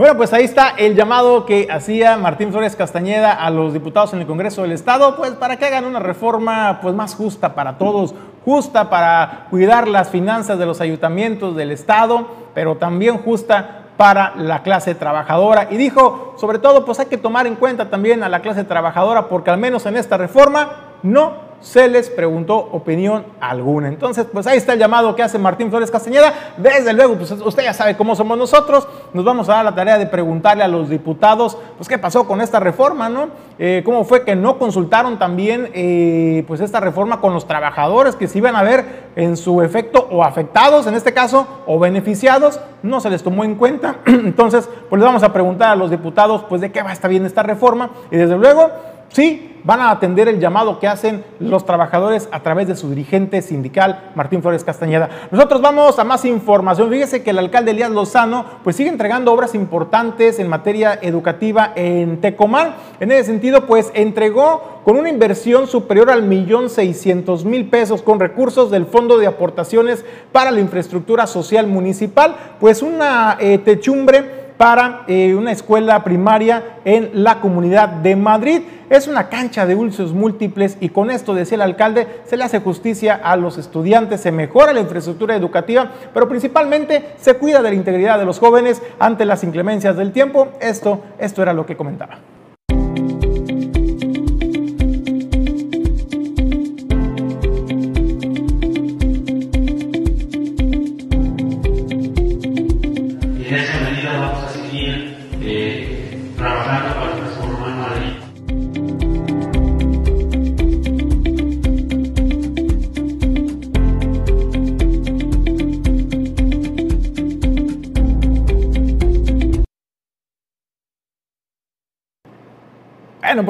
Bueno, 0.00 0.16
pues 0.16 0.32
ahí 0.32 0.44
está 0.44 0.70
el 0.78 0.96
llamado 0.96 1.44
que 1.44 1.68
hacía 1.70 2.16
Martín 2.16 2.52
Flores 2.52 2.74
Castañeda 2.74 3.34
a 3.34 3.50
los 3.50 3.74
diputados 3.74 4.14
en 4.14 4.20
el 4.20 4.26
Congreso 4.26 4.62
del 4.62 4.72
Estado, 4.72 5.14
pues 5.14 5.32
para 5.32 5.58
que 5.58 5.66
hagan 5.66 5.84
una 5.84 5.98
reforma 5.98 6.78
pues 6.80 6.94
más 6.94 7.14
justa 7.14 7.54
para 7.54 7.76
todos, 7.76 8.14
justa 8.42 8.88
para 8.88 9.48
cuidar 9.50 9.88
las 9.88 10.08
finanzas 10.08 10.58
de 10.58 10.64
los 10.64 10.80
ayuntamientos 10.80 11.54
del 11.54 11.70
Estado, 11.70 12.28
pero 12.54 12.78
también 12.78 13.18
justa 13.18 13.88
para 13.98 14.32
la 14.36 14.62
clase 14.62 14.94
trabajadora. 14.94 15.68
Y 15.70 15.76
dijo, 15.76 16.34
sobre 16.38 16.58
todo, 16.60 16.86
pues 16.86 16.98
hay 16.98 17.06
que 17.08 17.18
tomar 17.18 17.46
en 17.46 17.56
cuenta 17.56 17.90
también 17.90 18.22
a 18.22 18.30
la 18.30 18.40
clase 18.40 18.64
trabajadora, 18.64 19.28
porque 19.28 19.50
al 19.50 19.58
menos 19.58 19.84
en 19.84 19.98
esta 19.98 20.16
reforma 20.16 20.70
no 21.02 21.49
se 21.60 21.88
les 21.88 22.08
preguntó 22.08 22.56
opinión 22.56 23.24
alguna. 23.40 23.88
Entonces, 23.88 24.26
pues 24.32 24.46
ahí 24.46 24.56
está 24.56 24.72
el 24.72 24.78
llamado 24.78 25.14
que 25.14 25.22
hace 25.22 25.38
Martín 25.38 25.70
Flores 25.70 25.90
Castañeda. 25.90 26.32
Desde 26.56 26.92
luego, 26.92 27.16
pues 27.16 27.30
usted 27.30 27.62
ya 27.62 27.74
sabe 27.74 27.96
cómo 27.96 28.16
somos 28.16 28.38
nosotros. 28.38 28.88
Nos 29.12 29.24
vamos 29.24 29.48
a 29.48 29.54
dar 29.54 29.64
la 29.64 29.74
tarea 29.74 29.98
de 29.98 30.06
preguntarle 30.06 30.64
a 30.64 30.68
los 30.68 30.88
diputados, 30.88 31.58
pues 31.76 31.88
qué 31.88 31.98
pasó 31.98 32.26
con 32.26 32.40
esta 32.40 32.60
reforma, 32.60 33.08
¿no? 33.08 33.28
Eh, 33.58 33.82
¿Cómo 33.84 34.04
fue 34.04 34.24
que 34.24 34.34
no 34.34 34.58
consultaron 34.58 35.18
también, 35.18 35.70
eh, 35.74 36.44
pues 36.48 36.60
esta 36.60 36.80
reforma 36.80 37.20
con 37.20 37.34
los 37.34 37.46
trabajadores 37.46 38.16
que 38.16 38.26
se 38.26 38.38
iban 38.38 38.56
a 38.56 38.62
ver 38.62 39.10
en 39.16 39.36
su 39.36 39.60
efecto 39.60 40.08
o 40.10 40.24
afectados, 40.24 40.86
en 40.86 40.94
este 40.94 41.12
caso, 41.12 41.46
o 41.66 41.78
beneficiados? 41.78 42.58
No 42.82 43.00
se 43.00 43.10
les 43.10 43.22
tomó 43.22 43.44
en 43.44 43.56
cuenta. 43.56 43.96
Entonces, 44.06 44.68
pues 44.88 44.98
les 44.98 45.06
vamos 45.06 45.22
a 45.22 45.32
preguntar 45.32 45.70
a 45.70 45.76
los 45.76 45.90
diputados, 45.90 46.44
pues 46.48 46.62
de 46.62 46.72
qué 46.72 46.82
va 46.82 46.90
a 46.90 46.94
estar 46.94 47.10
bien 47.10 47.26
esta 47.26 47.42
reforma. 47.42 47.90
Y 48.10 48.16
desde 48.16 48.36
luego, 48.36 48.70
sí, 49.10 49.50
van 49.64 49.80
a 49.80 49.90
atender 49.90 50.28
el 50.28 50.40
llamado 50.40 50.78
que 50.78 50.88
hacen 50.88 51.24
los 51.38 51.64
trabajadores 51.64 52.28
a 52.32 52.40
través 52.40 52.68
de 52.68 52.76
su 52.76 52.88
dirigente 52.88 53.42
sindical, 53.42 54.10
Martín 54.14 54.42
Flores 54.42 54.64
Castañeda. 54.64 55.10
Nosotros 55.30 55.60
vamos 55.60 55.98
a 55.98 56.04
más 56.04 56.24
información. 56.24 56.90
Fíjese 56.90 57.22
que 57.22 57.30
el 57.30 57.38
alcalde 57.38 57.72
Elías 57.72 57.90
Lozano 57.90 58.44
pues 58.64 58.76
sigue 58.76 58.88
entregando 58.88 59.32
obras 59.32 59.54
importantes 59.54 60.38
en 60.38 60.48
materia 60.48 60.98
educativa 61.02 61.72
en 61.74 62.20
Tecomán. 62.20 62.74
En 63.00 63.12
ese 63.12 63.24
sentido, 63.24 63.66
pues 63.66 63.90
entregó 63.94 64.80
con 64.84 64.96
una 64.96 65.08
inversión 65.08 65.66
superior 65.66 66.10
al 66.10 66.22
millón 66.22 66.70
seiscientos 66.70 67.44
mil 67.44 67.68
pesos 67.68 68.02
con 68.02 68.18
recursos 68.18 68.70
del 68.70 68.86
Fondo 68.86 69.18
de 69.18 69.26
Aportaciones 69.26 70.04
para 70.32 70.50
la 70.50 70.60
Infraestructura 70.60 71.26
Social 71.26 71.66
Municipal, 71.66 72.34
pues 72.58 72.82
una 72.82 73.36
eh, 73.38 73.58
techumbre 73.58 74.49
para 74.60 75.04
eh, 75.06 75.34
una 75.34 75.52
escuela 75.52 76.04
primaria 76.04 76.80
en 76.84 77.24
la 77.24 77.40
comunidad 77.40 77.88
de 77.88 78.14
Madrid. 78.14 78.60
Es 78.90 79.08
una 79.08 79.30
cancha 79.30 79.64
de 79.64 79.74
usos 79.74 80.12
múltiples 80.12 80.76
y 80.80 80.90
con 80.90 81.10
esto, 81.10 81.32
decía 81.32 81.54
el 81.54 81.62
alcalde, 81.62 82.06
se 82.26 82.36
le 82.36 82.44
hace 82.44 82.60
justicia 82.60 83.18
a 83.24 83.36
los 83.36 83.56
estudiantes, 83.56 84.20
se 84.20 84.32
mejora 84.32 84.74
la 84.74 84.80
infraestructura 84.80 85.34
educativa, 85.34 85.90
pero 86.12 86.28
principalmente 86.28 87.14
se 87.18 87.38
cuida 87.38 87.62
de 87.62 87.70
la 87.70 87.74
integridad 87.74 88.18
de 88.18 88.26
los 88.26 88.38
jóvenes 88.38 88.82
ante 88.98 89.24
las 89.24 89.44
inclemencias 89.44 89.96
del 89.96 90.12
tiempo. 90.12 90.48
Esto, 90.60 91.04
esto 91.18 91.40
era 91.40 91.54
lo 91.54 91.64
que 91.64 91.78
comentaba. 91.78 92.18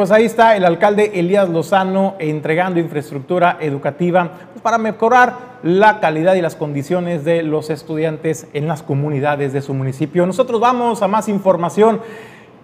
Pues 0.01 0.13
ahí 0.13 0.25
está 0.25 0.57
el 0.57 0.65
alcalde 0.65 1.11
Elías 1.21 1.51
Lozano 1.51 2.15
entregando 2.19 2.81
infraestructura 2.81 3.59
educativa 3.61 4.31
pues, 4.51 4.63
para 4.63 4.79
mejorar 4.79 5.59
la 5.63 6.01
calidad 6.01 6.37
y 6.37 6.41
las 6.41 6.57
condiciones 6.57 7.23
de 7.27 7.43
los 7.43 7.69
estudiantes 7.69 8.47
en 8.55 8.67
las 8.67 8.83
comunidades 8.83 9.53
de 9.53 9.61
su 9.61 9.75
municipio. 9.75 10.25
Nosotros 10.25 10.59
vamos 10.59 11.03
a 11.03 11.07
más 11.07 11.29
información. 11.29 12.01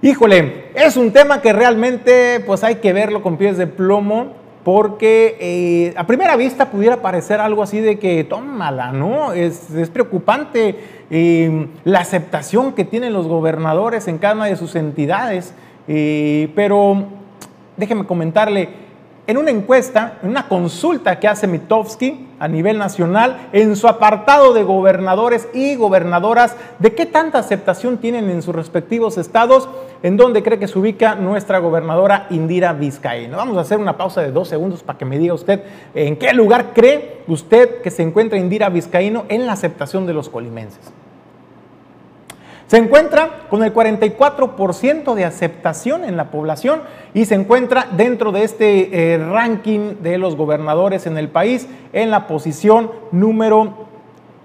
Híjole, 0.01 0.71
es 0.75 0.97
un 0.97 1.11
tema 1.13 1.43
que 1.43 1.53
realmente 1.53 2.41
pues 2.47 2.65
hay 2.65 2.77
que 2.77 2.95
verlo 2.95 3.21
con 3.21 3.37
pies 3.37 3.59
de 3.59 3.67
plomo 3.67 4.33
porque 4.65 5.37
eh, 5.39 5.95
a 5.95 6.07
primera 6.07 6.37
vista 6.37 6.71
pudiera 6.71 7.03
parecer 7.03 7.39
algo 7.39 7.63
así 7.63 7.81
de 7.81 7.99
que 7.99 8.25
tómala, 8.25 8.93
¿no? 8.93 9.35
Es, 9.35 9.71
es 9.75 9.91
preocupante 9.91 10.75
eh, 11.11 11.67
la 11.85 11.99
aceptación 12.01 12.73
que 12.73 12.87
tienen 12.87 13.13
los 13.13 13.29
gobernadores 13.29 14.09
en 14.09 14.17
cada 14.17 14.37
una 14.37 14.47
de 14.47 14.57
sus 14.57 14.75
entidades, 14.75 15.53
eh, 15.87 16.51
pero 16.57 17.26
déjeme 17.77 18.07
comentarle, 18.07 18.87
en 19.27 19.39
una 19.39 19.51
encuesta, 19.51 20.19
en 20.23 20.31
una 20.31 20.49
consulta 20.49 21.19
que 21.19 21.27
hace 21.27 21.49
Mitofsky 21.49 22.29
a 22.39 22.47
nivel 22.47 22.79
nacional, 22.79 23.49
en 23.53 23.75
su 23.75 23.89
apartado 23.89 24.53
de 24.53 24.63
gobernadores 24.63 25.49
y 25.53 25.75
gobernadoras, 25.75 26.55
de 26.79 26.95
qué 26.95 27.07
tanta 27.07 27.39
aceptación 27.39 27.99
tienen 27.99 28.31
en 28.31 28.43
sus 28.43 28.55
respectivos 28.55 29.19
estados, 29.19 29.69
en 30.05 30.17
donde 30.17 30.45
cree 30.45 30.61
que 30.61 30.69
se 30.69 30.79
ubica 30.79 31.17
nuestra 31.17 31.59
gobernadora 31.59 32.27
Indira 32.31 32.73
Vizcaíno. 32.73 33.37
Vamos 33.37 33.57
a 33.57 33.63
hacer 33.63 33.79
una 33.79 33.97
pausa 33.97 34.21
de 34.21 34.31
dos 34.31 34.49
segundos 34.49 34.85
para 34.85 34.99
que 34.99 35.05
me 35.05 35.19
diga 35.19 35.35
usted 35.35 35.63
en 35.95 36.17
qué 36.17 36.33
lugar 36.33 36.73
cree 36.73 37.23
usted 37.27 37.81
que 37.83 37.91
se 37.91 38.03
encuentra 38.03 38.39
Indira 38.39 38.69
Vizcaíno 38.69 39.25
en 39.29 39.47
la 39.47 39.55
aceptación 39.55 40.07
de 40.07 40.13
los 40.13 40.29
colimenses. 40.29 40.93
Se 42.67 42.79
encuentra 42.79 43.47
con 43.49 43.63
el 43.63 43.73
44% 43.73 45.15
de 45.15 45.25
aceptación 45.25 46.05
en 46.05 46.17
la 46.17 46.33
población 46.33 46.81
y 47.15 47.25
se 47.25 47.37
encuentra 47.37 47.87
dentro 47.97 48.33
de 48.33 48.43
este 48.43 49.15
eh, 49.15 49.19
ranking 49.19 50.03
de 50.03 50.19
los 50.19 50.35
gobernadores 50.35 51.07
en 51.07 51.17
el 51.17 51.29
país 51.29 51.69
en 51.93 52.11
la 52.11 52.27
posición 52.27 52.91
número 53.13 53.87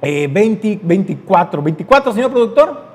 20, 0.02 0.82
24. 0.84 1.64
¿24, 1.64 2.14
señor 2.14 2.30
productor? 2.32 2.92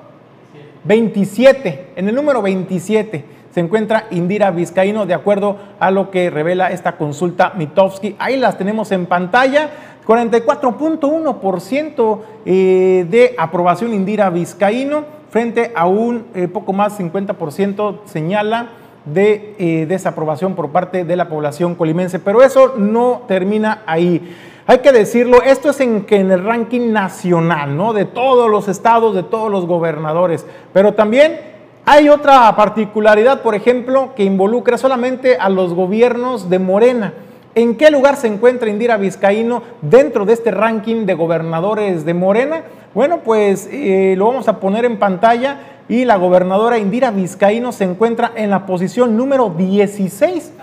27. 0.85 1.87
En 1.97 2.07
el 2.07 2.15
número 2.15 2.41
27 2.41 3.25
se 3.53 3.59
encuentra 3.59 4.05
Indira 4.11 4.49
Vizcaíno, 4.51 5.05
de 5.05 5.13
acuerdo 5.13 5.57
a 5.79 5.91
lo 5.91 6.09
que 6.11 6.29
revela 6.29 6.71
esta 6.71 6.95
consulta 6.95 7.51
Mitofsky. 7.57 8.15
Ahí 8.19 8.37
las 8.37 8.57
tenemos 8.57 8.91
en 8.91 9.07
pantalla. 9.07 9.69
44.1% 10.05 12.19
eh, 12.45 13.05
de 13.09 13.35
aprobación 13.37 13.93
Indira 13.93 14.29
Vizcaíno 14.29 15.16
frente 15.29 15.71
a 15.75 15.87
un 15.87 16.27
eh, 16.33 16.47
poco 16.47 16.73
más 16.73 16.99
50% 16.99 17.99
señala 18.05 18.69
de 19.05 19.55
eh, 19.57 19.85
desaprobación 19.87 20.55
por 20.55 20.69
parte 20.69 21.05
de 21.05 21.15
la 21.15 21.29
población 21.29 21.75
colimense. 21.75 22.19
Pero 22.19 22.41
eso 22.41 22.75
no 22.77 23.23
termina 23.27 23.83
ahí. 23.85 24.35
Hay 24.65 24.79
que 24.79 24.91
decirlo, 24.91 25.41
esto 25.43 25.69
es 25.69 25.79
en, 25.79 26.05
en 26.09 26.31
el 26.31 26.43
ranking 26.43 26.91
nacional, 26.91 27.77
¿no? 27.77 27.93
De 27.93 28.05
todos 28.05 28.49
los 28.49 28.67
estados, 28.67 29.15
de 29.15 29.23
todos 29.23 29.49
los 29.49 29.65
gobernadores. 29.65 30.45
Pero 30.73 30.93
también 30.93 31.39
hay 31.85 32.09
otra 32.09 32.53
particularidad, 32.57 33.41
por 33.41 33.55
ejemplo, 33.55 34.13
que 34.13 34.25
involucra 34.25 34.77
solamente 34.77 35.37
a 35.37 35.47
los 35.47 35.73
gobiernos 35.73 36.49
de 36.49 36.59
Morena. 36.59 37.13
¿En 37.55 37.77
qué 37.77 37.89
lugar 37.89 38.17
se 38.17 38.27
encuentra 38.27 38.69
Indira 38.69 38.97
Vizcaíno 38.97 39.63
dentro 39.81 40.25
de 40.25 40.33
este 40.33 40.51
ranking 40.51 41.05
de 41.05 41.13
gobernadores 41.13 42.05
de 42.05 42.13
Morena? 42.13 42.63
Bueno, 42.93 43.19
pues 43.23 43.69
eh, 43.71 44.15
lo 44.17 44.27
vamos 44.27 44.47
a 44.47 44.59
poner 44.59 44.85
en 44.85 44.97
pantalla 44.97 45.59
y 45.89 46.05
la 46.05 46.17
gobernadora 46.17 46.77
Indira 46.77 47.11
Vizcaíno 47.11 47.71
se 47.71 47.83
encuentra 47.83 48.31
en 48.35 48.49
la 48.49 48.65
posición 48.65 49.15
número 49.15 49.49
16. 49.49 50.53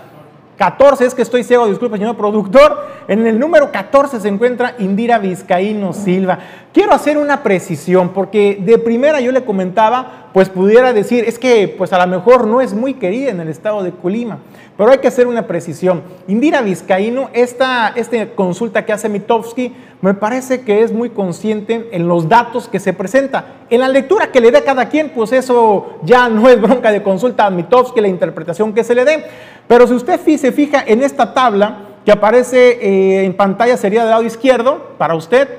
14, 0.57 1.05
es 1.05 1.13
que 1.13 1.21
estoy 1.21 1.43
ciego, 1.43 1.67
disculpe 1.67 1.97
señor 1.97 2.15
productor. 2.15 2.94
En 3.07 3.27
el 3.27 3.39
número 3.39 3.71
14 3.71 4.19
se 4.19 4.27
encuentra 4.27 4.73
Indira 4.79 5.19
Vizcaíno 5.19 5.93
Silva. 5.93 6.39
Quiero 6.73 6.91
hacer 6.91 7.19
una 7.19 7.43
precisión 7.43 8.09
porque 8.09 8.59
de 8.59 8.79
primera 8.79 9.21
yo 9.21 9.31
le 9.31 9.45
comentaba, 9.45 10.29
pues 10.33 10.49
pudiera 10.49 10.91
decir, 10.91 11.23
es 11.27 11.37
que 11.37 11.67
pues 11.67 11.93
a 11.93 12.03
lo 12.03 12.07
mejor 12.07 12.47
no 12.47 12.61
es 12.61 12.73
muy 12.73 12.95
querida 12.95 13.29
en 13.29 13.39
el 13.39 13.47
estado 13.47 13.83
de 13.83 13.91
Colima, 13.91 14.39
pero 14.75 14.89
hay 14.89 14.97
que 14.97 15.07
hacer 15.07 15.27
una 15.27 15.45
precisión. 15.45 16.01
Indira 16.27 16.61
Vizcaíno, 16.61 17.29
esta, 17.33 17.89
esta 17.89 18.25
consulta 18.33 18.85
que 18.85 18.93
hace 18.93 19.07
Mitofsky, 19.07 19.71
me 20.01 20.15
parece 20.15 20.61
que 20.61 20.81
es 20.81 20.91
muy 20.91 21.11
consciente 21.11 21.89
en 21.91 22.07
los 22.07 22.27
datos 22.27 22.67
que 22.67 22.79
se 22.79 22.91
presenta. 22.91 23.45
En 23.69 23.81
la 23.81 23.87
lectura 23.87 24.31
que 24.31 24.41
le 24.41 24.49
dé 24.49 24.63
cada 24.63 24.89
quien, 24.89 25.09
pues 25.09 25.31
eso 25.31 25.99
ya 26.03 26.27
no 26.27 26.49
es 26.49 26.59
bronca 26.59 26.91
de 26.91 27.03
consulta 27.03 27.45
a 27.45 27.51
Mitofsky, 27.51 28.01
la 28.01 28.07
interpretación 28.07 28.73
que 28.73 28.83
se 28.83 28.95
le 28.95 29.05
dé. 29.05 29.23
Pero 29.67 29.85
si 29.85 29.93
usted 29.93 30.19
se 30.19 30.51
fija 30.51 30.83
en 30.85 31.03
esta 31.03 31.33
tabla 31.33 31.94
que 32.05 32.11
aparece 32.11 32.77
eh, 32.81 33.25
en 33.25 33.33
pantalla, 33.33 33.75
sería 33.75 34.01
del 34.01 34.11
lado 34.11 34.23
izquierdo, 34.23 34.91
para 34.97 35.15
usted, 35.15 35.49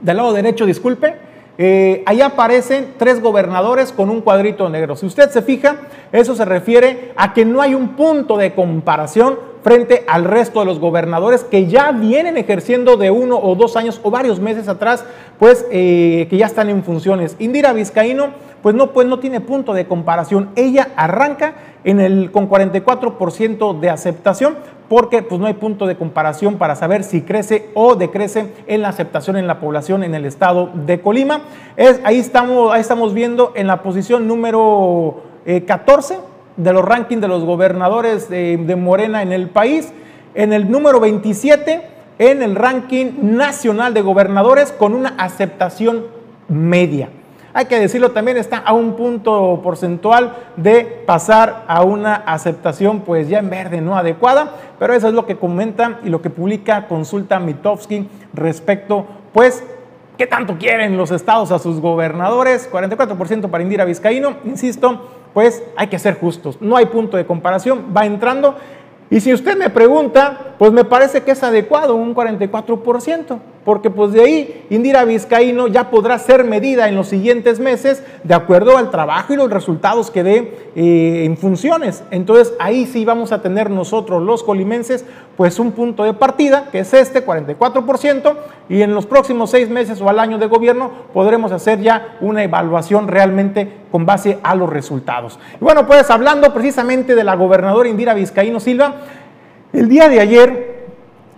del 0.00 0.16
lado 0.16 0.32
derecho, 0.32 0.64
disculpe, 0.64 1.16
eh, 1.58 2.02
ahí 2.06 2.22
aparecen 2.22 2.94
tres 2.96 3.20
gobernadores 3.20 3.92
con 3.92 4.08
un 4.08 4.22
cuadrito 4.22 4.70
negro. 4.70 4.96
Si 4.96 5.04
usted 5.04 5.28
se 5.28 5.42
fija, 5.42 5.76
eso 6.12 6.34
se 6.34 6.46
refiere 6.46 7.12
a 7.16 7.34
que 7.34 7.44
no 7.44 7.60
hay 7.60 7.74
un 7.74 7.96
punto 7.96 8.38
de 8.38 8.54
comparación 8.54 9.38
frente 9.62 10.04
al 10.08 10.24
resto 10.24 10.60
de 10.60 10.66
los 10.66 10.78
gobernadores 10.78 11.44
que 11.44 11.66
ya 11.66 11.92
vienen 11.92 12.38
ejerciendo 12.38 12.96
de 12.96 13.10
uno 13.10 13.38
o 13.38 13.54
dos 13.56 13.76
años 13.76 14.00
o 14.02 14.10
varios 14.10 14.40
meses 14.40 14.68
atrás, 14.68 15.04
pues 15.38 15.66
eh, 15.70 16.28
que 16.30 16.38
ya 16.38 16.46
están 16.46 16.70
en 16.70 16.82
funciones. 16.82 17.36
Indira 17.38 17.74
Vizcaíno, 17.74 18.30
pues 18.62 18.74
no, 18.74 18.92
pues 18.92 19.06
no 19.06 19.18
tiene 19.18 19.40
punto 19.40 19.74
de 19.74 19.86
comparación. 19.86 20.50
Ella 20.56 20.88
arranca 20.96 21.54
en 21.84 22.00
el, 22.00 22.30
con 22.30 22.48
44% 22.48 23.78
de 23.78 23.90
aceptación, 23.90 24.56
porque 24.88 25.22
pues 25.22 25.40
no 25.40 25.46
hay 25.46 25.54
punto 25.54 25.86
de 25.86 25.96
comparación 25.96 26.56
para 26.56 26.74
saber 26.74 27.04
si 27.04 27.22
crece 27.22 27.70
o 27.74 27.94
decrece 27.94 28.52
en 28.66 28.82
la 28.82 28.88
aceptación 28.88 29.36
en 29.36 29.46
la 29.46 29.60
población 29.60 30.02
en 30.02 30.14
el 30.14 30.24
estado 30.24 30.70
de 30.74 31.00
Colima. 31.00 31.42
Es, 31.76 32.00
ahí, 32.04 32.18
estamos, 32.18 32.72
ahí 32.72 32.80
estamos 32.80 33.14
viendo 33.14 33.52
en 33.54 33.66
la 33.66 33.82
posición 33.82 34.26
número 34.26 35.22
14 35.66 36.14
eh, 36.14 36.18
de 36.56 36.72
los 36.72 36.84
rankings 36.84 37.20
de 37.20 37.28
los 37.28 37.44
gobernadores 37.44 38.28
de, 38.28 38.56
de 38.56 38.76
Morena 38.76 39.22
en 39.22 39.32
el 39.32 39.48
país, 39.48 39.92
en 40.34 40.52
el 40.52 40.70
número 40.70 41.00
27 41.00 42.00
en 42.20 42.42
el 42.42 42.54
ranking 42.54 43.12
nacional 43.22 43.94
de 43.94 44.02
gobernadores 44.02 44.72
con 44.72 44.94
una 44.94 45.14
aceptación 45.16 46.04
media 46.48 47.08
hay 47.52 47.64
que 47.66 47.78
decirlo 47.78 48.12
también, 48.12 48.36
está 48.36 48.58
a 48.58 48.72
un 48.72 48.94
punto 48.94 49.60
porcentual 49.62 50.36
de 50.56 51.02
pasar 51.06 51.64
a 51.66 51.82
una 51.82 52.14
aceptación 52.14 53.00
pues 53.00 53.28
ya 53.28 53.38
en 53.38 53.50
verde, 53.50 53.80
no 53.80 53.96
adecuada, 53.96 54.52
pero 54.78 54.94
eso 54.94 55.08
es 55.08 55.14
lo 55.14 55.26
que 55.26 55.36
comenta 55.36 55.98
y 56.04 56.08
lo 56.08 56.22
que 56.22 56.30
publica 56.30 56.86
Consulta 56.86 57.40
Mitofsky 57.40 58.08
respecto 58.32 59.06
pues 59.32 59.64
¿Qué 60.20 60.26
tanto 60.26 60.58
quieren 60.58 60.98
los 60.98 61.10
estados 61.12 61.50
a 61.50 61.58
sus 61.58 61.80
gobernadores? 61.80 62.70
44% 62.70 63.48
para 63.48 63.62
Indira 63.62 63.86
Vizcaíno. 63.86 64.34
Insisto, 64.44 65.08
pues 65.32 65.62
hay 65.78 65.86
que 65.86 65.98
ser 65.98 66.20
justos. 66.20 66.60
No 66.60 66.76
hay 66.76 66.84
punto 66.84 67.16
de 67.16 67.24
comparación. 67.24 67.86
Va 67.96 68.04
entrando. 68.04 68.54
Y 69.08 69.20
si 69.20 69.32
usted 69.32 69.56
me 69.56 69.70
pregunta, 69.70 70.56
pues 70.58 70.72
me 70.72 70.84
parece 70.84 71.22
que 71.22 71.30
es 71.30 71.42
adecuado 71.42 71.94
un 71.94 72.14
44% 72.14 73.38
porque 73.64 73.90
pues 73.90 74.12
de 74.12 74.22
ahí 74.22 74.66
Indira 74.70 75.04
Vizcaíno 75.04 75.68
ya 75.68 75.90
podrá 75.90 76.18
ser 76.18 76.44
medida 76.44 76.88
en 76.88 76.94
los 76.94 77.08
siguientes 77.08 77.60
meses 77.60 78.02
de 78.24 78.34
acuerdo 78.34 78.76
al 78.78 78.90
trabajo 78.90 79.32
y 79.32 79.36
los 79.36 79.50
resultados 79.50 80.10
que 80.10 80.22
dé 80.22 80.70
eh, 80.74 81.24
en 81.24 81.36
funciones. 81.36 82.02
Entonces 82.10 82.54
ahí 82.58 82.86
sí 82.86 83.04
vamos 83.04 83.32
a 83.32 83.42
tener 83.42 83.70
nosotros 83.70 84.22
los 84.22 84.42
colimenses 84.42 85.04
pues 85.36 85.58
un 85.58 85.72
punto 85.72 86.04
de 86.04 86.14
partida 86.14 86.68
que 86.70 86.80
es 86.80 86.94
este 86.94 87.24
44% 87.24 88.34
y 88.68 88.82
en 88.82 88.94
los 88.94 89.06
próximos 89.06 89.50
seis 89.50 89.68
meses 89.68 90.00
o 90.00 90.08
al 90.08 90.18
año 90.18 90.38
de 90.38 90.46
gobierno 90.46 90.90
podremos 91.12 91.52
hacer 91.52 91.80
ya 91.80 92.16
una 92.20 92.42
evaluación 92.42 93.08
realmente 93.08 93.80
con 93.92 94.06
base 94.06 94.38
a 94.42 94.54
los 94.54 94.70
resultados. 94.70 95.38
Y 95.60 95.64
bueno 95.64 95.86
pues 95.86 96.10
hablando 96.10 96.52
precisamente 96.54 97.14
de 97.14 97.24
la 97.24 97.36
gobernadora 97.36 97.88
Indira 97.88 98.14
Vizcaíno 98.14 98.60
Silva, 98.60 98.94
el 99.72 99.88
día 99.88 100.08
de 100.08 100.20
ayer 100.20 100.69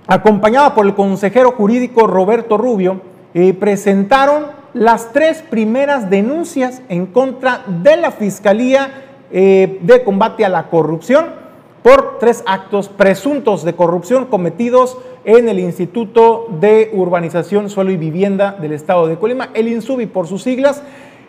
acompañada 0.06 0.74
por 0.74 0.86
el 0.86 0.94
consejero 0.94 1.52
jurídico 1.52 2.06
Roberto 2.06 2.58
Rubio, 2.58 3.00
eh, 3.34 3.54
presentaron 3.54 4.46
las 4.74 5.12
tres 5.12 5.42
primeras 5.42 6.10
denuncias 6.10 6.82
en 6.88 7.06
contra 7.06 7.62
de 7.66 7.96
la 7.96 8.10
Fiscalía 8.10 9.04
eh, 9.30 9.78
de 9.82 10.02
Combate 10.02 10.44
a 10.44 10.48
la 10.48 10.68
Corrupción 10.68 11.26
por 11.82 12.18
tres 12.18 12.42
actos 12.46 12.88
presuntos 12.88 13.64
de 13.64 13.74
corrupción 13.74 14.26
cometidos 14.26 14.98
en 15.24 15.48
el 15.48 15.58
Instituto 15.58 16.46
de 16.60 16.90
Urbanización, 16.92 17.68
Suelo 17.70 17.90
y 17.90 17.96
Vivienda 17.96 18.56
del 18.60 18.72
Estado 18.72 19.06
de 19.08 19.18
Colima, 19.18 19.50
el 19.54 19.68
INSUBI 19.68 20.06
por 20.06 20.26
sus 20.26 20.42
siglas. 20.42 20.82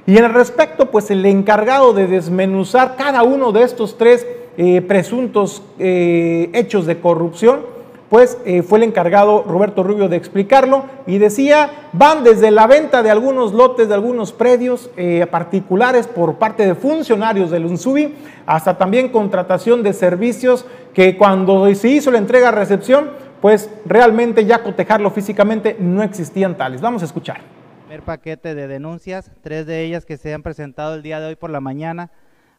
Y 0.05 0.17
en 0.17 0.25
el 0.25 0.33
respecto, 0.33 0.91
pues 0.91 1.09
el 1.09 1.25
encargado 1.25 1.93
de 1.93 2.07
desmenuzar 2.07 2.97
cada 2.97 3.23
uno 3.23 3.51
de 3.51 3.63
estos 3.63 3.97
tres 3.97 4.27
eh, 4.57 4.81
presuntos 4.81 5.63
hechos 5.79 6.85
de 6.85 6.99
corrupción 6.99 7.72
pues 8.13 8.37
eh, 8.45 8.61
fue 8.61 8.77
el 8.77 8.83
encargado 8.83 9.41
Roberto 9.41 9.81
Rubio 9.81 10.07
de 10.07 10.17
explicarlo 10.17 10.85
y 11.07 11.17
decía, 11.17 11.89
van 11.93 12.23
desde 12.23 12.51
la 12.51 12.67
venta 12.67 13.01
de 13.01 13.09
algunos 13.09 13.53
lotes 13.53 13.87
de 13.87 13.95
algunos 13.95 14.31
predios 14.31 14.91
eh, 14.97 15.25
particulares 15.25 16.05
por 16.05 16.35
parte 16.35 16.63
de 16.63 16.75
funcionarios 16.75 17.49
del 17.49 17.65
UNSUBI, 17.65 18.13
hasta 18.45 18.77
también 18.77 19.09
contratación 19.09 19.81
de 19.81 19.93
servicios 19.93 20.63
que 20.93 21.17
cuando 21.17 21.73
se 21.73 21.87
hizo 21.89 22.11
la 22.11 22.19
entrega-recepción, 22.19 23.09
pues 23.41 23.67
realmente 23.83 24.45
ya 24.45 24.61
cotejarlo 24.61 25.09
físicamente 25.09 25.75
no 25.79 26.03
existían 26.03 26.55
tales. 26.55 26.81
Vamos 26.81 27.01
a 27.01 27.05
escuchar. 27.05 27.41
Primer 27.87 28.03
paquete 28.03 28.53
de 28.53 28.67
denuncias, 28.67 29.31
tres 29.41 29.65
de 29.65 29.85
ellas 29.85 30.05
que 30.05 30.17
se 30.17 30.35
han 30.35 30.43
presentado 30.43 30.93
el 30.93 31.01
día 31.01 31.19
de 31.19 31.29
hoy 31.29 31.35
por 31.35 31.49
la 31.49 31.61
mañana 31.61 32.11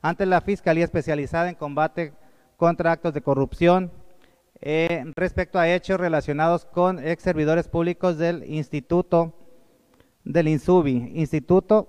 ante 0.02 0.26
la 0.26 0.40
Fiscalía 0.40 0.82
Especializada 0.82 1.48
en 1.48 1.54
Combate 1.54 2.12
contra 2.56 2.90
Actos 2.90 3.14
de 3.14 3.20
Corrupción, 3.20 3.92
eh, 4.66 5.04
respecto 5.14 5.58
a 5.58 5.68
hechos 5.68 6.00
relacionados 6.00 6.64
con 6.64 6.98
ex 6.98 7.22
servidores 7.22 7.68
públicos 7.68 8.16
del 8.16 8.44
Instituto 8.50 9.34
del 10.24 10.48
INSUBI, 10.48 11.12
Instituto 11.16 11.86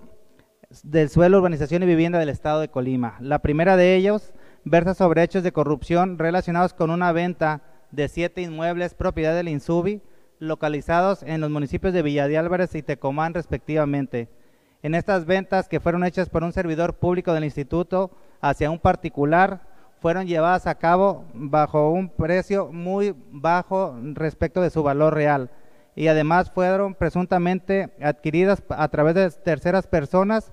del 0.84 1.07
Suelo, 1.07 1.38
Urbanización 1.38 1.84
y 1.84 1.86
Vivienda 1.86 2.19
del 2.19 2.28
Estado 2.28 2.59
de 2.59 2.67
Colima. 2.67 3.15
La 3.21 3.39
primera 3.39 3.78
de 3.78 3.95
ellos 3.95 4.34
versa 4.65 4.93
sobre 4.93 5.23
hechos 5.23 5.41
de 5.41 5.53
corrupción 5.53 6.19
relacionados 6.19 6.73
con 6.73 6.89
una 6.89 7.13
venta 7.13 7.61
de 7.91 8.09
siete 8.09 8.41
inmuebles 8.41 8.93
propiedad 8.93 9.34
del 9.34 9.47
INSUBI 9.47 10.01
localizados 10.39 11.23
en 11.23 11.39
los 11.39 11.49
municipios 11.49 11.93
de 11.93 12.01
Villa 12.01 12.28
de 12.28 12.38
Álvarez 12.38 12.76
y 12.76 12.84
Tecomán 12.84 13.34
respectivamente. 13.34 14.28
En 14.84 14.95
estas 14.95 15.26
ventas 15.26 15.69
que 15.69 15.80
fueron 15.80 16.03
hechas 16.03 16.28
por 16.28 16.43
un 16.43 16.51
servidor 16.51 16.95
público 16.95 17.34
del 17.34 17.45
instituto 17.45 18.11
hacia 18.41 18.69
un 18.69 18.80
particular, 18.80 19.74
fueron 20.00 20.28
llevadas 20.28 20.68
a 20.68 20.76
cabo 20.76 21.26
bajo 21.34 21.89
un 21.89 22.10
precio 22.10 22.72
muy 22.72 23.16
bajo 23.32 23.98
respecto 24.14 24.62
de 24.62 24.70
su 24.70 24.84
valor 24.84 25.14
real 25.14 25.50
y 25.96 26.08
además 26.08 26.52
fueron 26.52 26.93
presuntamente 26.93 27.89
adquiridas 28.02 28.62
a 28.70 28.88
través 28.89 29.16
de 29.16 29.30
terceras 29.32 29.88
personas 29.88 30.52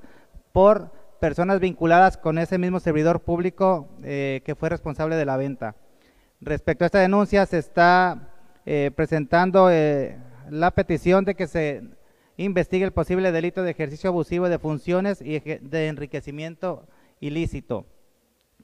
por 0.52 0.92
personas 1.20 1.60
vinculadas 1.60 2.16
con 2.16 2.38
ese 2.38 2.58
mismo 2.58 2.80
servidor 2.80 3.20
público 3.20 3.88
eh, 4.02 4.40
que 4.44 4.54
fue 4.54 4.68
responsable 4.68 5.16
de 5.16 5.24
la 5.24 5.36
venta. 5.36 5.74
Respecto 6.40 6.84
a 6.84 6.86
esta 6.86 6.98
denuncia 6.98 7.46
se 7.46 7.58
está 7.58 8.30
eh, 8.66 8.90
presentando 8.94 9.70
eh, 9.70 10.18
la 10.50 10.70
petición 10.70 11.24
de 11.24 11.34
que 11.34 11.46
se 11.46 11.82
investigue 12.36 12.84
el 12.84 12.92
posible 12.92 13.32
delito 13.32 13.62
de 13.62 13.70
ejercicio 13.70 14.10
abusivo 14.10 14.48
de 14.48 14.58
funciones 14.58 15.20
y 15.20 15.38
de 15.40 15.88
enriquecimiento 15.88 16.86
ilícito. 17.20 17.86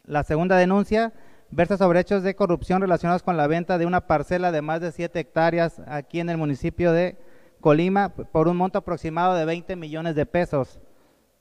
La 0.09 0.25
segunda 0.25 0.57
denuncia 0.57 1.13
versa 1.51 1.77
sobre 1.77 2.01
hechos 2.01 2.23
de 2.23 2.35
corrupción 2.35 2.81
relacionados 2.81 3.23
con 3.23 3.37
la 3.37 3.47
venta 3.47 3.77
de 3.77 3.85
una 3.85 4.07
parcela 4.07 4.51
de 4.51 4.63
más 4.63 4.81
de 4.81 4.91
7 4.91 5.21
hectáreas 5.21 5.83
aquí 5.87 6.19
en 6.19 6.31
el 6.31 6.39
municipio 6.39 6.93
de 6.93 7.19
Colima 7.61 8.09
por 8.09 8.49
un 8.49 8.57
monto 8.57 8.79
aproximado 8.79 9.35
de 9.35 9.45
20 9.45 9.77
millones 9.77 10.15
de 10.15 10.25
pesos. 10.25 10.81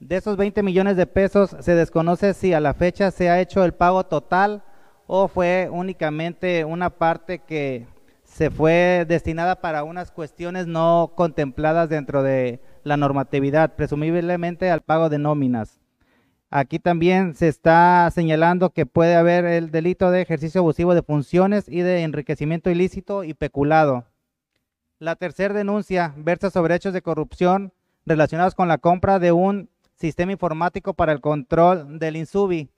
De 0.02 0.18
esos 0.18 0.36
20 0.36 0.64
millones 0.64 0.98
de 0.98 1.08
pesos 1.08 1.56
se 1.62 1.76
desconoce 1.76 2.34
si 2.34 2.54
a 2.54 2.60
la 2.60 2.74
fecha 2.74 3.10
se 3.10 3.30
ha 3.30 3.40
hecho 3.40 3.64
el 3.64 3.74
pago 3.74 4.06
total 4.06 4.64
o 5.08 5.30
fue 5.30 5.70
únicamente 5.72 6.66
una 6.66 6.90
parte 6.90 7.40
que 7.40 7.88
se 8.26 8.52
fue 8.52 9.06
destinada 9.08 9.62
para 9.62 9.86
unas 9.86 10.12
cuestiones 10.12 10.68
no 10.68 11.14
contempladas 11.16 11.88
dentro 11.88 12.22
de 12.22 12.60
la 12.84 12.98
normatividad, 12.98 13.76
presumiblemente 13.76 14.70
al 14.70 14.82
pago 14.82 15.08
de 15.08 15.20
nóminas. 15.20 15.80
Aquí 16.50 16.80
también 16.80 17.36
se 17.36 17.50
está 17.50 18.10
señalando 18.14 18.70
que 18.70 18.86
puede 18.86 19.16
haber 19.16 19.46
el 19.46 19.70
delito 19.70 20.12
de 20.12 20.22
ejercicio 20.22 20.62
abusivo 20.62 20.96
de 20.96 21.04
funciones 21.04 21.68
y 21.68 21.82
de 21.82 22.04
enriquecimiento 22.04 22.70
ilícito 22.70 23.26
y 23.26 23.34
peculado. 23.34 24.06
La 25.00 25.16
tercera 25.16 25.54
denuncia 25.54 26.14
versa 26.18 26.50
sobre 26.50 26.76
hechos 26.76 26.94
de 26.94 27.02
corrupción 27.02 27.74
relacionados 28.06 28.56
con 28.56 28.70
la 28.70 28.78
compra 28.78 29.20
de 29.20 29.34
un 29.34 29.70
sistema 29.96 30.32
informático 30.32 30.94
para 30.94 31.12
el 31.12 31.20
control 31.20 32.00
del 32.00 32.16
INSUBI. 32.16 32.70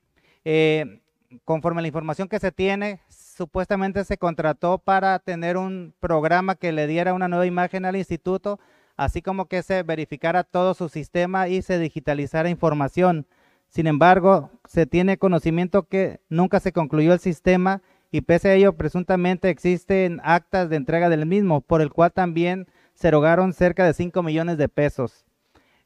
Eh, 0.46 1.02
conforme 1.46 1.80
a 1.80 1.82
la 1.84 1.88
información 1.88 2.28
que 2.28 2.40
se 2.40 2.52
tiene, 2.52 3.02
supuestamente 3.10 4.04
se 4.04 4.18
contrató 4.18 4.80
para 4.80 5.20
tener 5.20 5.58
un 5.58 5.94
programa 6.00 6.56
que 6.56 6.72
le 6.72 6.88
diera 6.88 7.14
una 7.14 7.28
nueva 7.28 7.46
imagen 7.46 7.86
al 7.86 7.96
instituto, 7.96 8.60
así 8.98 9.22
como 9.22 9.46
que 9.46 9.62
se 9.62 9.84
verificara 9.84 10.44
todo 10.44 10.74
su 10.74 10.90
sistema 10.90 11.48
y 11.48 11.62
se 11.62 11.78
digitalizara 11.78 12.50
información. 12.50 13.28
Sin 13.70 13.86
embargo, 13.86 14.50
se 14.66 14.88
tiene 14.88 15.18
conocimiento 15.18 15.84
que 15.84 16.20
nunca 16.28 16.60
se 16.60 16.74
concluyó 16.74 17.14
el 17.14 17.20
sistema 17.20 17.82
y 18.12 18.22
pese 18.22 18.50
a 18.50 18.54
ello 18.56 18.74
presuntamente 18.74 19.50
existen 19.50 20.20
actas 20.24 20.70
de 20.70 20.76
entrega 20.76 21.10
del 21.10 21.28
mismo, 21.28 21.62
por 21.62 21.82
el 21.82 21.92
cual 21.92 22.12
también 22.12 22.68
se 22.96 23.08
erogaron 23.08 23.54
cerca 23.54 23.86
de 23.86 23.94
5 23.94 24.24
millones 24.24 24.58
de 24.58 24.68
pesos. 24.68 25.24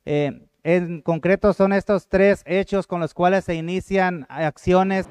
Eh, 0.06 0.48
en 0.64 1.02
concreto 1.02 1.52
son 1.52 1.74
estos 1.74 2.08
tres 2.08 2.42
hechos 2.46 2.88
con 2.88 3.02
los 3.02 3.14
cuales 3.14 3.44
se 3.44 3.56
inician 3.56 4.26
acciones. 4.30 5.10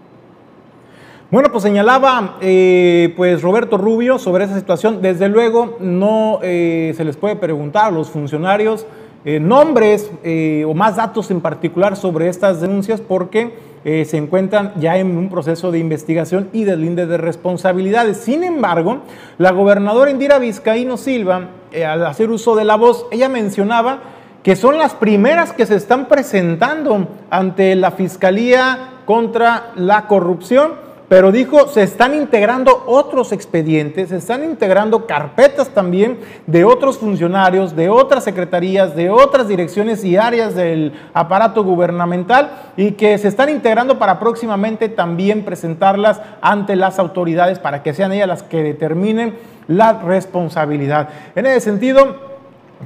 Bueno, 1.31 1.51
pues 1.51 1.63
señalaba 1.63 2.39
eh, 2.41 3.13
pues 3.17 3.43
Roberto 3.43 3.77
Rubio 3.77 4.19
sobre 4.19 4.45
esa 4.45 4.59
situación. 4.59 5.03
Desde 5.03 5.29
luego 5.29 5.77
no 5.79 6.41
eh, 6.43 6.95
se 6.97 7.05
les 7.05 7.19
puede 7.19 7.37
preguntar 7.37 7.87
a 7.87 7.91
los 7.91 8.09
funcionarios 8.09 8.87
eh, 9.25 9.39
nombres 9.39 10.11
eh, 10.25 10.65
o 10.67 10.75
más 10.75 10.97
datos 10.97 11.31
en 11.31 11.41
particular 11.41 11.97
sobre 11.97 12.29
estas 12.29 12.61
denuncias 12.61 13.01
porque 13.01 13.55
eh, 13.85 14.05
se 14.05 14.17
encuentran 14.17 14.73
ya 14.81 14.97
en 14.97 15.17
un 15.17 15.29
proceso 15.29 15.71
de 15.71 15.79
investigación 15.79 16.49
y 16.53 16.65
deslinde 16.65 17.07
de 17.07 17.19
responsabilidades. 17.19 18.17
Sin 18.17 18.43
embargo, 18.43 18.99
la 19.39 19.53
gobernadora 19.53 20.11
Indira 20.11 20.39
Vizcaíno 20.39 20.97
Silva, 20.97 21.49
al 21.87 22.07
hacer 22.07 22.31
uso 22.31 22.57
de 22.57 22.65
la 22.65 22.77
voz, 22.77 23.07
ella 23.13 23.29
mencionaba 23.29 24.01
que 24.43 24.57
son 24.57 24.79
las 24.79 24.95
primeras 24.95 25.53
que 25.53 25.67
se 25.67 25.77
están 25.77 26.09
presentando 26.09 27.07
ante 27.31 27.77
la 27.77 27.93
Fiscalía 27.93 28.91
contra 29.05 29.71
la 29.77 30.07
corrupción 30.09 30.73
pero 31.13 31.31
dijo, 31.31 31.69
se 31.69 31.83
están 31.83 32.15
integrando 32.15 32.85
otros 32.87 33.33
expedientes, 33.33 34.09
se 34.09 34.17
están 34.17 34.45
integrando 34.45 35.07
carpetas 35.07 35.69
también 35.69 36.19
de 36.47 36.65
otros 36.65 36.97
funcionarios, 36.97 37.77
de 37.77 37.91
otras 37.91 38.25
secretarías, 38.25 38.97
de 38.97 39.11
otras 39.11 39.47
direcciones 39.47 40.05
y 40.05 40.17
áreas 40.17 40.55
del 40.55 40.95
aparato 41.13 41.65
gubernamental 41.65 42.73
y 42.79 42.93
que 42.93 43.19
se 43.19 43.29
están 43.29 43.51
integrando 43.51 43.99
para 43.99 44.19
próximamente 44.19 44.89
también 44.89 45.45
presentarlas 45.45 46.23
ante 46.41 46.77
las 46.77 46.99
autoridades 46.99 47.59
para 47.59 47.83
que 47.83 47.93
sean 47.93 48.13
ellas 48.13 48.29
las 48.29 48.43
que 48.43 48.63
determinen 48.63 49.35
la 49.69 50.01
responsabilidad. 50.01 51.11
En 51.35 51.45
ese 51.45 51.61
sentido, 51.61 52.32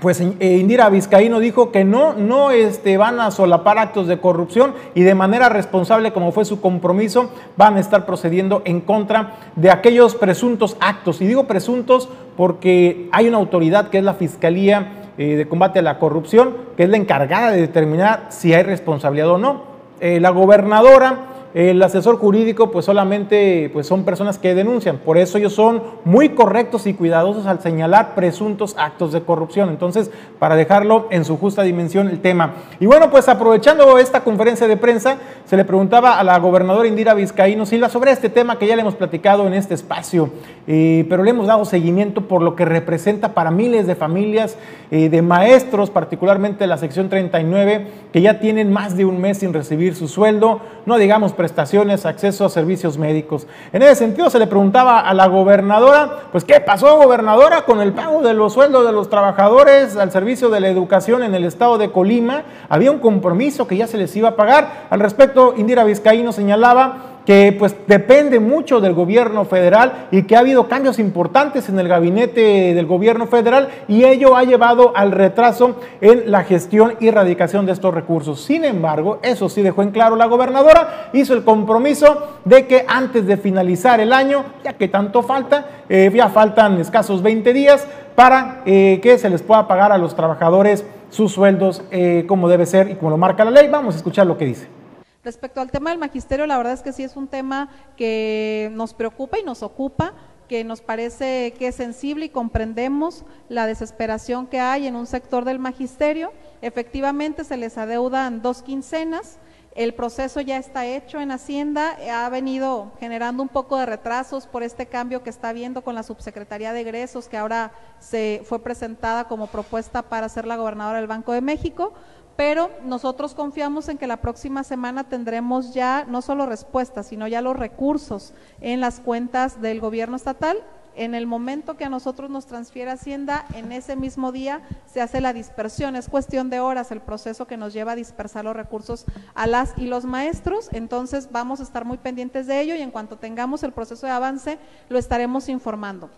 pues 0.00 0.20
eh, 0.20 0.58
Indira 0.58 0.90
Vizcaíno 0.90 1.38
dijo 1.38 1.72
que 1.72 1.84
no, 1.84 2.12
no 2.12 2.50
este, 2.50 2.96
van 2.96 3.18
a 3.18 3.30
solapar 3.30 3.78
actos 3.78 4.06
de 4.06 4.18
corrupción 4.18 4.74
y 4.94 5.02
de 5.02 5.14
manera 5.14 5.48
responsable, 5.48 6.12
como 6.12 6.32
fue 6.32 6.44
su 6.44 6.60
compromiso, 6.60 7.30
van 7.56 7.76
a 7.76 7.80
estar 7.80 8.04
procediendo 8.04 8.62
en 8.64 8.80
contra 8.80 9.36
de 9.56 9.70
aquellos 9.70 10.14
presuntos 10.14 10.76
actos. 10.80 11.20
Y 11.20 11.26
digo 11.26 11.44
presuntos 11.44 12.08
porque 12.36 13.08
hay 13.12 13.28
una 13.28 13.38
autoridad 13.38 13.88
que 13.88 13.98
es 13.98 14.04
la 14.04 14.14
Fiscalía 14.14 15.10
eh, 15.16 15.36
de 15.36 15.48
Combate 15.48 15.78
a 15.78 15.82
la 15.82 15.98
Corrupción, 15.98 16.54
que 16.76 16.82
es 16.82 16.90
la 16.90 16.98
encargada 16.98 17.50
de 17.50 17.62
determinar 17.62 18.26
si 18.28 18.52
hay 18.52 18.64
responsabilidad 18.64 19.30
o 19.30 19.38
no. 19.38 19.62
Eh, 20.00 20.20
la 20.20 20.28
gobernadora 20.28 21.35
el 21.56 21.82
asesor 21.82 22.18
jurídico 22.18 22.70
pues 22.70 22.84
solamente 22.84 23.70
pues 23.72 23.86
son 23.86 24.04
personas 24.04 24.38
que 24.38 24.54
denuncian, 24.54 24.98
por 24.98 25.16
eso 25.16 25.38
ellos 25.38 25.54
son 25.54 25.82
muy 26.04 26.28
correctos 26.28 26.86
y 26.86 26.92
cuidadosos 26.92 27.46
al 27.46 27.62
señalar 27.62 28.14
presuntos 28.14 28.74
actos 28.76 29.12
de 29.12 29.22
corrupción. 29.22 29.70
Entonces, 29.70 30.10
para 30.38 30.54
dejarlo 30.54 31.06
en 31.10 31.24
su 31.24 31.38
justa 31.38 31.62
dimensión 31.62 32.08
el 32.08 32.20
tema. 32.20 32.52
Y 32.78 32.84
bueno, 32.84 33.10
pues 33.10 33.26
aprovechando 33.30 33.96
esta 33.96 34.22
conferencia 34.22 34.68
de 34.68 34.76
prensa, 34.76 35.16
se 35.46 35.56
le 35.56 35.64
preguntaba 35.64 36.18
a 36.18 36.24
la 36.24 36.38
gobernadora 36.38 36.88
Indira 36.88 37.14
Vizcaíno 37.14 37.64
Silva 37.64 37.88
sobre 37.88 38.10
este 38.10 38.28
tema 38.28 38.58
que 38.58 38.66
ya 38.66 38.76
le 38.76 38.82
hemos 38.82 38.94
platicado 38.94 39.46
en 39.46 39.54
este 39.54 39.72
espacio, 39.72 40.28
eh, 40.66 41.06
pero 41.08 41.22
le 41.22 41.30
hemos 41.30 41.46
dado 41.46 41.64
seguimiento 41.64 42.28
por 42.28 42.42
lo 42.42 42.54
que 42.54 42.66
representa 42.66 43.32
para 43.32 43.50
miles 43.50 43.86
de 43.86 43.94
familias, 43.94 44.58
eh, 44.90 45.08
de 45.08 45.22
maestros, 45.22 45.88
particularmente 45.88 46.66
la 46.66 46.76
sección 46.76 47.08
39, 47.08 47.86
que 48.12 48.20
ya 48.20 48.40
tienen 48.40 48.70
más 48.70 48.94
de 48.94 49.06
un 49.06 49.20
mes 49.22 49.38
sin 49.38 49.54
recibir 49.54 49.94
su 49.94 50.06
sueldo, 50.06 50.60
no 50.84 50.98
digamos 50.98 51.32
prestaciones, 51.46 52.04
acceso 52.06 52.44
a 52.44 52.48
servicios 52.48 52.98
médicos. 52.98 53.46
En 53.72 53.80
ese 53.80 53.94
sentido 53.94 54.30
se 54.30 54.40
le 54.40 54.48
preguntaba 54.48 54.98
a 54.98 55.14
la 55.14 55.28
gobernadora, 55.28 56.24
pues 56.32 56.42
¿qué 56.42 56.58
pasó 56.58 56.96
gobernadora 56.96 57.62
con 57.62 57.80
el 57.80 57.92
pago 57.92 58.20
de 58.20 58.34
los 58.34 58.54
sueldos 58.54 58.84
de 58.84 58.90
los 58.90 59.08
trabajadores 59.08 59.96
al 59.96 60.10
servicio 60.10 60.50
de 60.50 60.58
la 60.58 60.68
educación 60.68 61.22
en 61.22 61.36
el 61.36 61.44
estado 61.44 61.78
de 61.78 61.92
Colima? 61.92 62.42
Había 62.68 62.90
un 62.90 62.98
compromiso 62.98 63.68
que 63.68 63.76
ya 63.76 63.86
se 63.86 63.96
les 63.96 64.16
iba 64.16 64.30
a 64.30 64.34
pagar. 64.34 64.88
Al 64.90 64.98
respecto, 64.98 65.54
Indira 65.56 65.84
Vizcaíno 65.84 66.32
señalaba 66.32 67.15
que 67.26 67.54
pues 67.58 67.74
depende 67.88 68.38
mucho 68.38 68.80
del 68.80 68.94
gobierno 68.94 69.44
federal 69.44 70.06
y 70.12 70.22
que 70.22 70.36
ha 70.36 70.38
habido 70.38 70.68
cambios 70.68 71.00
importantes 71.00 71.68
en 71.68 71.78
el 71.78 71.88
gabinete 71.88 72.72
del 72.72 72.86
gobierno 72.86 73.26
federal 73.26 73.68
y 73.88 74.04
ello 74.04 74.36
ha 74.36 74.44
llevado 74.44 74.92
al 74.96 75.10
retraso 75.10 75.76
en 76.00 76.30
la 76.30 76.44
gestión 76.44 76.94
y 77.00 77.08
erradicación 77.08 77.66
de 77.66 77.72
estos 77.72 77.92
recursos. 77.92 78.40
Sin 78.40 78.64
embargo, 78.64 79.18
eso 79.22 79.48
sí 79.48 79.60
dejó 79.60 79.82
en 79.82 79.90
claro 79.90 80.14
la 80.14 80.26
gobernadora, 80.26 81.10
hizo 81.12 81.34
el 81.34 81.42
compromiso 81.42 82.38
de 82.44 82.66
que 82.66 82.84
antes 82.86 83.26
de 83.26 83.36
finalizar 83.36 83.98
el 83.98 84.12
año, 84.12 84.44
ya 84.64 84.74
que 84.74 84.86
tanto 84.86 85.24
falta, 85.24 85.66
eh, 85.88 86.10
ya 86.14 86.28
faltan 86.28 86.78
escasos 86.78 87.22
20 87.22 87.52
días 87.52 87.86
para 88.14 88.62
eh, 88.64 89.00
que 89.02 89.18
se 89.18 89.28
les 89.28 89.42
pueda 89.42 89.66
pagar 89.66 89.90
a 89.90 89.98
los 89.98 90.14
trabajadores 90.14 90.84
sus 91.10 91.32
sueldos 91.32 91.82
eh, 91.90 92.24
como 92.28 92.48
debe 92.48 92.66
ser 92.66 92.90
y 92.90 92.94
como 92.94 93.10
lo 93.10 93.16
marca 93.16 93.44
la 93.44 93.50
ley. 93.50 93.68
Vamos 93.68 93.94
a 93.94 93.98
escuchar 93.98 94.26
lo 94.26 94.38
que 94.38 94.44
dice. 94.44 94.85
Respecto 95.26 95.60
al 95.60 95.72
tema 95.72 95.90
del 95.90 95.98
magisterio, 95.98 96.46
la 96.46 96.56
verdad 96.56 96.74
es 96.74 96.82
que 96.82 96.92
sí 96.92 97.02
es 97.02 97.16
un 97.16 97.26
tema 97.26 97.68
que 97.96 98.70
nos 98.74 98.94
preocupa 98.94 99.40
y 99.40 99.42
nos 99.42 99.64
ocupa, 99.64 100.14
que 100.46 100.62
nos 100.62 100.82
parece 100.82 101.52
que 101.58 101.66
es 101.66 101.74
sensible 101.74 102.26
y 102.26 102.28
comprendemos 102.28 103.24
la 103.48 103.66
desesperación 103.66 104.46
que 104.46 104.60
hay 104.60 104.86
en 104.86 104.94
un 104.94 105.08
sector 105.08 105.44
del 105.44 105.58
magisterio. 105.58 106.32
Efectivamente, 106.62 107.42
se 107.42 107.56
les 107.56 107.76
adeudan 107.76 108.40
dos 108.40 108.62
quincenas. 108.62 109.38
El 109.74 109.94
proceso 109.94 110.40
ya 110.40 110.58
está 110.58 110.86
hecho 110.86 111.20
en 111.20 111.32
Hacienda, 111.32 111.98
ha 112.10 112.28
venido 112.28 112.92
generando 113.00 113.42
un 113.42 113.48
poco 113.48 113.76
de 113.78 113.84
retrasos 113.84 114.46
por 114.46 114.62
este 114.62 114.86
cambio 114.86 115.24
que 115.24 115.30
está 115.30 115.48
habiendo 115.48 115.82
con 115.82 115.96
la 115.96 116.04
subsecretaría 116.04 116.72
de 116.72 116.82
egresos, 116.82 117.28
que 117.28 117.36
ahora 117.36 117.72
se 117.98 118.42
fue 118.44 118.62
presentada 118.62 119.24
como 119.24 119.48
propuesta 119.48 120.02
para 120.02 120.28
ser 120.28 120.46
la 120.46 120.56
gobernadora 120.56 120.98
del 120.98 121.08
Banco 121.08 121.32
de 121.32 121.40
México 121.40 121.94
pero 122.36 122.70
nosotros 122.84 123.34
confiamos 123.34 123.88
en 123.88 123.98
que 123.98 124.06
la 124.06 124.18
próxima 124.18 124.62
semana 124.62 125.04
tendremos 125.04 125.72
ya 125.72 126.04
no 126.06 126.20
solo 126.20 126.46
respuestas, 126.46 127.06
sino 127.06 127.26
ya 127.26 127.40
los 127.40 127.56
recursos 127.56 128.34
en 128.60 128.80
las 128.80 129.00
cuentas 129.00 129.60
del 129.62 129.80
gobierno 129.80 130.16
estatal. 130.16 130.58
En 130.94 131.14
el 131.14 131.26
momento 131.26 131.76
que 131.76 131.84
a 131.84 131.90
nosotros 131.90 132.30
nos 132.30 132.46
transfiere 132.46 132.90
Hacienda, 132.90 133.44
en 133.54 133.70
ese 133.70 133.96
mismo 133.96 134.32
día 134.32 134.62
se 134.86 135.02
hace 135.02 135.20
la 135.20 135.34
dispersión. 135.34 135.94
Es 135.94 136.08
cuestión 136.08 136.48
de 136.48 136.60
horas 136.60 136.90
el 136.90 137.02
proceso 137.02 137.46
que 137.46 137.58
nos 137.58 137.74
lleva 137.74 137.92
a 137.92 137.96
dispersar 137.96 138.46
los 138.46 138.56
recursos 138.56 139.04
a 139.34 139.46
las 139.46 139.74
y 139.76 139.88
los 139.88 140.06
maestros. 140.06 140.70
Entonces 140.72 141.28
vamos 141.30 141.60
a 141.60 141.64
estar 141.64 141.84
muy 141.84 141.98
pendientes 141.98 142.46
de 142.46 142.60
ello 142.60 142.74
y 142.74 142.80
en 142.80 142.90
cuanto 142.90 143.16
tengamos 143.18 143.62
el 143.62 143.72
proceso 143.72 144.06
de 144.06 144.12
avance, 144.12 144.58
lo 144.88 144.98
estaremos 144.98 145.48
informando 145.48 146.08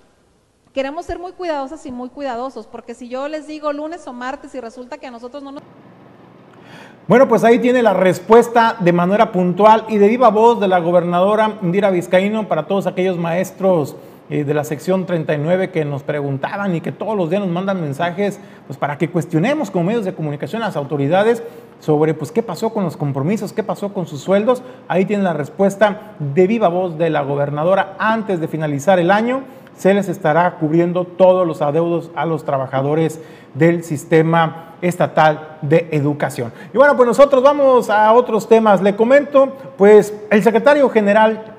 queremos 0.78 1.06
ser 1.06 1.18
muy 1.18 1.32
cuidadosas 1.32 1.84
y 1.86 1.90
muy 1.90 2.08
cuidadosos, 2.08 2.68
porque 2.68 2.94
si 2.94 3.08
yo 3.08 3.26
les 3.26 3.48
digo 3.48 3.72
lunes 3.72 4.06
o 4.06 4.12
martes 4.12 4.54
y 4.54 4.60
resulta 4.60 4.98
que 4.98 5.08
a 5.08 5.10
nosotros 5.10 5.42
no 5.42 5.50
nos... 5.50 5.62
Bueno, 7.08 7.26
pues 7.26 7.42
ahí 7.42 7.58
tiene 7.58 7.82
la 7.82 7.94
respuesta 7.94 8.76
de 8.80 8.92
manera 8.92 9.32
puntual 9.32 9.86
y 9.88 9.96
de 9.96 10.08
viva 10.08 10.28
voz 10.28 10.60
de 10.60 10.68
la 10.68 10.78
gobernadora 10.78 11.54
Indira 11.62 11.90
Vizcaíno 11.90 12.48
para 12.48 12.66
todos 12.66 12.86
aquellos 12.86 13.16
maestros 13.16 13.96
eh, 14.28 14.44
de 14.44 14.52
la 14.52 14.62
sección 14.62 15.06
39 15.06 15.70
que 15.70 15.86
nos 15.86 16.02
preguntaban 16.02 16.74
y 16.74 16.82
que 16.82 16.92
todos 16.92 17.16
los 17.16 17.30
días 17.30 17.40
nos 17.40 17.50
mandan 17.50 17.80
mensajes 17.80 18.38
pues 18.66 18.78
para 18.78 18.98
que 18.98 19.08
cuestionemos 19.08 19.70
como 19.70 19.86
medios 19.86 20.04
de 20.04 20.12
comunicación 20.12 20.62
a 20.62 20.66
las 20.66 20.76
autoridades 20.76 21.42
sobre 21.80 22.12
pues 22.12 22.30
qué 22.30 22.42
pasó 22.42 22.74
con 22.74 22.84
los 22.84 22.98
compromisos, 22.98 23.54
qué 23.54 23.62
pasó 23.62 23.94
con 23.94 24.06
sus 24.06 24.20
sueldos. 24.20 24.62
Ahí 24.86 25.06
tiene 25.06 25.22
la 25.22 25.32
respuesta 25.32 26.12
de 26.18 26.46
viva 26.46 26.68
voz 26.68 26.98
de 26.98 27.08
la 27.08 27.22
gobernadora 27.22 27.96
antes 27.98 28.38
de 28.38 28.48
finalizar 28.48 28.98
el 28.98 29.10
año 29.10 29.44
se 29.78 29.94
les 29.94 30.08
estará 30.08 30.56
cubriendo 30.56 31.04
todos 31.04 31.46
los 31.46 31.62
adeudos 31.62 32.10
a 32.14 32.26
los 32.26 32.44
trabajadores 32.44 33.20
del 33.54 33.84
sistema 33.84 34.74
estatal 34.82 35.58
de 35.62 35.88
educación. 35.92 36.52
Y 36.74 36.76
bueno, 36.76 36.96
pues 36.96 37.06
nosotros 37.06 37.42
vamos 37.42 37.88
a 37.88 38.12
otros 38.12 38.48
temas. 38.48 38.82
Le 38.82 38.96
comento, 38.96 39.52
pues 39.76 40.12
el 40.30 40.42
secretario 40.42 40.88
general 40.90 41.54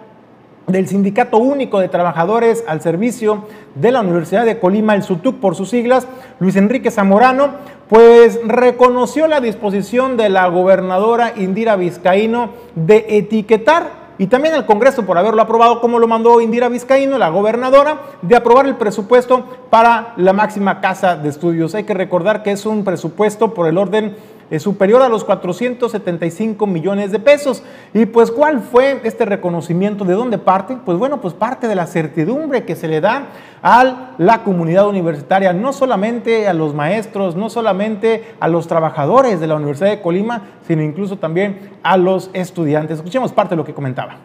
del 0.68 0.88
Sindicato 0.88 1.38
Único 1.38 1.80
de 1.80 1.90
Trabajadores 1.90 2.64
al 2.68 2.82
Servicio 2.82 3.46
de 3.76 3.92
la 3.92 4.02
Universidad 4.02 4.46
de 4.46 4.60
Colima, 4.60 4.96
el 4.96 5.04
SUTUC 5.04 5.40
por 5.40 5.56
sus 5.56 5.70
siglas, 5.70 6.08
Luis 6.40 6.56
Enrique 6.56 6.92
Zamorano, 6.92 7.50
pues 7.90 8.40
reconoció 8.46 9.28
la 9.28 9.42
disposición 9.42 10.16
de 10.16 10.30
la 10.30 10.48
gobernadora 10.48 11.34
Indira 11.36 11.76
Vizcaíno 11.76 12.50
de 12.76 13.06
etiquetar 13.10 13.99
y 14.20 14.28
también 14.28 14.54
el 14.54 14.66
Congreso 14.66 15.06
por 15.06 15.18
haberlo 15.18 15.42
aprobado, 15.42 15.80
como 15.80 15.98
lo 15.98 16.06
mandó 16.06 16.42
Indira 16.42 16.68
Vizcaíno, 16.68 17.18
la 17.18 17.30
gobernadora, 17.30 18.02
de 18.22 18.36
aprobar 18.36 18.66
el 18.66 18.76
presupuesto 18.76 19.46
para 19.70 20.14
la 20.18 20.34
máxima 20.34 20.82
casa 20.82 21.16
de 21.16 21.30
estudios. 21.30 21.74
Hay 21.74 21.86
que 21.86 21.94
recordar 21.94 22.44
que 22.44 22.52
es 22.52 22.66
un 22.66 22.84
presupuesto 22.84 23.54
por 23.54 23.68
el 23.68 23.78
orden 23.78 24.18
es 24.50 24.64
superior 24.64 25.02
a 25.02 25.10
los 25.10 25.24
475 25.24 26.66
millones 26.68 27.12
de 27.12 27.20
pesos. 27.20 27.64
Y 27.94 28.06
pues, 28.06 28.32
¿cuál 28.32 28.62
fue 28.62 29.02
este 29.04 29.26
reconocimiento? 29.26 30.06
¿De 30.06 30.14
dónde 30.14 30.38
parte? 30.38 30.78
Pues 30.84 30.98
bueno, 30.98 31.22
pues 31.22 31.34
parte 31.34 31.68
de 31.68 31.76
la 31.76 31.88
certidumbre 31.88 32.66
que 32.66 32.76
se 32.76 32.88
le 32.88 33.02
da 33.02 33.28
a 33.62 34.16
la 34.18 34.44
comunidad 34.44 34.88
universitaria, 34.88 35.54
no 35.54 35.74
solamente 35.74 36.48
a 36.48 36.54
los 36.54 36.74
maestros, 36.74 37.36
no 37.36 37.50
solamente 37.50 38.36
a 38.40 38.48
los 38.48 38.68
trabajadores 38.68 39.40
de 39.40 39.48
la 39.48 39.56
Universidad 39.56 39.90
de 39.90 40.02
Colima, 40.02 40.48
sino 40.68 40.82
incluso 40.82 41.18
también 41.18 41.78
a 41.84 41.98
los 41.98 42.30
estudiantes. 42.34 42.98
Escuchemos 42.98 43.32
parte 43.32 43.52
de 43.52 43.58
lo 43.58 43.66
que 43.66 43.74
comentaba. 43.74 44.18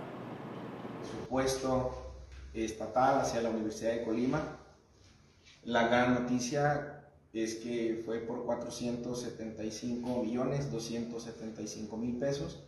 Presupuesto 1.01 1.91
estatal 2.55 3.21
hacia 3.21 3.43
la 3.43 3.51
Universidad 3.51 3.93
de 3.93 4.05
Colima. 4.05 4.41
La 5.65 5.89
gran 5.89 6.15
noticia 6.15 6.94
es 7.35 7.57
que 7.57 8.01
fue 8.07 8.21
por 8.21 8.45
475 8.45 10.23
millones 10.23 10.71
275 10.71 11.97
mil 11.97 12.17
pesos, 12.17 12.61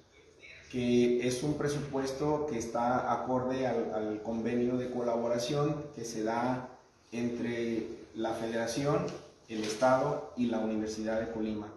que 0.72 1.26
es 1.26 1.44
un 1.44 1.54
presupuesto 1.54 2.46
que 2.50 2.58
está 2.58 3.12
acorde 3.12 3.66
al, 3.66 4.20
convenio 4.22 4.76
de 4.76 4.90
colaboración 4.90 5.84
que 5.94 6.04
se 6.04 6.24
da 6.24 6.68
entre 7.12 7.86
la 8.16 8.32
Federación, 8.34 9.06
el 9.48 9.62
Estado 9.62 10.32
y 10.36 10.46
la 10.46 10.58
Universidad 10.58 11.20
de 11.20 11.30
Colima. 11.30 11.68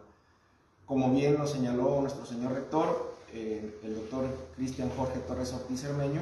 Como 0.88 1.14
bien 1.14 1.38
nos 1.38 1.52
señaló 1.52 2.02
nuestro 2.02 2.26
señor 2.26 2.54
rector, 2.54 3.14
eh, 3.32 3.80
el 3.84 3.94
doctor 3.94 4.26
Cristian 4.56 4.90
Jorge 4.98 5.20
Torres 5.20 5.54
Ortiz 5.54 5.84
Hermeño, 5.84 6.22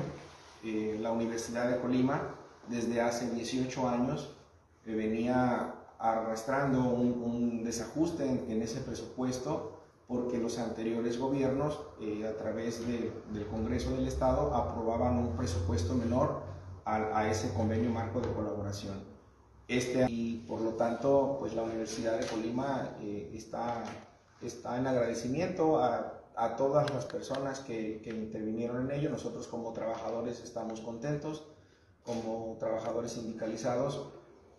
eh, 0.66 0.98
la 1.00 1.12
Universidad 1.12 1.70
de 1.70 1.80
Colima 1.80 2.36
desde 2.68 3.00
hace 3.00 3.30
18 3.30 3.88
años 3.88 4.32
eh, 4.86 4.94
venía 4.94 5.77
arrastrando 6.00 6.82
un, 6.82 7.64
desajuste 7.64 8.24
en, 8.26 8.62
ese 8.62 8.82
presupuesto 8.82 9.74
porque 10.08 10.38
los 10.38 10.58
anteriores 10.58 11.20
gobiernos, 11.20 11.82
eh, 12.00 12.26
a 12.26 12.38
través 12.38 12.88
del 12.88 13.48
Congreso 13.52 13.92
del 13.92 14.08
Estado, 14.08 14.56
aprobaban 14.56 15.18
un 15.18 15.36
presupuesto 15.36 15.96
menor 15.96 16.44
a, 16.86 17.28
ese 17.28 17.54
convenio 17.54 17.90
marco 17.90 18.22
de 18.22 18.32
colaboración. 18.32 19.04
Este, 19.68 20.06
y 20.10 20.46
por 20.48 20.62
lo 20.62 20.76
tanto, 20.76 21.36
pues 21.40 21.54
la 21.54 21.64
Universidad 21.64 22.18
de 22.18 22.26
Colima 22.26 22.96
eh, 23.02 23.30
está, 23.34 23.84
está 24.42 24.78
en 24.78 24.88
agradecimiento 24.88 25.80
a, 25.80 26.22
a 26.38 26.56
todas 26.56 26.90
las 26.94 27.04
personas 27.04 27.60
que, 27.60 28.00
que 28.02 28.12
intervinieron 28.12 28.90
en 28.90 28.98
ello. 28.98 29.10
Nosotros 29.10 29.48
como 29.48 29.74
trabajadores 29.74 30.40
estamos 30.40 30.80
contentos, 30.80 31.44
como 32.06 32.56
trabajadores 32.58 33.12
sindicalizados, 33.12 34.08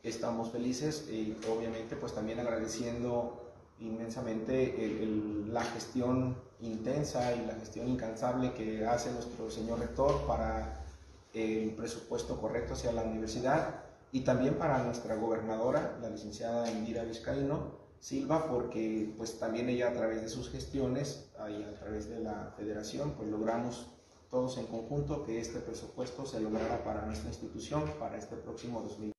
estamos 0.02 0.50
felices 0.50 1.08
y 1.10 1.36
obviamente 1.50 1.96
pues 1.96 2.14
también 2.14 2.40
agradeciendo 2.40 3.48
inmensamente 3.80 5.06
la 5.48 5.62
gestión 5.62 6.36
intensa 6.60 7.34
y 7.34 7.46
la 7.46 7.54
gestión 7.54 7.88
incansable 7.88 8.52
que 8.52 8.84
hace 8.86 9.12
nuestro 9.12 9.50
señor 9.50 9.78
rector 9.78 10.26
para 10.26 10.84
el 11.34 11.70
presupuesto 11.72 12.40
correcto 12.40 12.74
hacia 12.74 12.92
la 12.92 13.02
universidad 13.02 13.84
y 14.10 14.22
también 14.22 14.54
para 14.54 14.82
nuestra 14.82 15.16
gobernadora, 15.16 15.98
la 16.00 16.08
licenciada 16.08 16.70
Indira 16.70 17.04
Vizcaíno 17.04 17.76
Silva, 18.00 18.48
porque 18.48 19.12
pues 19.16 19.38
también 19.38 19.68
ella 19.68 19.88
a 19.88 19.92
través 19.92 20.22
de 20.22 20.28
sus 20.28 20.50
gestiones 20.50 21.30
y 21.50 21.62
a 21.62 21.74
través 21.78 22.08
de 22.08 22.20
la 22.20 22.54
federación 22.56 23.12
pues 23.16 23.28
logramos 23.28 23.86
todos 24.30 24.56
en 24.58 24.66
conjunto 24.66 25.24
que 25.24 25.40
este 25.40 25.58
presupuesto 25.58 26.24
se 26.26 26.40
lograra 26.40 26.84
para 26.84 27.04
nuestra 27.06 27.28
institución 27.28 27.84
para 27.98 28.16
este 28.16 28.36
próximo 28.36 28.80
2020. 28.82 29.17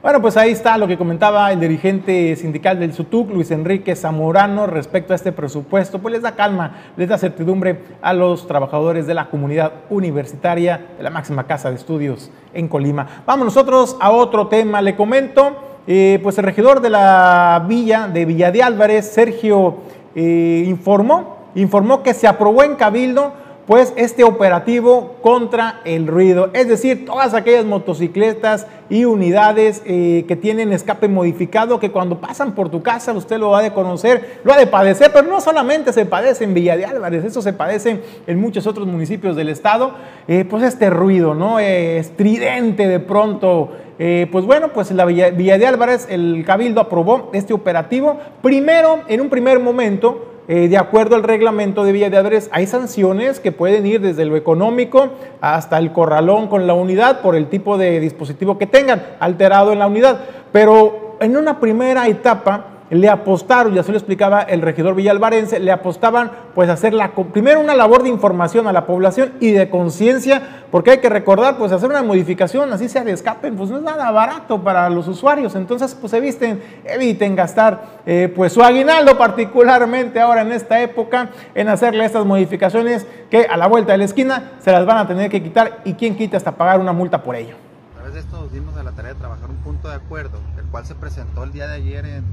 Bueno, 0.00 0.22
pues 0.22 0.36
ahí 0.36 0.52
está 0.52 0.78
lo 0.78 0.86
que 0.86 0.96
comentaba 0.96 1.50
el 1.50 1.58
dirigente 1.58 2.36
sindical 2.36 2.78
del 2.78 2.92
SUTUC, 2.92 3.32
Luis 3.32 3.50
Enrique 3.50 3.96
Zamorano, 3.96 4.68
respecto 4.68 5.12
a 5.12 5.16
este 5.16 5.32
presupuesto. 5.32 5.98
Pues 5.98 6.12
les 6.12 6.22
da 6.22 6.36
calma, 6.36 6.76
les 6.96 7.08
da 7.08 7.18
certidumbre 7.18 7.80
a 8.00 8.12
los 8.12 8.46
trabajadores 8.46 9.08
de 9.08 9.14
la 9.14 9.28
comunidad 9.28 9.72
universitaria 9.90 10.80
de 10.96 11.02
la 11.02 11.10
máxima 11.10 11.48
casa 11.48 11.70
de 11.70 11.74
estudios 11.74 12.30
en 12.54 12.68
Colima. 12.68 13.24
Vamos 13.26 13.46
nosotros 13.46 13.96
a 14.00 14.12
otro 14.12 14.46
tema. 14.46 14.80
Le 14.82 14.94
comento, 14.94 15.80
eh, 15.88 16.20
pues 16.22 16.38
el 16.38 16.44
regidor 16.44 16.80
de 16.80 16.90
la 16.90 17.64
villa, 17.66 18.06
de 18.06 18.24
Villa 18.24 18.52
de 18.52 18.62
Álvarez, 18.62 19.04
Sergio, 19.04 19.78
eh, 20.14 20.62
informó, 20.64 21.38
informó 21.56 22.04
que 22.04 22.14
se 22.14 22.28
aprobó 22.28 22.62
en 22.62 22.76
Cabildo 22.76 23.32
pues 23.68 23.92
este 23.96 24.24
operativo 24.24 25.16
contra 25.20 25.82
el 25.84 26.06
ruido. 26.06 26.48
Es 26.54 26.68
decir, 26.68 27.04
todas 27.04 27.34
aquellas 27.34 27.66
motocicletas 27.66 28.66
y 28.88 29.04
unidades 29.04 29.82
eh, 29.84 30.24
que 30.26 30.36
tienen 30.36 30.72
escape 30.72 31.06
modificado, 31.06 31.78
que 31.78 31.90
cuando 31.90 32.18
pasan 32.18 32.54
por 32.54 32.70
tu 32.70 32.82
casa 32.82 33.12
usted 33.12 33.36
lo 33.36 33.54
ha 33.54 33.60
de 33.60 33.74
conocer, 33.74 34.40
lo 34.42 34.54
ha 34.54 34.56
de 34.56 34.66
padecer, 34.66 35.10
pero 35.12 35.28
no 35.28 35.42
solamente 35.42 35.92
se 35.92 36.06
padece 36.06 36.44
en 36.44 36.54
Villa 36.54 36.78
de 36.78 36.86
Álvarez, 36.86 37.26
eso 37.26 37.42
se 37.42 37.52
padece 37.52 38.00
en 38.26 38.40
muchos 38.40 38.66
otros 38.66 38.86
municipios 38.86 39.36
del 39.36 39.50
estado, 39.50 39.92
eh, 40.28 40.46
pues 40.48 40.62
este 40.62 40.88
ruido, 40.88 41.34
¿no? 41.34 41.60
Eh, 41.60 41.98
estridente 41.98 42.88
de 42.88 43.00
pronto. 43.00 43.72
pues 43.98 44.44
bueno, 44.46 44.68
pues 44.68 44.92
la 44.92 45.04
Villa, 45.04 45.28
Villa 45.28 45.58
de 45.58 45.66
Álvarez, 45.66 46.06
el 46.08 46.42
Cabildo 46.46 46.80
aprobó 46.80 47.28
este 47.34 47.52
operativo. 47.52 48.16
Primero, 48.40 49.00
en 49.08 49.20
un 49.20 49.28
primer 49.28 49.58
momento, 49.58 50.27
eh, 50.48 50.68
de 50.68 50.78
acuerdo 50.78 51.14
al 51.14 51.24
reglamento 51.24 51.84
de 51.84 51.92
Villa 51.92 52.08
de 52.08 52.16
Álvarez, 52.16 52.48
hay 52.52 52.66
sanciones 52.66 53.38
que 53.38 53.52
pueden 53.52 53.84
ir 53.84 54.00
desde 54.00 54.24
lo 54.24 54.34
económico 54.34 55.10
hasta 55.42 55.76
el 55.76 55.92
corralón 55.92 56.48
con 56.48 56.66
la 56.66 56.72
unidad 56.72 57.20
por 57.20 57.36
el 57.36 57.48
tipo 57.48 57.76
de 57.76 58.00
dispositivo 58.00 58.56
que 58.56 58.66
tengan 58.66 59.02
alterado 59.20 59.74
en 59.74 59.78
la 59.78 59.86
unidad. 59.86 60.20
Pero 60.50 61.18
en 61.20 61.36
una 61.36 61.60
primera 61.60 62.08
etapa, 62.08 62.77
le 62.90 63.08
apostaron, 63.08 63.74
ya 63.74 63.82
se 63.82 63.92
lo 63.92 63.98
explicaba 63.98 64.42
el 64.42 64.62
regidor 64.62 64.94
Villalvarense, 64.94 65.60
le 65.60 65.72
apostaban 65.72 66.30
pues 66.54 66.68
hacer 66.70 66.94
la, 66.94 67.12
primero 67.12 67.60
una 67.60 67.74
labor 67.74 68.02
de 68.02 68.08
información 68.08 68.66
a 68.66 68.72
la 68.72 68.86
población 68.86 69.34
y 69.40 69.50
de 69.50 69.68
conciencia, 69.68 70.64
porque 70.70 70.92
hay 70.92 70.98
que 70.98 71.08
recordar, 71.08 71.56
pues 71.56 71.72
hacer 71.72 71.88
una 71.88 72.02
modificación, 72.02 72.72
así 72.72 72.88
sea 72.88 73.04
de 73.04 73.12
escape, 73.12 73.52
pues 73.52 73.70
no 73.70 73.76
es 73.76 73.82
nada 73.82 74.10
barato 74.10 74.62
para 74.62 74.88
los 74.90 75.08
usuarios, 75.08 75.54
entonces 75.54 75.94
pues 75.94 76.12
eviten, 76.12 76.62
eviten 76.84 77.36
gastar 77.36 77.82
eh, 78.06 78.32
pues 78.34 78.52
su 78.52 78.62
aguinaldo 78.62 79.16
particularmente 79.18 80.20
ahora 80.20 80.42
en 80.42 80.52
esta 80.52 80.80
época 80.80 81.30
en 81.54 81.68
hacerle 81.68 82.04
estas 82.04 82.24
modificaciones 82.24 83.06
que 83.30 83.42
a 83.42 83.56
la 83.56 83.66
vuelta 83.66 83.92
de 83.92 83.98
la 83.98 84.04
esquina 84.04 84.52
se 84.60 84.72
las 84.72 84.86
van 84.86 84.98
a 84.98 85.06
tener 85.06 85.30
que 85.30 85.42
quitar 85.42 85.80
y 85.84 85.94
quien 85.94 86.16
quita 86.16 86.36
hasta 86.36 86.52
pagar 86.52 86.80
una 86.80 86.92
multa 86.92 87.22
por 87.22 87.36
ello. 87.36 87.56
A 87.92 87.94
través 87.96 88.14
de 88.14 88.20
esto 88.20 88.40
nos 88.40 88.52
dimos 88.52 88.76
a 88.76 88.82
la 88.82 88.92
tarea 88.92 89.12
de 89.12 89.18
trabajar 89.18 89.50
un 89.50 89.56
punto 89.56 89.88
de 89.88 89.94
acuerdo, 89.94 90.38
el 90.58 90.64
cual 90.66 90.86
se 90.86 90.94
presentó 90.94 91.44
el 91.44 91.52
día 91.52 91.66
de 91.66 91.74
ayer 91.74 92.04
en 92.06 92.24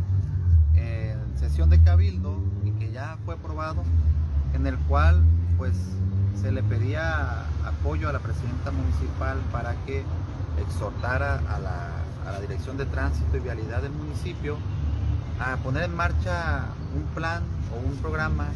de 1.56 1.82
cabildo 1.82 2.38
y 2.66 2.72
que 2.72 2.92
ya 2.92 3.18
fue 3.24 3.36
aprobado, 3.36 3.82
en 4.54 4.68
el 4.68 4.78
cual 4.90 5.24
pues 5.58 5.74
se 6.40 6.52
le 6.52 6.62
pedía 6.62 7.46
apoyo 7.66 8.10
a 8.10 8.12
la 8.12 8.20
presidenta 8.20 8.72
municipal 8.72 9.38
para 9.54 9.74
que 9.86 10.04
exhortara 10.62 11.36
a 11.50 11.60
la, 11.60 11.92
a 12.28 12.34
la 12.34 12.42
Dirección 12.42 12.76
de 12.76 12.86
Tránsito 12.86 13.38
y 13.38 13.40
Vialidad 13.40 13.82
del 13.82 13.94
municipio 13.94 14.58
a 15.40 15.56
poner 15.58 15.84
en 15.84 15.96
marcha 15.96 16.66
un 16.94 17.04
plan 17.16 17.42
o 17.74 17.88
un 17.88 17.96
programa 17.98 18.48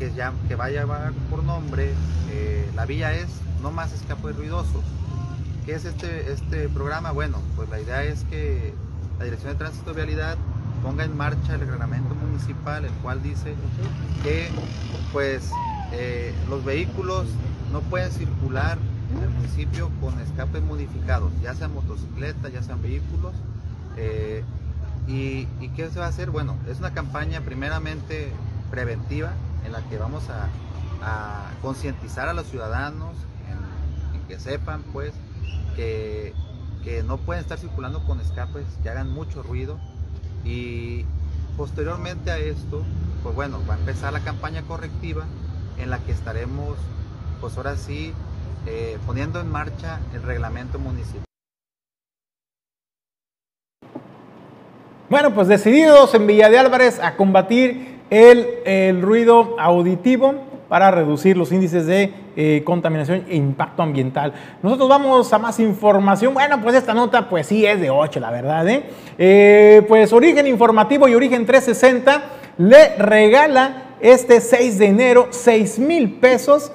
que, 0.00 0.12
ya, 0.12 0.32
que 0.48 0.56
va 0.56 0.64
a 0.64 0.70
llevar 0.70 1.12
por 1.30 1.44
nombre 1.44 1.92
eh, 2.30 2.68
La 2.74 2.84
Vía 2.84 3.14
es 3.14 3.28
No 3.62 3.70
Más 3.70 3.92
Escapes 3.92 4.36
Ruidosos. 4.36 4.84
¿Qué 5.64 5.76
es 5.76 5.84
este, 5.84 6.32
este 6.32 6.68
programa? 6.68 7.12
Bueno, 7.12 7.38
pues 7.54 7.70
la 7.70 7.80
idea 7.80 8.02
es 8.02 8.24
que 8.24 8.74
la 9.20 9.24
Dirección 9.24 9.52
de 9.52 9.58
Tránsito 9.58 9.92
y 9.92 9.94
Vialidad 9.94 10.36
ponga 10.84 11.04
en 11.04 11.16
marcha 11.16 11.54
el 11.54 11.60
reglamento 11.60 12.14
municipal, 12.14 12.84
el 12.84 12.92
cual 13.02 13.22
dice 13.22 13.54
que 14.22 14.50
pues 15.12 15.50
eh, 15.92 16.34
los 16.50 16.62
vehículos 16.62 17.26
no 17.72 17.80
pueden 17.80 18.12
circular 18.12 18.76
en 19.16 19.22
el 19.22 19.30
municipio 19.30 19.90
con 20.00 20.20
escapes 20.20 20.62
modificados, 20.62 21.32
ya 21.42 21.54
sean 21.54 21.72
motocicletas, 21.72 22.52
ya 22.52 22.62
sean 22.62 22.82
vehículos. 22.82 23.32
Eh, 23.96 24.44
y, 25.06 25.46
qué 25.74 25.88
se 25.90 25.98
va 25.98 26.06
a 26.06 26.08
hacer? 26.08 26.30
Bueno, 26.30 26.56
es 26.68 26.78
una 26.78 26.92
campaña 26.92 27.40
primeramente 27.40 28.30
preventiva 28.70 29.32
en 29.64 29.72
la 29.72 29.80
que 29.88 29.98
vamos 29.98 30.24
a, 30.28 30.48
concientizar 31.60 32.30
a 32.30 32.32
los 32.32 32.46
ciudadanos 32.46 33.14
en, 34.14 34.26
que 34.26 34.38
sepan 34.38 34.82
pues 34.90 35.12
que, 35.76 36.32
que 36.82 37.02
no 37.02 37.18
pueden 37.18 37.42
estar 37.42 37.58
circulando 37.58 38.02
con 38.04 38.20
escapes 38.20 38.64
que 38.82 38.88
hagan 38.88 39.10
mucho 39.10 39.42
ruido 39.42 39.78
y 40.44 41.04
posteriormente 41.56 42.30
a 42.30 42.38
esto, 42.38 42.82
pues 43.22 43.34
bueno, 43.34 43.60
va 43.68 43.74
a 43.74 43.78
empezar 43.78 44.12
la 44.12 44.20
campaña 44.20 44.62
correctiva 44.62 45.24
en 45.78 45.90
la 45.90 45.98
que 45.98 46.12
estaremos, 46.12 46.76
pues 47.40 47.56
ahora 47.56 47.76
sí, 47.76 48.12
eh, 48.66 48.98
poniendo 49.06 49.40
en 49.40 49.50
marcha 49.50 50.00
el 50.14 50.22
reglamento 50.22 50.78
municipal. 50.78 51.24
Bueno, 55.08 55.34
pues 55.34 55.48
decididos 55.48 56.14
en 56.14 56.26
Villa 56.26 56.48
de 56.48 56.58
Álvarez 56.58 56.98
a 56.98 57.16
combatir 57.16 58.00
el, 58.10 58.46
el 58.64 59.02
ruido 59.02 59.56
auditivo 59.60 60.53
para 60.74 60.90
reducir 60.90 61.36
los 61.36 61.52
índices 61.52 61.86
de 61.86 62.12
eh, 62.34 62.62
contaminación 62.64 63.26
e 63.28 63.36
impacto 63.36 63.80
ambiental. 63.80 64.32
Nosotros 64.60 64.88
vamos 64.88 65.32
a 65.32 65.38
más 65.38 65.60
información. 65.60 66.34
Bueno, 66.34 66.60
pues 66.60 66.74
esta 66.74 66.92
nota 66.92 67.28
pues 67.28 67.46
sí 67.46 67.64
es 67.64 67.80
de 67.80 67.90
8, 67.90 68.18
la 68.18 68.32
verdad. 68.32 68.68
¿eh? 68.68 68.82
Eh, 69.16 69.82
pues 69.86 70.12
Origen 70.12 70.48
Informativo 70.48 71.06
y 71.06 71.14
Origen 71.14 71.46
360 71.46 72.22
le 72.58 72.96
regala 72.96 73.94
este 74.00 74.40
6 74.40 74.78
de 74.80 74.86
enero 74.86 75.28
6 75.30 75.78
mil 75.78 76.14
pesos 76.14 76.72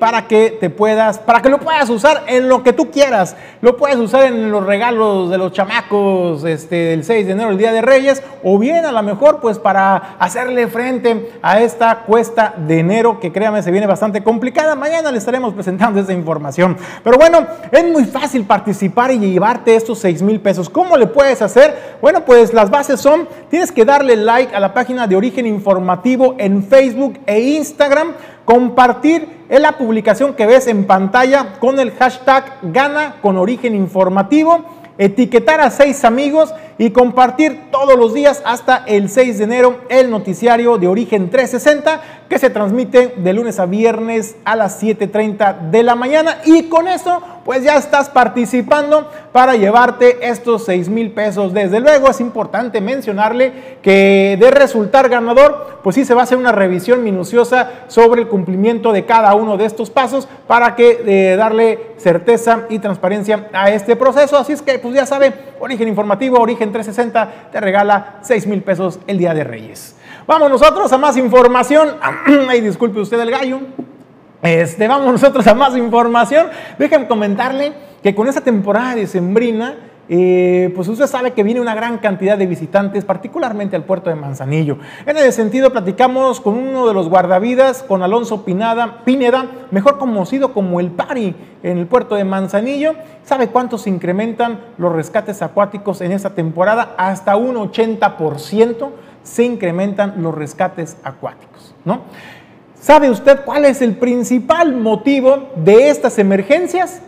para 0.00 0.26
que 0.26 0.56
te 0.58 0.70
puedas, 0.70 1.18
para 1.18 1.42
que 1.42 1.50
lo 1.50 1.60
puedas 1.60 1.90
usar 1.90 2.22
en 2.28 2.48
lo 2.48 2.62
que 2.62 2.72
tú 2.72 2.90
quieras. 2.90 3.36
Lo 3.60 3.76
puedes 3.76 3.98
usar 3.98 4.24
en 4.24 4.50
los 4.50 4.64
regalos 4.64 5.30
de 5.30 5.36
los 5.36 5.52
chamacos 5.52 6.44
este, 6.44 6.76
del 6.76 7.04
6 7.04 7.26
de 7.26 7.32
enero, 7.32 7.50
el 7.50 7.58
Día 7.58 7.72
de 7.72 7.82
Reyes, 7.82 8.22
o 8.42 8.58
bien 8.58 8.86
a 8.86 8.92
lo 8.92 9.02
mejor 9.02 9.40
pues 9.40 9.58
para 9.58 10.16
hacerle 10.18 10.66
frente 10.68 11.30
a 11.42 11.60
esta 11.60 12.04
cuesta 12.06 12.54
de 12.56 12.78
enero 12.78 13.20
que 13.20 13.32
créame 13.32 13.62
se 13.62 13.70
viene 13.70 13.86
bastante 13.86 14.22
complicada. 14.22 14.74
Mañana 14.76 15.12
le 15.12 15.18
estaremos 15.18 15.52
presentando 15.52 16.00
esa 16.00 16.14
información. 16.14 16.78
Pero 17.02 17.18
bueno, 17.18 17.46
es 17.70 17.84
muy 17.84 18.04
fácil 18.04 18.44
participar 18.44 19.10
y 19.10 19.18
llevarte 19.18 19.76
estos 19.76 19.98
6 19.98 20.22
mil 20.22 20.40
pesos. 20.40 20.70
¿Cómo 20.70 20.96
le 20.96 21.06
puedes 21.06 21.42
hacer? 21.42 21.98
Bueno, 22.00 22.24
pues 22.24 22.54
las 22.54 22.70
bases 22.70 22.98
son, 22.98 23.28
tienes 23.50 23.72
que 23.72 23.84
darle 23.84 24.16
like 24.16 24.54
a 24.54 24.60
la 24.60 24.72
página 24.72 25.06
de 25.06 25.16
Origen 25.16 25.46
Informativo 25.46 26.34
en 26.38 26.62
Facebook 26.62 27.20
e 27.26 27.40
Instagram 27.40 28.14
compartir 28.44 29.44
en 29.48 29.62
la 29.62 29.72
publicación 29.78 30.34
que 30.34 30.46
ves 30.46 30.66
en 30.66 30.86
pantalla 30.86 31.54
con 31.60 31.78
el 31.78 31.92
hashtag 31.92 32.58
gana 32.62 33.16
con 33.20 33.36
origen 33.36 33.74
informativo, 33.74 34.64
etiquetar 34.98 35.60
a 35.60 35.70
seis 35.70 36.04
amigos 36.04 36.54
y 36.78 36.90
compartir 36.90 37.70
todos 37.70 37.96
los 37.96 38.14
días 38.14 38.42
hasta 38.44 38.84
el 38.86 39.08
6 39.08 39.38
de 39.38 39.44
enero 39.44 39.80
el 39.88 40.10
noticiario 40.10 40.78
de 40.78 40.88
Origen 40.88 41.30
360 41.30 42.00
que 42.28 42.38
se 42.38 42.50
transmite 42.50 43.14
de 43.16 43.32
lunes 43.32 43.58
a 43.58 43.66
viernes 43.66 44.36
a 44.44 44.56
las 44.56 44.82
7.30 44.82 45.70
de 45.70 45.82
la 45.82 45.94
mañana. 45.94 46.38
Y 46.44 46.64
con 46.64 46.88
eso 46.88 47.22
pues 47.44 47.62
ya 47.62 47.76
estás 47.76 48.08
participando 48.08 49.10
para 49.32 49.54
llevarte 49.56 50.28
estos 50.28 50.64
6 50.64 50.88
mil 50.88 51.10
pesos. 51.10 51.52
Desde 51.52 51.80
luego 51.80 52.08
es 52.08 52.20
importante 52.20 52.80
mencionarle 52.80 53.78
que 53.82 54.36
de 54.40 54.50
resultar 54.50 55.08
ganador 55.08 55.80
pues 55.82 55.96
sí 55.96 56.04
se 56.04 56.14
va 56.14 56.22
a 56.22 56.24
hacer 56.24 56.38
una 56.38 56.52
revisión 56.52 57.04
minuciosa 57.04 57.70
sobre 57.88 58.22
el 58.22 58.28
cumplimiento 58.28 58.92
de 58.92 59.04
cada 59.04 59.34
uno 59.34 59.56
de 59.56 59.66
estos 59.66 59.90
pasos 59.90 60.26
para 60.46 60.74
que 60.74 61.02
eh, 61.04 61.36
darle 61.36 61.94
certeza 61.98 62.62
y 62.70 62.78
transparencia 62.78 63.48
a 63.52 63.70
este 63.70 63.94
proceso. 63.94 64.38
Así 64.38 64.52
es 64.52 64.62
que 64.62 64.78
pues 64.78 64.94
ya 64.94 65.04
sabe, 65.04 65.34
origen 65.60 65.88
informativo, 65.88 66.38
origen 66.38 66.72
360 66.72 67.50
te 67.52 67.60
regala 67.60 68.16
6 68.22 68.46
mil 68.46 68.62
pesos 68.62 68.98
el 69.06 69.18
Día 69.18 69.34
de 69.34 69.44
Reyes. 69.44 69.96
Vamos 70.26 70.48
nosotros 70.48 70.90
a 70.92 70.98
más 70.98 71.18
información. 71.18 71.96
Ay, 72.48 72.62
disculpe 72.62 73.00
usted 73.00 73.20
el 73.20 73.30
gallo. 73.30 73.60
Este, 74.44 74.86
vamos 74.88 75.10
nosotros 75.10 75.46
a 75.46 75.54
más 75.54 75.74
información. 75.74 76.48
Déjenme 76.78 77.08
comentarle 77.08 77.72
que 78.02 78.14
con 78.14 78.28
esta 78.28 78.42
temporada 78.42 78.94
de 78.94 79.06
sembrina 79.06 79.74
eh, 80.10 80.70
pues 80.74 80.86
usted 80.88 81.06
sabe 81.06 81.30
que 81.30 81.42
viene 81.42 81.62
una 81.62 81.74
gran 81.74 81.96
cantidad 81.96 82.36
de 82.36 82.46
visitantes, 82.46 83.06
particularmente 83.06 83.74
al 83.74 83.84
puerto 83.84 84.10
de 84.10 84.16
Manzanillo. 84.16 84.76
En 85.06 85.16
ese 85.16 85.32
sentido, 85.32 85.72
platicamos 85.72 86.42
con 86.42 86.58
uno 86.58 86.86
de 86.86 86.92
los 86.92 87.08
guardavidas, 87.08 87.82
con 87.82 88.02
Alonso 88.02 88.44
Pineda, 88.44 89.00
mejor 89.70 89.96
conocido 89.96 90.52
como 90.52 90.78
el 90.78 90.90
Pari 90.90 91.34
en 91.62 91.78
el 91.78 91.86
puerto 91.86 92.14
de 92.14 92.24
Manzanillo. 92.24 92.96
¿Sabe 93.22 93.48
cuánto 93.48 93.78
se 93.78 93.88
incrementan 93.88 94.60
los 94.76 94.92
rescates 94.92 95.40
acuáticos 95.40 96.02
en 96.02 96.12
esta 96.12 96.34
temporada? 96.34 96.94
Hasta 96.98 97.36
un 97.36 97.54
80% 97.56 98.90
se 99.22 99.44
incrementan 99.44 100.22
los 100.22 100.34
rescates 100.34 100.98
acuáticos, 101.02 101.74
¿no? 101.86 102.02
¿Sabe 102.84 103.08
usted 103.08 103.46
cuál 103.46 103.64
es 103.64 103.80
el 103.80 103.96
principal 103.96 104.76
motivo 104.76 105.48
de 105.56 105.88
estas 105.88 106.18
emergencias? 106.18 107.00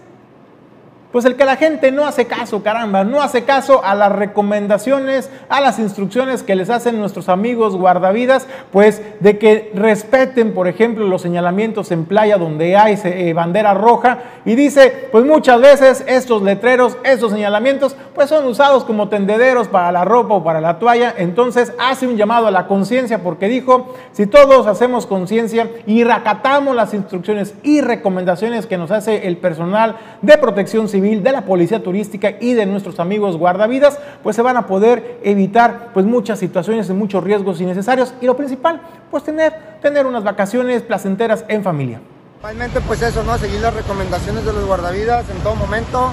Pues 1.12 1.24
el 1.24 1.36
que 1.36 1.44
la 1.44 1.56
gente 1.56 1.92
no 1.92 2.04
hace 2.04 2.26
caso, 2.26 2.62
caramba, 2.62 3.04
no 3.04 3.22
hace 3.22 3.44
caso 3.44 3.82
a 3.84 3.94
las 3.94 4.12
recomendaciones, 4.12 5.30
a 5.48 5.60
las 5.60 5.78
instrucciones 5.78 6.42
que 6.42 6.56
les 6.56 6.68
hacen 6.68 6.98
nuestros 6.98 7.28
amigos 7.28 7.76
guardavidas, 7.76 8.46
pues 8.72 9.00
de 9.20 9.38
que 9.38 9.70
respeten, 9.74 10.52
por 10.52 10.68
ejemplo, 10.68 11.06
los 11.06 11.22
señalamientos 11.22 11.90
en 11.92 12.04
playa 12.04 12.36
donde 12.36 12.76
hay 12.76 12.98
eh, 13.04 13.32
bandera 13.32 13.72
roja 13.72 14.18
y 14.44 14.56
dice, 14.56 15.08
pues 15.12 15.24
muchas 15.24 15.60
veces 15.60 16.04
estos 16.06 16.42
letreros, 16.42 16.98
estos 17.04 17.32
señalamientos, 17.32 17.96
pues 18.14 18.28
son 18.28 18.46
usados 18.46 18.84
como 18.84 19.08
tendederos 19.08 19.68
para 19.68 19.92
la 19.92 20.04
ropa 20.04 20.34
o 20.34 20.44
para 20.44 20.60
la 20.60 20.78
toalla, 20.78 21.14
entonces 21.16 21.72
hace 21.78 22.06
un 22.06 22.16
llamado 22.16 22.46
a 22.46 22.50
la 22.50 22.66
conciencia 22.66 23.22
porque 23.22 23.48
dijo, 23.48 23.94
si 24.12 24.26
todos 24.26 24.66
hacemos 24.66 25.06
conciencia 25.06 25.70
y 25.86 26.04
recatamos 26.04 26.74
las 26.74 26.94
instrucciones 26.94 27.54
y 27.62 27.80
recomendaciones 27.80 28.66
que 28.66 28.76
nos 28.76 28.90
hace 28.90 29.26
el 29.26 29.36
personal 29.36 29.96
de 30.20 30.36
protección 30.38 30.88
civil, 30.88 31.05
de 31.14 31.32
la 31.32 31.42
Policía 31.42 31.82
Turística 31.82 32.34
y 32.40 32.54
de 32.54 32.66
nuestros 32.66 32.98
amigos 32.98 33.36
guardavidas, 33.36 33.98
pues 34.22 34.34
se 34.34 34.42
van 34.42 34.56
a 34.56 34.66
poder 34.66 35.20
evitar 35.22 35.90
pues 35.94 36.04
muchas 36.04 36.38
situaciones 36.38 36.90
y 36.90 36.92
muchos 36.92 37.22
riesgos 37.22 37.60
innecesarios 37.60 38.12
y 38.20 38.26
lo 38.26 38.36
principal, 38.36 38.80
pues 39.10 39.22
tener, 39.22 39.52
tener 39.80 40.06
unas 40.06 40.24
vacaciones 40.24 40.82
placenteras 40.82 41.44
en 41.48 41.62
familia. 41.62 42.00
Principalmente 42.32 42.80
pues 42.80 43.02
eso, 43.02 43.22
¿no? 43.22 43.38
Seguir 43.38 43.60
las 43.60 43.74
recomendaciones 43.74 44.44
de 44.44 44.52
los 44.52 44.66
guardavidas 44.66 45.28
en 45.30 45.38
todo 45.38 45.54
momento 45.54 46.12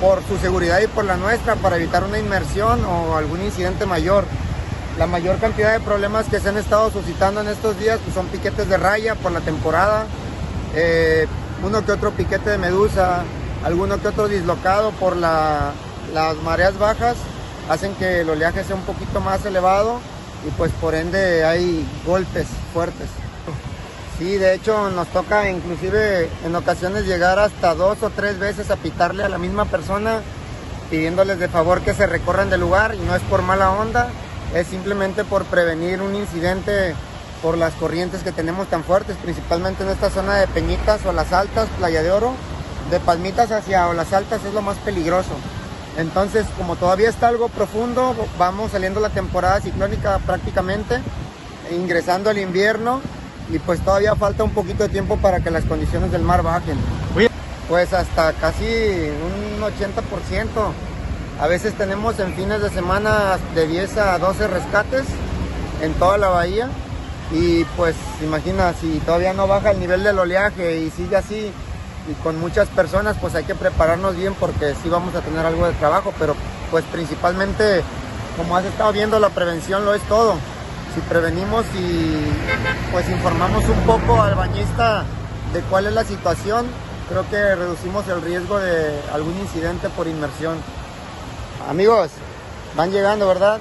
por 0.00 0.22
su 0.24 0.36
seguridad 0.36 0.80
y 0.80 0.86
por 0.86 1.04
la 1.04 1.16
nuestra 1.16 1.56
para 1.56 1.76
evitar 1.76 2.04
una 2.04 2.18
inmersión 2.18 2.84
o 2.84 3.16
algún 3.16 3.42
incidente 3.42 3.86
mayor. 3.86 4.24
La 4.98 5.06
mayor 5.06 5.38
cantidad 5.38 5.72
de 5.72 5.80
problemas 5.80 6.26
que 6.28 6.40
se 6.40 6.48
han 6.48 6.56
estado 6.56 6.90
suscitando 6.90 7.40
en 7.40 7.48
estos 7.48 7.78
días 7.78 7.98
pues, 8.02 8.14
son 8.14 8.26
piquetes 8.26 8.68
de 8.68 8.76
raya 8.76 9.14
por 9.14 9.32
la 9.32 9.40
temporada, 9.40 10.06
eh, 10.74 11.26
uno 11.62 11.84
que 11.84 11.92
otro 11.92 12.10
piquete 12.12 12.50
de 12.50 12.58
medusa, 12.58 13.22
alguno 13.64 14.00
que 14.00 14.08
otro 14.08 14.28
dislocado 14.28 14.92
por 14.92 15.16
las 15.16 15.74
mareas 16.44 16.78
bajas 16.78 17.16
hacen 17.68 17.94
que 17.94 18.20
el 18.20 18.30
oleaje 18.30 18.64
sea 18.64 18.76
un 18.76 18.82
poquito 18.82 19.20
más 19.20 19.44
elevado 19.44 19.98
y 20.46 20.50
pues 20.52 20.70
por 20.80 20.94
ende 20.94 21.44
hay 21.44 21.86
golpes 22.04 22.46
fuertes. 22.72 23.08
Sí, 24.18 24.36
de 24.36 24.54
hecho 24.54 24.90
nos 24.90 25.08
toca 25.08 25.50
inclusive 25.50 26.30
en 26.44 26.54
ocasiones 26.54 27.06
llegar 27.06 27.38
hasta 27.38 27.74
dos 27.74 28.02
o 28.02 28.10
tres 28.10 28.38
veces 28.38 28.70
a 28.70 28.76
pitarle 28.76 29.24
a 29.24 29.28
la 29.28 29.36
misma 29.36 29.66
persona 29.66 30.22
pidiéndoles 30.90 31.38
de 31.38 31.48
favor 31.48 31.80
que 31.82 31.94
se 31.94 32.06
recorran 32.06 32.48
del 32.48 32.60
lugar 32.60 32.94
y 32.94 32.98
no 32.98 33.14
es 33.14 33.22
por 33.22 33.42
mala 33.42 33.70
onda, 33.72 34.08
es 34.54 34.68
simplemente 34.68 35.24
por 35.24 35.44
prevenir 35.44 36.00
un 36.00 36.14
incidente 36.14 36.94
por 37.42 37.58
las 37.58 37.74
corrientes 37.74 38.22
que 38.22 38.32
tenemos 38.32 38.68
tan 38.68 38.84
fuertes, 38.84 39.16
principalmente 39.22 39.82
en 39.82 39.90
esta 39.90 40.10
zona 40.10 40.36
de 40.36 40.46
Peñitas 40.46 41.04
o 41.04 41.12
las 41.12 41.32
Altas, 41.32 41.68
Playa 41.78 42.02
de 42.02 42.10
Oro, 42.10 42.32
de 42.90 43.00
Palmitas 43.00 43.50
hacia 43.50 43.92
las 43.92 44.12
Altas 44.12 44.44
es 44.44 44.54
lo 44.54 44.62
más 44.62 44.76
peligroso. 44.78 45.32
Entonces, 45.96 46.46
como 46.58 46.76
todavía 46.76 47.08
está 47.08 47.28
algo 47.28 47.48
profundo, 47.48 48.14
vamos 48.38 48.72
saliendo 48.72 49.00
la 49.00 49.08
temporada 49.08 49.60
ciclónica 49.60 50.18
prácticamente, 50.18 51.00
ingresando 51.70 52.30
al 52.30 52.38
invierno 52.38 53.00
y 53.50 53.58
pues 53.58 53.80
todavía 53.80 54.14
falta 54.14 54.44
un 54.44 54.50
poquito 54.50 54.82
de 54.82 54.88
tiempo 54.90 55.16
para 55.16 55.40
que 55.40 55.50
las 55.50 55.64
condiciones 55.64 56.12
del 56.12 56.22
mar 56.22 56.42
bajen. 56.42 56.78
Pues 57.68 57.92
hasta 57.92 58.32
casi 58.34 58.64
un 58.64 59.60
80%. 59.60 60.46
A 61.40 61.46
veces 61.48 61.74
tenemos 61.74 62.18
en 62.18 62.34
fines 62.34 62.62
de 62.62 62.70
semana 62.70 63.38
de 63.54 63.66
10 63.66 63.98
a 63.98 64.18
12 64.18 64.46
rescates 64.48 65.04
en 65.82 65.92
toda 65.94 66.16
la 66.16 66.28
bahía 66.28 66.68
y 67.32 67.64
pues 67.76 67.96
imagina 68.22 68.72
si 68.72 68.98
todavía 69.00 69.32
no 69.32 69.46
baja 69.46 69.72
el 69.72 69.80
nivel 69.80 70.04
del 70.04 70.18
oleaje 70.18 70.78
y 70.78 70.90
sigue 70.90 71.16
así 71.16 71.52
y 72.08 72.14
con 72.22 72.38
muchas 72.38 72.68
personas 72.68 73.16
pues 73.20 73.34
hay 73.34 73.44
que 73.44 73.54
prepararnos 73.54 74.16
bien 74.16 74.34
porque 74.34 74.74
sí 74.82 74.88
vamos 74.88 75.14
a 75.14 75.20
tener 75.20 75.44
algo 75.44 75.66
de 75.66 75.72
trabajo, 75.74 76.12
pero 76.18 76.34
pues 76.70 76.84
principalmente 76.84 77.82
como 78.36 78.56
has 78.56 78.64
estado 78.64 78.92
viendo 78.92 79.18
la 79.18 79.30
prevención 79.30 79.84
lo 79.84 79.94
es 79.94 80.02
todo. 80.02 80.34
Si 80.94 81.00
prevenimos 81.02 81.64
y 81.74 82.26
pues 82.90 83.08
informamos 83.08 83.64
un 83.64 83.80
poco 83.80 84.22
al 84.22 84.34
bañista 84.34 85.04
de 85.52 85.60
cuál 85.62 85.86
es 85.86 85.92
la 85.92 86.04
situación, 86.04 86.66
creo 87.08 87.28
que 87.28 87.54
reducimos 87.54 88.08
el 88.08 88.22
riesgo 88.22 88.58
de 88.58 88.98
algún 89.12 89.38
incidente 89.38 89.88
por 89.90 90.06
inmersión. 90.06 90.56
Amigos, 91.68 92.10
van 92.76 92.92
llegando, 92.92 93.26
¿verdad? 93.26 93.58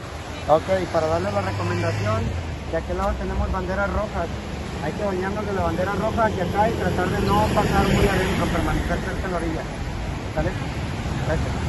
Ok, 0.48 0.64
para 0.94 1.08
darles 1.08 1.34
la 1.34 1.42
recomendación, 1.42 2.22
de 2.72 2.78
aquel 2.78 2.98
lado 2.98 3.12
tenemos 3.20 3.52
banderas 3.52 3.90
rojas 3.90 4.28
hay 4.84 4.94
que 4.94 5.04
bañarnos 5.04 5.46
de 5.46 5.54
la 5.54 5.62
bandera 5.62 5.94
roja 5.94 6.26
hacia 6.26 6.44
acá 6.44 6.70
y 6.70 6.74
tratar 6.74 7.10
de 7.10 7.22
no 7.26 7.48
pasar 7.56 7.88
muy 7.88 8.08
adentro, 8.08 8.46
permanecer 8.46 9.00
cerca 9.00 9.28
de 9.28 9.32
la 9.32 9.38
orilla. 9.38 9.62
¿Sale? 10.36 10.50
Gracias. 11.28 11.66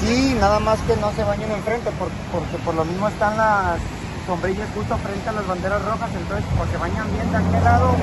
Sí, 0.00 0.36
nada 0.38 0.60
más 0.60 0.80
que 0.82 0.96
no 0.96 1.12
se 1.12 1.24
bañen 1.24 1.50
enfrente, 1.50 1.90
porque, 1.98 2.14
porque 2.32 2.56
por 2.64 2.74
lo 2.74 2.84
mismo 2.84 3.08
están 3.08 3.36
las 3.36 3.80
sombrillas 4.26 4.68
justo 4.74 4.96
frente 4.98 5.28
a 5.28 5.32
las 5.32 5.46
banderas 5.46 5.82
rojas, 5.84 6.10
entonces 6.14 6.44
se 6.70 6.76
bañan 6.76 7.12
bien 7.12 7.30
de 7.30 7.36
aquel 7.36 7.64
lado, 7.64 7.96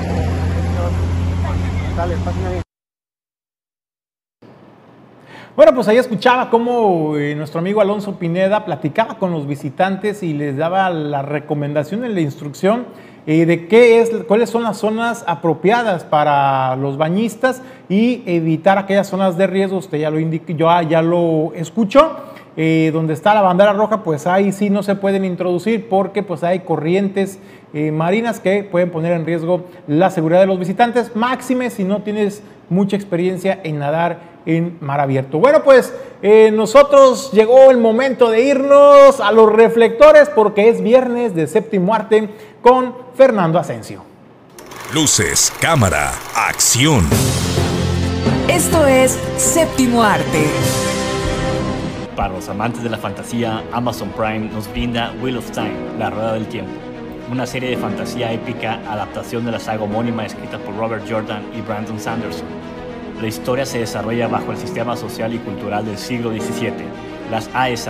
dale, 1.96 2.16
pasen 2.16 2.50
bien. 2.50 2.65
Bueno, 5.56 5.74
pues 5.74 5.88
ahí 5.88 5.96
escuchaba 5.96 6.50
cómo 6.50 7.16
eh, 7.16 7.34
nuestro 7.34 7.60
amigo 7.60 7.80
Alonso 7.80 8.16
Pineda 8.18 8.66
platicaba 8.66 9.16
con 9.16 9.30
los 9.30 9.46
visitantes 9.46 10.22
y 10.22 10.34
les 10.34 10.58
daba 10.58 10.90
la 10.90 11.22
recomendación 11.22 12.04
en 12.04 12.12
la 12.12 12.20
instrucción 12.20 12.84
eh, 13.26 13.46
de 13.46 13.66
qué 13.66 14.02
es, 14.02 14.10
cuáles 14.28 14.50
son 14.50 14.64
las 14.64 14.76
zonas 14.76 15.24
apropiadas 15.26 16.04
para 16.04 16.76
los 16.76 16.98
bañistas 16.98 17.62
y 17.88 18.22
evitar 18.26 18.76
aquellas 18.76 19.06
zonas 19.06 19.38
de 19.38 19.46
riesgo. 19.46 19.78
Usted 19.78 19.96
ya 19.96 20.10
lo 20.10 20.20
indique, 20.20 20.54
yo 20.54 20.68
ya 20.82 21.00
lo 21.00 21.54
escuchó. 21.54 22.18
Eh, 22.58 22.90
donde 22.90 23.12
está 23.12 23.34
la 23.34 23.42
bandera 23.42 23.74
roja, 23.74 24.02
pues 24.02 24.26
ahí 24.26 24.50
sí 24.50 24.70
no 24.70 24.82
se 24.82 24.94
pueden 24.94 25.26
introducir 25.26 25.90
porque 25.90 26.22
pues 26.22 26.42
hay 26.42 26.60
corrientes 26.60 27.38
marinas 27.92 28.40
que 28.40 28.64
pueden 28.64 28.90
poner 28.90 29.12
en 29.12 29.26
riesgo 29.26 29.66
la 29.86 30.08
seguridad 30.08 30.40
de 30.40 30.46
los 30.46 30.58
visitantes, 30.58 31.14
máxime 31.14 31.68
si 31.68 31.84
no 31.84 32.00
tienes 32.00 32.42
mucha 32.70 32.96
experiencia 32.96 33.60
en 33.62 33.78
nadar 33.78 34.35
en 34.46 34.78
mar 34.80 35.00
abierto. 35.00 35.38
Bueno, 35.38 35.62
pues 35.62 35.92
eh, 36.22 36.50
nosotros 36.52 37.32
llegó 37.32 37.70
el 37.70 37.78
momento 37.78 38.30
de 38.30 38.42
irnos 38.42 39.20
a 39.20 39.32
los 39.32 39.52
reflectores 39.52 40.30
porque 40.30 40.68
es 40.68 40.80
viernes 40.80 41.34
de 41.34 41.46
séptimo 41.46 41.92
arte 41.94 42.30
con 42.62 42.94
Fernando 43.14 43.58
Asensio. 43.58 44.02
Luces, 44.94 45.52
cámara, 45.60 46.12
acción. 46.34 47.04
Esto 48.48 48.86
es 48.86 49.18
séptimo 49.36 50.02
arte. 50.02 50.46
Para 52.14 52.32
los 52.32 52.48
amantes 52.48 52.82
de 52.82 52.88
la 52.88 52.96
fantasía, 52.96 53.62
Amazon 53.72 54.08
Prime 54.10 54.48
nos 54.50 54.70
brinda 54.70 55.12
Wheel 55.20 55.36
of 55.36 55.50
Time, 55.50 55.74
La 55.98 56.08
Rueda 56.08 56.32
del 56.32 56.46
Tiempo, 56.46 56.72
una 57.30 57.46
serie 57.46 57.70
de 57.70 57.76
fantasía 57.76 58.32
épica 58.32 58.80
adaptación 58.88 59.44
de 59.44 59.52
la 59.52 59.60
saga 59.60 59.82
homónima 59.82 60.24
escrita 60.24 60.56
por 60.58 60.76
Robert 60.76 61.04
Jordan 61.06 61.42
y 61.54 61.60
Brandon 61.60 62.00
Sanderson 62.00 62.65
la 63.20 63.28
historia 63.28 63.64
se 63.64 63.78
desarrolla 63.78 64.28
bajo 64.28 64.52
el 64.52 64.58
sistema 64.58 64.96
social 64.96 65.32
y 65.32 65.38
cultural 65.38 65.86
del 65.86 65.96
siglo 65.96 66.30
XVII. 66.30 66.72
Las 67.30 67.48
Aes 67.54 67.88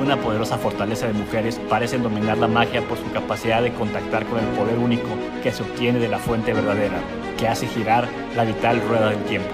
una 0.00 0.16
poderosa 0.16 0.58
fortaleza 0.58 1.06
de 1.06 1.12
mujeres, 1.12 1.60
parecen 1.68 2.02
dominar 2.02 2.36
la 2.38 2.48
magia 2.48 2.82
por 2.82 2.98
su 2.98 3.10
capacidad 3.12 3.62
de 3.62 3.72
contactar 3.72 4.26
con 4.26 4.40
el 4.40 4.46
poder 4.48 4.78
único 4.78 5.08
que 5.42 5.52
se 5.52 5.62
obtiene 5.62 5.98
de 5.98 6.08
la 6.08 6.18
fuente 6.18 6.52
verdadera, 6.52 6.98
que 7.38 7.48
hace 7.48 7.66
girar 7.68 8.08
la 8.34 8.44
vital 8.44 8.82
rueda 8.86 9.10
del 9.10 9.22
tiempo. 9.24 9.48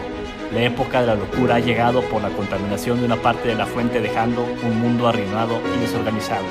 La 0.53 0.63
época 0.63 1.03
de 1.03 1.07
la 1.07 1.15
locura 1.15 1.57
ha 1.57 1.61
llegado 1.61 2.03
por 2.03 2.23
la 2.23 2.31
contaminación 2.31 2.99
de 2.99 3.07
una 3.07 3.17
parte 3.17 3.49
de 3.49 3.55
la 3.55 3.67
fuente 3.67 4.01
dejando 4.01 4.45
un 4.65 4.81
mundo 4.81 5.09
arruinado 5.09 5.61
y 5.77 5.81
desorganizado. 5.81 6.45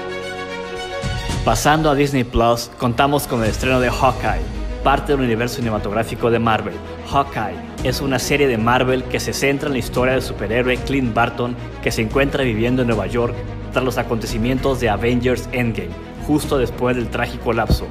Pasando 1.44 1.90
a 1.90 1.96
Disney 1.96 2.24
Plus, 2.24 2.70
contamos 2.78 3.28
con 3.28 3.44
el 3.44 3.50
estreno 3.50 3.80
de 3.80 3.90
Hawkeye, 3.90 4.46
parte 4.84 5.12
del 5.12 5.22
universo 5.22 5.58
cinematográfico 5.58 6.32
de 6.32 6.40
Marvel. 6.40 6.76
Hawkeye 7.12 7.71
es 7.84 8.00
una 8.00 8.20
serie 8.20 8.48
de 8.48 8.58
Marvel 8.58 9.04
que 9.06 9.20
se 9.20 9.34
centra 9.34 9.68
en 9.68 9.74
la 9.74 9.80
historia 9.80 10.14
del 10.14 10.22
superhéroe 10.22 10.78
Clint 10.78 11.14
Barton 11.14 11.56
que 11.82 11.92
se 11.92 12.02
encuentra 12.02 12.44
viviendo 12.44 12.84
en 12.84 12.88
Nueva 12.88 13.08
York 13.08 13.34
tras 13.72 13.84
los 13.84 13.98
acontecimientos 13.98 14.80
de 14.80 14.90
Avengers 14.90 15.50
Endgame, 15.52 15.90
justo 16.28 16.58
después 16.58 16.96
del 16.96 17.10
trágico 17.10 17.54
lapso. 17.54 17.88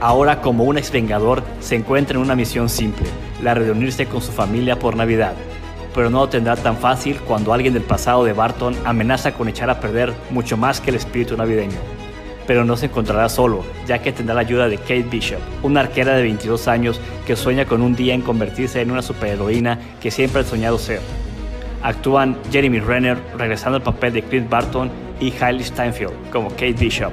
Ahora 0.00 0.40
como 0.40 0.64
un 0.64 0.78
ex 0.78 0.90
vengador 0.90 1.42
se 1.60 1.76
encuentra 1.76 2.16
en 2.16 2.22
una 2.22 2.34
misión 2.34 2.68
simple, 2.68 3.06
la 3.42 3.54
reunirse 3.54 4.06
con 4.06 4.20
su 4.20 4.32
familia 4.32 4.78
por 4.78 4.96
Navidad. 4.96 5.34
Pero 5.94 6.10
no 6.10 6.20
lo 6.20 6.28
tendrá 6.28 6.56
tan 6.56 6.76
fácil 6.76 7.20
cuando 7.20 7.52
alguien 7.52 7.74
del 7.74 7.82
pasado 7.82 8.24
de 8.24 8.32
Barton 8.32 8.74
amenaza 8.84 9.32
con 9.32 9.48
echar 9.48 9.70
a 9.70 9.80
perder 9.80 10.12
mucho 10.30 10.56
más 10.56 10.80
que 10.80 10.90
el 10.90 10.96
espíritu 10.96 11.36
navideño 11.36 11.99
pero 12.50 12.64
no 12.64 12.76
se 12.76 12.86
encontrará 12.86 13.28
solo, 13.28 13.62
ya 13.86 14.02
que 14.02 14.10
tendrá 14.10 14.34
la 14.34 14.40
ayuda 14.40 14.68
de 14.68 14.76
Kate 14.76 15.04
Bishop, 15.04 15.38
una 15.62 15.82
arquera 15.82 16.16
de 16.16 16.22
22 16.22 16.66
años 16.66 17.00
que 17.24 17.36
sueña 17.36 17.64
con 17.64 17.80
un 17.80 17.94
día 17.94 18.12
en 18.12 18.22
convertirse 18.22 18.80
en 18.80 18.90
una 18.90 19.02
superheroína 19.02 19.78
que 20.00 20.10
siempre 20.10 20.40
ha 20.40 20.44
soñado 20.44 20.76
ser. 20.76 20.98
Actúan 21.80 22.36
Jeremy 22.50 22.80
Renner, 22.80 23.18
regresando 23.38 23.76
al 23.76 23.84
papel 23.84 24.14
de 24.14 24.22
Clint 24.22 24.50
Barton, 24.50 24.90
y 25.20 25.32
Hailey 25.40 25.62
Steinfeld 25.62 26.12
como 26.32 26.48
Kate 26.48 26.72
Bishop. 26.72 27.12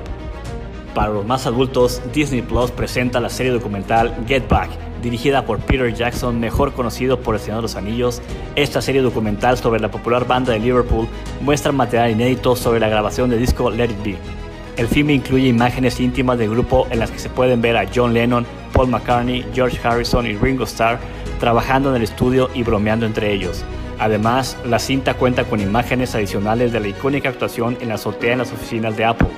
Para 0.96 1.14
los 1.14 1.24
más 1.24 1.46
adultos, 1.46 2.02
Disney 2.12 2.42
Plus 2.42 2.72
presenta 2.72 3.20
la 3.20 3.30
serie 3.30 3.52
documental 3.52 4.16
Get 4.28 4.48
Back, 4.50 4.72
Dirigida 5.04 5.46
por 5.46 5.60
Peter 5.60 5.94
Jackson, 5.94 6.40
mejor 6.40 6.74
conocido 6.74 7.20
por 7.20 7.36
El 7.36 7.42
Señor 7.42 7.58
de 7.58 7.62
los 7.62 7.76
Anillos, 7.76 8.24
esta 8.56 8.82
serie 8.82 9.04
documental 9.04 9.56
sobre 9.56 9.80
la 9.80 9.92
popular 9.92 10.26
banda 10.26 10.54
de 10.54 10.58
Liverpool 10.58 11.08
muestra 11.42 11.72
material 11.72 12.10
inédito 12.10 12.56
sobre 12.56 12.80
la 12.80 12.90
grabación 12.90 13.30
del 13.30 13.38
disco 13.40 13.70
Let 13.70 13.92
It 13.92 14.04
Be. 14.04 14.37
El 14.78 14.88
filme 14.88 15.14
incluye 15.14 15.48
imágenes 15.48 16.00
íntimas 16.00 16.38
del 16.38 16.52
grupo 16.52 16.86
en 16.92 17.00
las 17.00 17.10
que 17.10 17.18
se 17.18 17.30
pueden 17.30 17.64
ver 17.64 17.76
a 17.76 17.88
John 17.94 18.14
Lennon, 18.14 18.46
Paul 18.74 18.90
McCartney, 18.90 19.44
George 19.52 19.80
Harrison 19.84 20.28
y 20.28 20.36
Ringo 20.36 20.66
Starr 20.66 21.00
trabajando 21.40 21.90
en 21.90 21.96
el 21.96 22.04
estudio 22.04 22.52
y 22.54 22.62
bromeando 22.62 23.08
entre 23.08 23.34
ellos. 23.34 23.64
Además, 23.98 24.56
la 24.66 24.78
cinta 24.78 25.16
cuenta 25.16 25.46
con 25.46 25.60
imágenes 25.62 26.14
adicionales 26.14 26.72
de 26.72 26.80
la 26.80 26.90
icónica 26.90 27.30
actuación 27.30 27.76
en 27.82 27.90
la 27.90 27.96
azotea 27.96 28.34
en 28.34 28.38
las 28.38 28.52
oficinas 28.52 28.96
de 28.96 29.06
Apple. 29.06 29.30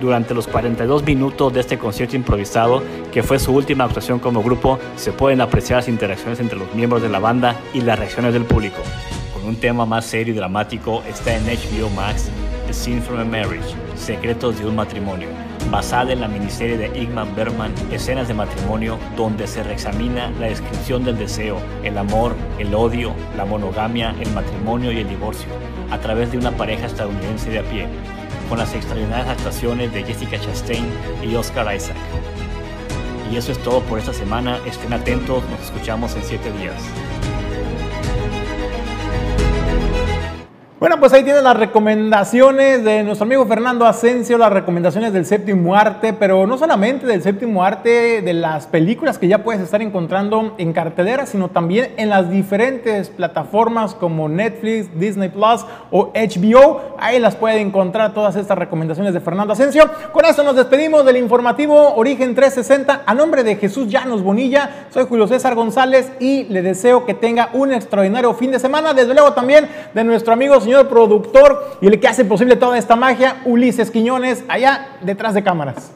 Durante 0.00 0.32
los 0.32 0.46
42 0.46 1.04
minutos 1.04 1.52
de 1.52 1.60
este 1.60 1.76
concierto 1.76 2.16
improvisado, 2.16 2.82
que 3.12 3.22
fue 3.22 3.38
su 3.38 3.52
última 3.52 3.84
actuación 3.84 4.18
como 4.20 4.42
grupo, 4.42 4.78
se 4.96 5.12
pueden 5.12 5.42
apreciar 5.42 5.80
las 5.80 5.88
interacciones 5.88 6.40
entre 6.40 6.58
los 6.58 6.74
miembros 6.74 7.02
de 7.02 7.10
la 7.10 7.18
banda 7.18 7.56
y 7.74 7.82
las 7.82 7.98
reacciones 7.98 8.32
del 8.32 8.44
público. 8.44 8.78
Con 9.34 9.44
un 9.44 9.56
tema 9.56 9.84
más 9.84 10.06
serio 10.06 10.32
y 10.32 10.36
dramático 10.36 11.02
está 11.06 11.34
en 11.34 11.44
HBO 11.44 11.90
Max 11.90 12.30
The 12.68 12.74
Scene 12.74 13.00
from 13.00 13.18
a 13.18 13.24
Marriage, 13.24 13.74
Secretos 13.96 14.58
de 14.58 14.66
un 14.66 14.76
matrimonio, 14.76 15.28
basada 15.70 16.12
en 16.12 16.20
la 16.20 16.28
miniserie 16.28 16.76
de 16.76 16.98
Igman 17.00 17.34
Berman, 17.34 17.72
Escenas 17.90 18.28
de 18.28 18.34
matrimonio, 18.34 18.98
donde 19.16 19.46
se 19.46 19.62
reexamina 19.62 20.30
la 20.38 20.48
descripción 20.48 21.02
del 21.02 21.16
deseo, 21.16 21.62
el 21.82 21.96
amor, 21.96 22.34
el 22.58 22.74
odio, 22.74 23.14
la 23.38 23.46
monogamia, 23.46 24.14
el 24.20 24.30
matrimonio 24.32 24.92
y 24.92 24.98
el 24.98 25.08
divorcio, 25.08 25.48
a 25.90 25.96
través 25.98 26.30
de 26.30 26.36
una 26.36 26.50
pareja 26.50 26.84
estadounidense 26.84 27.48
de 27.48 27.60
a 27.60 27.62
pie, 27.62 27.86
con 28.50 28.58
las 28.58 28.74
extraordinarias 28.74 29.28
actuaciones 29.28 29.90
de 29.94 30.04
Jessica 30.04 30.38
Chastain 30.38 30.84
y 31.22 31.34
Oscar 31.36 31.74
Isaac. 31.74 31.96
Y 33.32 33.36
eso 33.38 33.50
es 33.50 33.58
todo 33.62 33.80
por 33.80 33.98
esta 33.98 34.12
semana, 34.12 34.58
estén 34.66 34.92
atentos, 34.92 35.42
nos 35.48 35.60
escuchamos 35.62 36.14
en 36.16 36.22
7 36.22 36.52
días. 36.52 36.82
Bueno, 40.80 41.00
pues 41.00 41.12
ahí 41.12 41.24
tienen 41.24 41.42
las 41.42 41.56
recomendaciones 41.56 42.84
de 42.84 43.02
nuestro 43.02 43.24
amigo 43.24 43.44
Fernando 43.46 43.84
Asensio, 43.84 44.38
las 44.38 44.52
recomendaciones 44.52 45.12
del 45.12 45.26
séptimo 45.26 45.74
arte, 45.74 46.12
pero 46.12 46.46
no 46.46 46.56
solamente 46.56 47.04
del 47.04 47.20
séptimo 47.20 47.64
arte, 47.64 48.22
de 48.22 48.32
las 48.32 48.68
películas 48.68 49.18
que 49.18 49.26
ya 49.26 49.42
puedes 49.42 49.60
estar 49.60 49.82
encontrando 49.82 50.54
en 50.56 50.72
cartelera, 50.72 51.26
sino 51.26 51.48
también 51.48 51.94
en 51.96 52.10
las 52.10 52.30
diferentes 52.30 53.08
plataformas 53.08 53.96
como 53.96 54.28
Netflix, 54.28 54.88
Disney 54.96 55.30
Plus 55.30 55.66
o 55.90 56.12
HBO. 56.14 56.94
Ahí 57.00 57.18
las 57.18 57.34
puede 57.34 57.60
encontrar 57.60 58.14
todas 58.14 58.36
estas 58.36 58.56
recomendaciones 58.56 59.14
de 59.14 59.20
Fernando 59.20 59.54
Asensio. 59.54 59.90
Con 60.12 60.26
esto 60.26 60.44
nos 60.44 60.54
despedimos 60.54 61.04
del 61.04 61.16
informativo 61.16 61.96
Origen 61.96 62.36
360. 62.36 63.02
A 63.04 63.14
nombre 63.14 63.42
de 63.42 63.56
Jesús 63.56 63.88
Llanos 63.88 64.22
Bonilla, 64.22 64.86
soy 64.90 65.06
Julio 65.08 65.26
César 65.26 65.56
González 65.56 66.12
y 66.20 66.44
le 66.44 66.62
deseo 66.62 67.04
que 67.04 67.14
tenga 67.14 67.48
un 67.52 67.72
extraordinario 67.72 68.32
fin 68.34 68.52
de 68.52 68.60
semana. 68.60 68.94
Desde 68.94 69.12
luego 69.12 69.32
también 69.32 69.68
de 69.92 70.04
nuestro 70.04 70.32
amigo 70.32 70.60
señor 70.68 70.88
productor 70.90 71.78
y 71.80 71.86
el 71.86 71.98
que 71.98 72.08
hace 72.08 72.26
posible 72.26 72.54
toda 72.54 72.76
esta 72.76 72.94
magia, 72.94 73.40
Ulises 73.46 73.90
Quiñones, 73.90 74.44
allá 74.48 74.98
detrás 75.00 75.32
de 75.32 75.42
cámaras. 75.42 75.92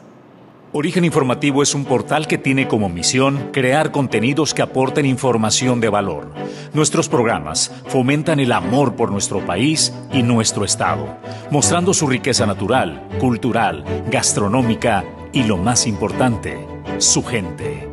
Origen 0.71 1.05
Informativo 1.05 1.61
es 1.61 1.75
un 1.75 1.85
portal 1.85 2.27
que 2.27 2.39
tiene 2.39 2.67
como 2.67 2.89
misión 2.89 3.49
crear 3.51 3.91
contenidos 3.91 4.55
que 4.55 4.63
aporten 4.63 5.05
información 5.05 5.79
de 5.79 5.89
valor. 5.89 6.31
Nuestros 6.73 7.07
programas 7.07 7.71
fomentan 7.85 8.39
el 8.39 8.51
amor 8.51 8.95
por 8.95 9.11
nuestro 9.11 9.45
país 9.45 9.93
y 10.11 10.23
nuestro 10.23 10.65
Estado, 10.65 11.05
mostrando 11.51 11.93
su 11.93 12.07
riqueza 12.07 12.47
natural, 12.47 13.07
cultural, 13.19 13.85
gastronómica 14.09 15.03
y 15.31 15.43
lo 15.43 15.57
más 15.57 15.85
importante, 15.85 16.67
su 16.97 17.23
gente. 17.23 17.92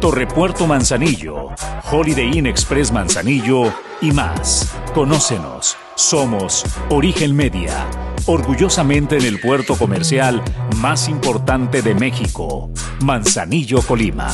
Torrepuerto 0.00 0.68
Manzanillo, 0.68 1.48
Holiday 1.90 2.38
Inn 2.38 2.46
Express 2.46 2.92
Manzanillo 2.92 3.72
y 4.00 4.12
más. 4.12 4.72
Conócenos. 4.94 5.76
Somos 5.96 6.64
Origen 6.88 7.34
Media, 7.34 7.84
orgullosamente 8.26 9.18
en 9.18 9.24
el 9.24 9.40
puerto 9.40 9.74
comercial 9.74 10.40
más 10.76 11.08
importante 11.08 11.82
de 11.82 11.96
México, 11.96 12.70
Manzanillo, 13.00 13.82
Colima. 13.82 14.28